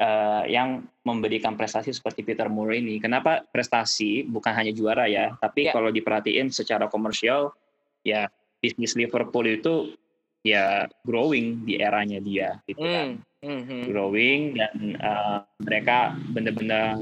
uh, 0.00 0.44
yang 0.48 0.80
memberikan 1.04 1.54
prestasi 1.60 1.92
seperti 1.92 2.24
Peter 2.24 2.48
Moore 2.48 2.80
ini. 2.80 2.96
Kenapa 2.96 3.44
prestasi 3.44 4.24
bukan 4.24 4.56
hanya 4.56 4.72
juara 4.72 5.04
ya, 5.04 5.36
tapi 5.36 5.68
yeah. 5.68 5.76
kalau 5.76 5.92
diperhatiin 5.92 6.48
secara 6.48 6.88
komersial 6.88 7.52
ya 8.00 8.32
bisnis 8.64 8.96
Liverpool 8.96 9.44
itu 9.44 9.92
ya 10.40 10.88
growing 11.04 11.68
di 11.68 11.76
eranya 11.76 12.16
dia 12.16 12.56
gitu 12.64 12.80
kan. 12.80 13.20
Mm. 13.44 13.60
-hmm. 13.64 13.80
Growing 13.92 14.40
dan 14.56 14.74
uh, 15.04 15.38
mereka 15.60 16.16
benar-benar 16.32 16.96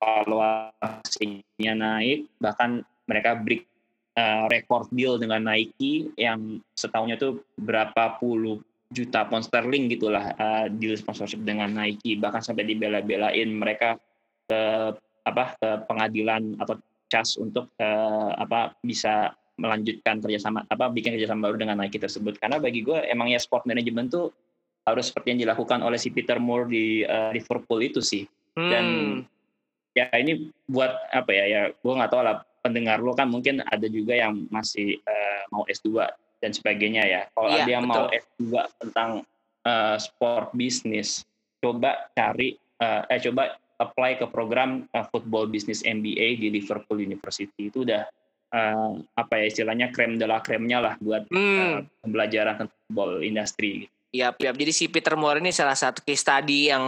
valuasinya 0.00 1.72
naik 1.76 2.26
bahkan 2.42 2.82
mereka 3.06 3.38
break 3.38 3.69
uh, 4.16 4.44
record 4.50 4.88
deal 4.94 5.18
dengan 5.20 5.44
Nike 5.46 6.10
yang 6.18 6.58
setahunnya 6.74 7.20
tuh 7.20 7.44
berapa 7.58 8.18
puluh 8.18 8.62
juta 8.90 9.22
pound 9.28 9.46
sterling 9.46 9.86
gitulah 9.86 10.34
uh, 10.34 10.66
deal 10.66 10.98
sponsorship 10.98 11.42
dengan 11.46 11.70
Nike. 11.70 12.18
Bahkan 12.18 12.42
sampai 12.42 12.66
dibela-belain 12.66 13.50
mereka 13.50 13.98
ke 14.50 14.60
apa 15.22 15.54
ke 15.60 15.68
pengadilan 15.86 16.58
atau 16.58 16.80
cas 17.10 17.38
untuk 17.38 17.70
uh, 17.78 18.34
apa 18.34 18.74
bisa 18.82 19.34
melanjutkan 19.60 20.24
kerjasama 20.24 20.64
apa 20.72 20.88
bikin 20.88 21.14
kerjasama 21.14 21.52
baru 21.52 21.60
dengan 21.60 21.78
Nike 21.78 22.00
tersebut. 22.00 22.40
Karena 22.40 22.56
bagi 22.58 22.82
gue 22.82 22.98
emang 23.06 23.30
ya 23.30 23.38
sport 23.38 23.68
management 23.68 24.10
tuh 24.10 24.32
harus 24.88 25.12
seperti 25.12 25.36
yang 25.36 25.40
dilakukan 25.46 25.84
oleh 25.84 26.00
si 26.00 26.08
Peter 26.10 26.40
Moore 26.40 26.66
di 26.66 27.04
uh, 27.04 27.30
Liverpool 27.30 27.84
itu 27.84 28.00
sih. 28.02 28.26
Hmm. 28.50 28.66
dan 28.66 28.86
ya 29.94 30.10
ini 30.18 30.50
buat 30.66 30.90
apa 31.14 31.30
ya 31.30 31.44
ya 31.46 31.62
gue 31.70 31.92
nggak 31.94 32.10
tahu 32.10 32.22
lah 32.22 32.42
pendengar 32.60 33.00
lo 33.00 33.16
kan 33.16 33.28
mungkin 33.28 33.64
ada 33.64 33.88
juga 33.88 34.16
yang 34.16 34.46
masih 34.52 35.00
uh, 35.04 35.42
mau 35.52 35.64
S2 35.66 36.08
dan 36.40 36.50
sebagainya 36.56 37.04
ya. 37.04 37.22
Kalau 37.32 37.48
iya, 37.52 37.64
ada 37.64 37.70
yang 37.70 37.84
betul. 37.88 37.96
mau 37.96 38.06
S2 38.08 38.44
tentang 38.80 39.10
uh, 39.64 39.96
sport 40.00 40.52
bisnis, 40.56 41.24
coba 41.60 42.08
cari 42.16 42.56
uh, 42.80 43.04
eh 43.08 43.20
coba 43.20 43.56
apply 43.80 44.20
ke 44.20 44.26
program 44.28 44.84
uh, 44.92 45.04
Football 45.08 45.48
Business 45.48 45.80
MBA 45.84 46.40
di 46.40 46.48
Liverpool 46.52 47.00
University. 47.00 47.72
Itu 47.72 47.84
udah 47.84 48.04
uh, 48.52 48.92
apa 49.16 49.34
ya 49.40 49.46
istilahnya 49.48 49.88
krem 49.92 50.20
de 50.20 50.26
la 50.28 50.40
kremnya 50.44 50.78
lah 50.80 50.94
buat 51.00 51.28
hmm. 51.32 51.58
uh, 51.60 51.78
pembelajaran 52.04 52.64
tentang 52.64 52.78
football 52.88 53.24
industri. 53.24 53.88
Iya, 54.10 54.34
ya. 54.42 54.50
jadi 54.50 54.72
si 54.74 54.90
Peter 54.90 55.14
Moore 55.14 55.38
ini 55.38 55.54
salah 55.54 55.78
satu 55.78 56.02
case 56.02 56.26
study 56.26 56.74
yang 56.74 56.82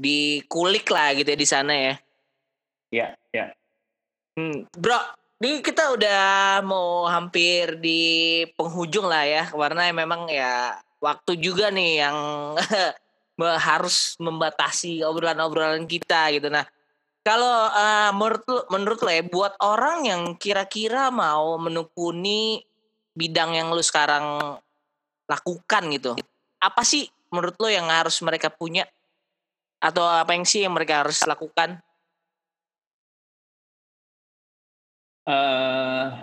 dikulik 0.00 0.88
lah 0.88 1.12
gitu 1.12 1.28
ya 1.28 1.38
di 1.38 1.48
sana 1.48 1.72
ya. 1.76 1.94
Iya, 2.88 3.08
iya. 3.36 3.46
Hmm, 4.36 4.68
bro, 4.68 5.00
ini 5.40 5.64
kita 5.64 5.96
udah 5.96 6.60
mau 6.60 7.08
hampir 7.08 7.80
di 7.80 8.44
penghujung 8.52 9.08
lah 9.08 9.24
ya, 9.24 9.44
karena 9.48 9.88
memang 9.96 10.28
ya 10.28 10.76
waktu 11.00 11.40
juga 11.40 11.72
nih 11.72 12.04
yang 12.04 12.16
harus 13.68 14.12
membatasi 14.20 15.00
obrolan-obrolan 15.08 15.88
kita 15.88 16.28
gitu. 16.36 16.52
Nah, 16.52 16.68
kalau 17.24 17.72
uh, 17.72 18.12
menurut 18.12 18.44
lu, 18.44 18.58
menurut 18.68 19.00
lo 19.00 19.10
ya, 19.12 19.24
buat 19.24 19.56
orang 19.64 20.04
yang 20.04 20.22
kira-kira 20.36 21.08
mau 21.08 21.56
menekuni 21.56 22.60
bidang 23.16 23.56
yang 23.56 23.72
lu 23.72 23.80
sekarang 23.80 24.56
lakukan 25.24 25.82
gitu, 25.96 26.12
apa 26.60 26.84
sih 26.84 27.08
menurut 27.32 27.56
lo 27.56 27.72
yang 27.72 27.88
harus 27.88 28.20
mereka 28.20 28.52
punya? 28.52 28.84
Atau 29.80 30.04
apa 30.04 30.36
yang 30.36 30.44
sih 30.44 30.60
yang 30.60 30.76
mereka 30.76 31.04
harus 31.04 31.24
lakukan? 31.24 31.80
Uh, 35.26 36.22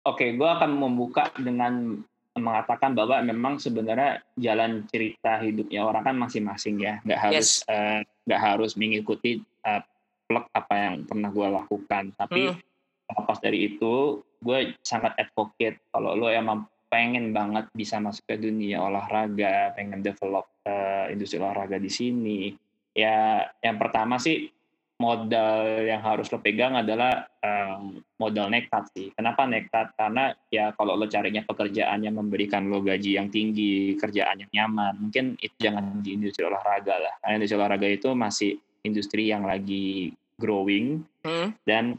Oke, 0.00 0.26
okay, 0.26 0.30
gue 0.32 0.48
akan 0.48 0.80
membuka 0.80 1.28
dengan 1.36 2.00
mengatakan 2.32 2.96
bahwa 2.96 3.20
memang 3.20 3.60
sebenarnya 3.60 4.24
jalan 4.38 4.88
cerita 4.88 5.38
hidupnya 5.44 5.84
orang 5.84 6.02
kan 6.02 6.16
masing-masing 6.16 6.80
ya, 6.80 7.04
nggak 7.04 7.20
harus 7.20 7.62
yes. 7.62 7.68
uh, 7.68 8.00
nggak 8.24 8.40
harus 8.40 8.80
mengikuti 8.80 9.44
uh, 9.66 9.82
plek 10.24 10.46
apa 10.56 10.74
yang 10.74 10.94
pernah 11.04 11.28
gue 11.28 11.48
lakukan. 11.52 12.04
Tapi 12.16 12.42
hmm. 12.48 12.58
lepas 13.12 13.38
dari 13.44 13.74
itu, 13.76 14.24
gue 14.40 14.58
sangat 14.80 15.20
advocate 15.20 15.84
kalau 15.92 16.16
lo 16.16 16.32
emang 16.32 16.64
pengen 16.90 17.30
banget 17.36 17.68
bisa 17.76 18.00
masuk 18.00 18.24
ke 18.24 18.40
dunia 18.40 18.80
olahraga, 18.80 19.76
pengen 19.76 20.00
develop 20.00 20.48
uh, 20.64 21.12
industri 21.12 21.38
olahraga 21.38 21.76
di 21.76 21.92
sini. 21.92 22.56
Ya, 22.96 23.46
yang 23.62 23.78
pertama 23.78 24.18
sih 24.18 24.48
modal 25.00 25.88
yang 25.88 26.04
harus 26.04 26.28
lo 26.28 26.44
pegang 26.44 26.76
adalah 26.76 27.24
um, 27.40 28.04
modal 28.20 28.52
nekat 28.52 28.84
sih. 28.92 29.08
Kenapa 29.16 29.48
nekat? 29.48 29.96
Karena 29.96 30.28
ya 30.52 30.76
kalau 30.76 30.92
lo 30.92 31.08
carinya 31.08 31.40
pekerjaan 31.40 32.04
yang 32.04 32.20
memberikan 32.20 32.68
lo 32.68 32.84
gaji 32.84 33.16
yang 33.16 33.32
tinggi, 33.32 33.96
kerjaan 33.96 34.44
yang 34.44 34.52
nyaman, 34.52 35.08
mungkin 35.08 35.40
itu 35.40 35.56
jangan 35.56 36.04
di 36.04 36.20
industri 36.20 36.44
olahraga 36.44 37.00
lah. 37.00 37.14
Karena 37.24 37.40
industri 37.40 37.56
olahraga 37.56 37.88
itu 37.88 38.12
masih 38.12 38.60
industri 38.84 39.32
yang 39.32 39.48
lagi 39.48 40.12
growing 40.36 41.00
hmm? 41.24 41.56
dan 41.64 41.96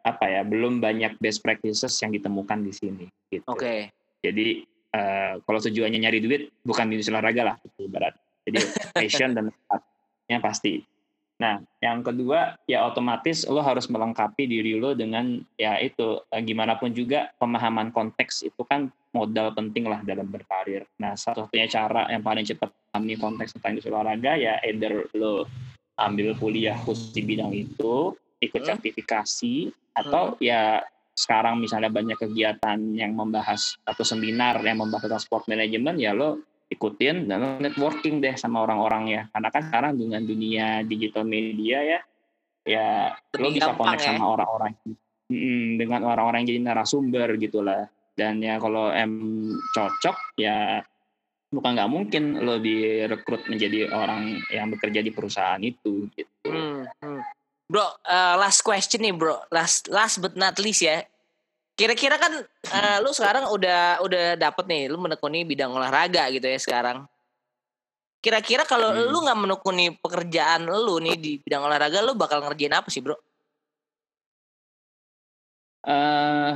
apa 0.00 0.24
ya 0.24 0.40
belum 0.48 0.80
banyak 0.80 1.20
best 1.20 1.44
practices 1.44 1.92
yang 2.00 2.16
ditemukan 2.16 2.64
di 2.64 2.72
sini. 2.72 3.06
Gitu. 3.28 3.44
Oke. 3.44 3.60
Okay. 3.60 3.78
Jadi 4.24 4.64
uh, 4.96 5.36
kalau 5.44 5.60
tujuannya 5.60 6.00
nyari 6.00 6.18
duit 6.24 6.42
bukan 6.64 6.88
di 6.88 6.96
industri 6.96 7.12
olahraga 7.12 7.52
lah, 7.52 7.56
itu 7.60 7.92
berat. 7.92 8.16
Jadi 8.48 8.58
passion 8.96 9.36
dan 9.36 9.52
nekatnya 9.52 10.38
pasti 10.40 10.80
Nah, 11.40 11.58
yang 11.82 12.04
kedua 12.04 12.54
ya 12.68 12.86
otomatis 12.86 13.48
lo 13.48 13.64
harus 13.64 13.88
melengkapi 13.90 14.46
diri 14.46 14.78
lo 14.78 14.92
dengan 14.92 15.40
ya 15.58 15.80
itu 15.80 16.22
eh, 16.30 16.42
gimana 16.44 16.78
pun 16.78 16.92
juga 16.94 17.32
pemahaman 17.40 17.90
konteks 17.90 18.46
itu 18.46 18.62
kan 18.62 18.92
modal 19.12 19.52
penting 19.52 19.88
lah 19.88 20.00
dalam 20.04 20.28
berkarir. 20.28 20.86
Nah, 21.00 21.18
satu-satunya 21.18 21.66
cara 21.68 22.08
yang 22.08 22.22
paling 22.22 22.46
cepat 22.46 22.70
memahami 22.70 23.14
konteks 23.18 23.50
tentang 23.56 23.70
industri 23.76 23.92
olahraga 23.92 24.32
ya 24.36 24.60
either 24.68 25.08
lo 25.16 25.48
ambil 26.00 26.32
kuliah 26.36 26.76
khusus 26.82 27.12
di 27.12 27.20
bidang 27.24 27.52
itu, 27.52 28.16
ikut 28.40 28.62
hmm. 28.64 28.68
sertifikasi 28.72 29.54
atau 29.92 30.36
hmm. 30.36 30.40
ya 30.40 30.80
sekarang 31.12 31.60
misalnya 31.60 31.92
banyak 31.92 32.16
kegiatan 32.16 32.80
yang 32.96 33.12
membahas 33.12 33.76
atau 33.84 34.00
seminar 34.00 34.56
yang 34.64 34.80
membahas 34.80 35.04
tentang 35.04 35.20
sport 35.20 35.44
management 35.44 36.00
ya 36.00 36.16
lo 36.16 36.40
ikutin 36.72 37.28
dan 37.28 37.60
networking 37.60 38.18
deh 38.24 38.34
sama 38.34 38.64
orang-orang 38.64 39.04
ya 39.12 39.22
karena 39.30 39.48
kan 39.52 39.62
sekarang 39.68 39.92
dengan 40.00 40.22
dunia 40.24 40.80
digital 40.88 41.28
media 41.28 41.78
ya 41.84 42.00
ya 42.62 42.88
Lebih 43.36 43.42
lo 43.42 43.48
bisa 43.52 43.72
connect 43.76 44.02
ya? 44.02 44.16
sama 44.16 44.26
orang-orang 44.38 44.72
hmm, 45.28 45.66
dengan 45.76 46.00
orang-orang 46.08 46.44
yang 46.44 46.50
jadi 46.56 46.60
narasumber 46.64 47.28
gitulah 47.36 47.90
dan 48.16 48.40
ya 48.40 48.60
kalau 48.60 48.92
em 48.92 49.12
cocok 49.72 50.36
ya 50.36 50.84
bukan 51.52 51.76
nggak 51.76 51.92
mungkin 51.92 52.40
lo 52.40 52.56
direkrut 52.56 53.44
menjadi 53.48 53.92
orang 53.92 54.40
yang 54.48 54.72
bekerja 54.72 55.04
di 55.04 55.12
perusahaan 55.12 55.60
itu 55.60 56.08
gitu. 56.16 56.48
Hmm, 56.48 56.88
hmm. 57.04 57.20
Bro, 57.68 57.88
uh, 58.04 58.36
last 58.36 58.64
question 58.64 59.00
nih 59.00 59.16
bro, 59.16 59.48
last 59.48 59.88
last 59.88 60.20
but 60.20 60.36
not 60.36 60.60
least 60.60 60.84
ya, 60.84 61.04
Kira-kira 61.82 62.14
kan 62.14 62.30
uh, 62.46 62.96
lu 63.02 63.10
sekarang 63.10 63.50
udah 63.50 63.98
udah 64.06 64.38
dapet 64.38 64.70
nih, 64.70 64.86
lu 64.86 65.02
menekuni 65.02 65.42
bidang 65.42 65.74
olahraga 65.74 66.30
gitu 66.30 66.46
ya 66.46 66.54
sekarang. 66.62 67.02
Kira-kira 68.22 68.62
kalau 68.62 68.94
hmm. 68.94 69.10
lu 69.10 69.18
nggak 69.26 69.40
menekuni 69.42 69.90
pekerjaan 69.98 70.62
lu 70.62 71.02
nih 71.02 71.18
di 71.18 71.32
bidang 71.42 71.66
olahraga, 71.66 71.98
lu 72.06 72.14
bakal 72.14 72.38
ngerjain 72.38 72.70
apa 72.70 72.86
sih, 72.86 73.02
bro? 73.02 73.18
Uh, 75.82 76.54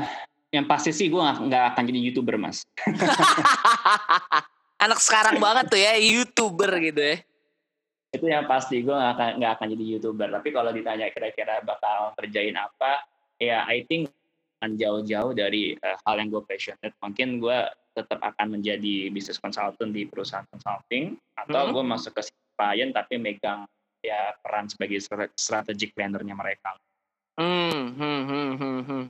yang 0.54 0.70
pasti 0.70 0.94
sih 0.94 1.10
gue 1.10 1.18
nggak 1.18 1.74
akan 1.74 1.82
jadi 1.90 1.98
youtuber 2.06 2.38
mas. 2.38 2.62
Anak 4.86 5.02
sekarang 5.02 5.42
banget 5.42 5.74
tuh 5.74 5.80
ya 5.82 5.98
youtuber 5.98 6.70
gitu 6.78 7.02
ya. 7.02 7.16
Itu 8.14 8.30
yang 8.30 8.46
pasti 8.46 8.86
gue 8.86 8.94
nggak 8.94 9.12
akan 9.18 9.30
nggak 9.42 9.52
akan 9.58 9.66
jadi 9.74 9.84
youtuber. 9.98 10.28
Tapi 10.30 10.54
kalau 10.54 10.70
ditanya 10.70 11.10
kira-kira 11.10 11.66
bakal 11.66 12.14
kerjain 12.14 12.54
apa, 12.54 13.02
ya 13.42 13.66
I 13.66 13.82
think 13.90 14.14
akan 14.56 14.80
jauh-jauh 14.80 15.36
dari 15.36 15.76
uh, 15.76 15.98
hal 16.08 16.16
yang 16.16 16.32
gue 16.32 16.42
passionate. 16.48 16.96
Mungkin 17.04 17.38
gue 17.44 17.58
tetap 17.96 18.20
akan 18.20 18.60
menjadi 18.60 19.08
business 19.12 19.40
consultant 19.40 19.92
di 19.92 20.08
perusahaan 20.08 20.44
consulting 20.48 21.16
atau 21.36 21.68
hmm. 21.68 21.72
gue 21.76 21.84
masuk 21.84 22.12
ke 22.16 22.22
klien 22.56 22.92
tapi 22.92 23.20
megang 23.20 23.68
ya 24.00 24.32
peran 24.40 24.68
sebagai 24.68 25.00
strategic 25.36 25.92
plannernya 25.92 26.36
mereka. 26.36 26.76
Hmm, 27.36 27.92
hmm, 27.96 28.22
hmm, 28.24 28.52
hmm, 28.56 28.80
hmm. 28.84 29.04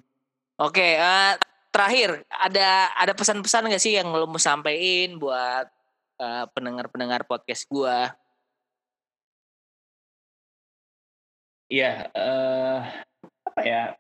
Oke, 0.56 0.82
okay, 0.82 0.92
uh, 0.98 1.06
eh, 1.06 1.32
terakhir 1.70 2.26
ada 2.32 2.90
ada 2.96 3.12
pesan-pesan 3.14 3.70
nggak 3.70 3.82
sih 3.82 3.94
yang 3.98 4.10
lo 4.10 4.26
mau 4.26 4.40
sampaikan 4.40 5.20
buat 5.20 5.66
uh, 6.18 6.44
pendengar-pendengar 6.50 7.28
podcast 7.28 7.68
gue? 7.70 7.98
Iya, 11.66 12.08
uh, 12.14 12.78
apa 13.46 13.60
ya? 13.66 13.94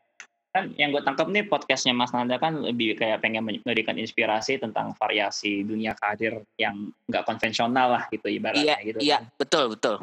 Kan 0.56 0.72
yang 0.80 0.88
gue 0.88 1.04
tangkap 1.04 1.28
nih 1.28 1.44
podcastnya 1.44 1.92
Mas 1.92 2.16
Nanda 2.16 2.40
kan 2.40 2.64
lebih 2.64 2.96
kayak 2.96 3.20
pengen 3.20 3.44
memberikan 3.44 4.00
inspirasi 4.00 4.56
tentang 4.56 4.96
variasi 4.96 5.60
dunia 5.60 5.92
karir 5.92 6.40
yang 6.56 6.88
nggak 7.04 7.28
konvensional 7.28 7.92
lah 7.92 8.08
gitu 8.08 8.24
ibaratnya 8.32 8.80
iya, 8.80 8.86
gitu. 8.88 8.98
Iya, 9.04 9.18
kan. 9.20 9.36
betul 9.36 9.64
betul. 9.76 9.96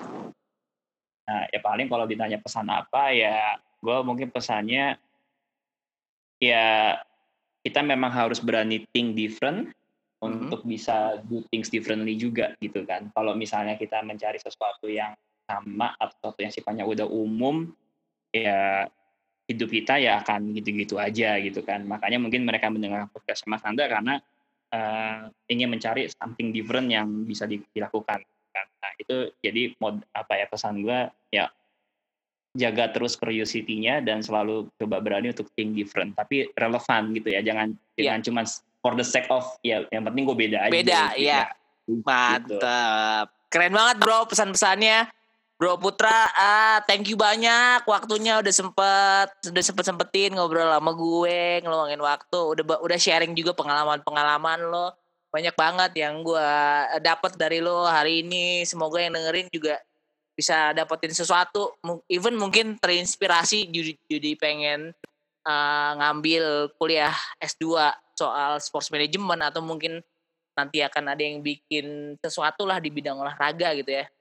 Nah, 1.26 1.41
ya 1.49 1.60
paling 1.64 1.89
kalau 1.89 2.06
ditanya 2.06 2.38
pesan 2.38 2.70
apa 2.70 3.10
ya, 3.10 3.58
gue 3.82 3.97
mungkin 4.06 4.30
pesannya 4.30 5.01
ya 6.38 6.99
kita 7.66 7.80
memang 7.82 8.14
harus 8.14 8.38
berani 8.38 8.86
think 8.93 9.18
different 9.18 9.74
mm-hmm. 10.22 10.30
untuk 10.30 10.62
bisa 10.70 11.18
do 11.26 11.41
things 11.49 11.74
differently 11.74 12.14
juga 12.14 12.54
gitu 12.62 12.86
kan. 12.86 13.10
Kalau 13.18 13.34
misalnya 13.34 13.74
kita 13.74 14.06
mencari 14.06 14.38
sesuatu 14.38 14.86
yang 14.86 15.18
sama 15.49 15.97
atau 15.97 16.14
sesuatu 16.14 16.39
yang 16.45 16.54
sifatnya 16.54 16.86
udah 16.86 17.10
umum, 17.10 17.74
ya 18.30 18.86
hidup 19.48 19.70
kita 19.70 20.00
ya 20.00 20.24
akan 20.24 20.56
gitu-gitu 20.56 20.96
aja 21.00 21.36
gitu 21.39 21.62
kan. 21.62 21.84
Makanya 21.84 22.20
mungkin 22.20 22.48
mereka 22.48 22.72
mendengar 22.72 23.12
podcast 23.12 23.44
Mas 23.48 23.64
Nanda 23.64 23.86
karena 23.91 24.24
uh, 24.72 25.28
ingin 25.52 25.68
mencari 25.68 26.08
something 26.10 26.56
different 26.56 26.88
yang 26.88 27.08
bisa 27.28 27.44
dilakukan. 27.48 28.24
Kan. 28.54 28.68
Nah 28.80 28.91
itu 29.02 29.34
jadi 29.41 29.74
mod 29.82 30.00
apa 30.14 30.34
ya 30.38 30.46
pesan 30.48 30.86
gue 30.86 31.00
ya 31.34 31.50
jaga 32.54 32.94
terus 32.94 33.18
curiosity-nya 33.18 34.06
dan 34.06 34.22
selalu 34.22 34.70
coba 34.78 35.02
berani 35.02 35.34
untuk 35.34 35.50
think 35.58 35.74
different 35.74 36.14
tapi 36.14 36.54
relevan 36.54 37.10
gitu 37.18 37.34
ya 37.34 37.41
jangan 37.41 37.74
yeah. 37.98 38.14
jangan 38.14 38.22
cuma 38.22 38.41
for 38.86 38.94
the 38.94 39.02
sake 39.02 39.26
of 39.34 39.41
ya 39.66 39.82
yang 39.89 40.06
penting 40.06 40.30
gue 40.30 40.38
beda 40.38 40.70
aja 40.70 40.74
beda 40.74 41.02
gitu, 41.18 41.26
ya, 41.26 41.41
ya. 41.50 42.02
mantap 42.06 43.34
keren 43.50 43.74
banget 43.74 43.98
bro 43.98 44.30
pesan-pesannya 44.30 45.10
Bro 45.64 45.80
Putra, 45.80 46.28
ah, 46.36 46.84
thank 46.84 47.07
you 47.07 47.16
banyak 47.16 47.88
waktunya 47.88 48.36
udah 48.36 48.51
sempet 48.51 49.32
udah 49.47 49.64
sempet 49.64 49.88
sempetin 49.88 50.36
ngobrol 50.36 50.68
sama 50.68 50.91
gue, 50.91 51.64
ngeluangin 51.64 52.03
waktu, 52.03 52.36
udah 52.36 52.84
udah 52.84 52.99
sharing 52.99 53.32
juga 53.32 53.55
pengalaman-pengalaman 53.55 54.59
lo. 54.68 54.91
Banyak 55.32 55.55
banget 55.55 56.03
yang 56.03 56.20
gue 56.20 56.51
dapat 56.99 57.39
dari 57.39 57.64
lo 57.64 57.88
hari 57.88 58.28
ini. 58.28 58.68
Semoga 58.68 59.07
yang 59.07 59.16
dengerin 59.16 59.47
juga 59.55 59.80
bisa 60.36 60.76
dapetin 60.76 61.16
sesuatu, 61.16 61.80
even 62.11 62.36
mungkin 62.36 62.76
terinspirasi 62.76 63.72
jadi, 63.72 63.95
jadi 64.11 64.32
pengen 64.36 64.91
uh, 65.47 65.91
ngambil 65.95 66.76
kuliah 66.76 67.16
S2 67.39 67.88
soal 68.20 68.59
sports 68.59 68.91
management 68.91 69.39
atau 69.47 69.64
mungkin 69.64 70.03
nanti 70.59 70.84
akan 70.84 71.16
ada 71.16 71.24
yang 71.24 71.39
bikin 71.39 72.20
sesuatu 72.20 72.68
lah 72.68 72.84
di 72.84 72.91
bidang 72.91 73.16
olahraga 73.16 73.72
gitu 73.80 74.03
ya. 74.03 74.11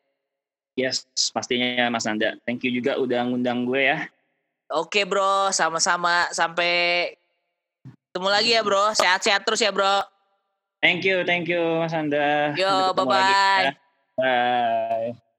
Yes, 0.73 1.05
pastinya 1.37 1.93
Mas 1.93 2.09
Nanda. 2.09 2.37
Thank 2.49 2.65
you 2.65 2.73
juga 2.73 2.97
udah 2.97 3.29
ngundang 3.29 3.69
gue 3.69 3.93
ya. 3.93 4.09
Oke 4.73 5.05
bro, 5.05 5.53
sama-sama. 5.53 6.33
Sampai 6.33 7.13
ketemu 8.09 8.29
lagi 8.33 8.51
ya 8.57 8.65
bro. 8.65 8.97
Sehat-sehat 8.97 9.45
terus 9.45 9.61
ya 9.61 9.69
bro. 9.69 10.01
Thank 10.81 11.05
you, 11.05 11.23
thank 11.29 11.47
you 11.47 11.61
Mas 11.85 11.93
Nanda. 11.93 12.57
Yo, 12.57 12.97
bye-bye. 12.97 13.69
Ya. 13.69 13.73
Bye. 14.17 15.32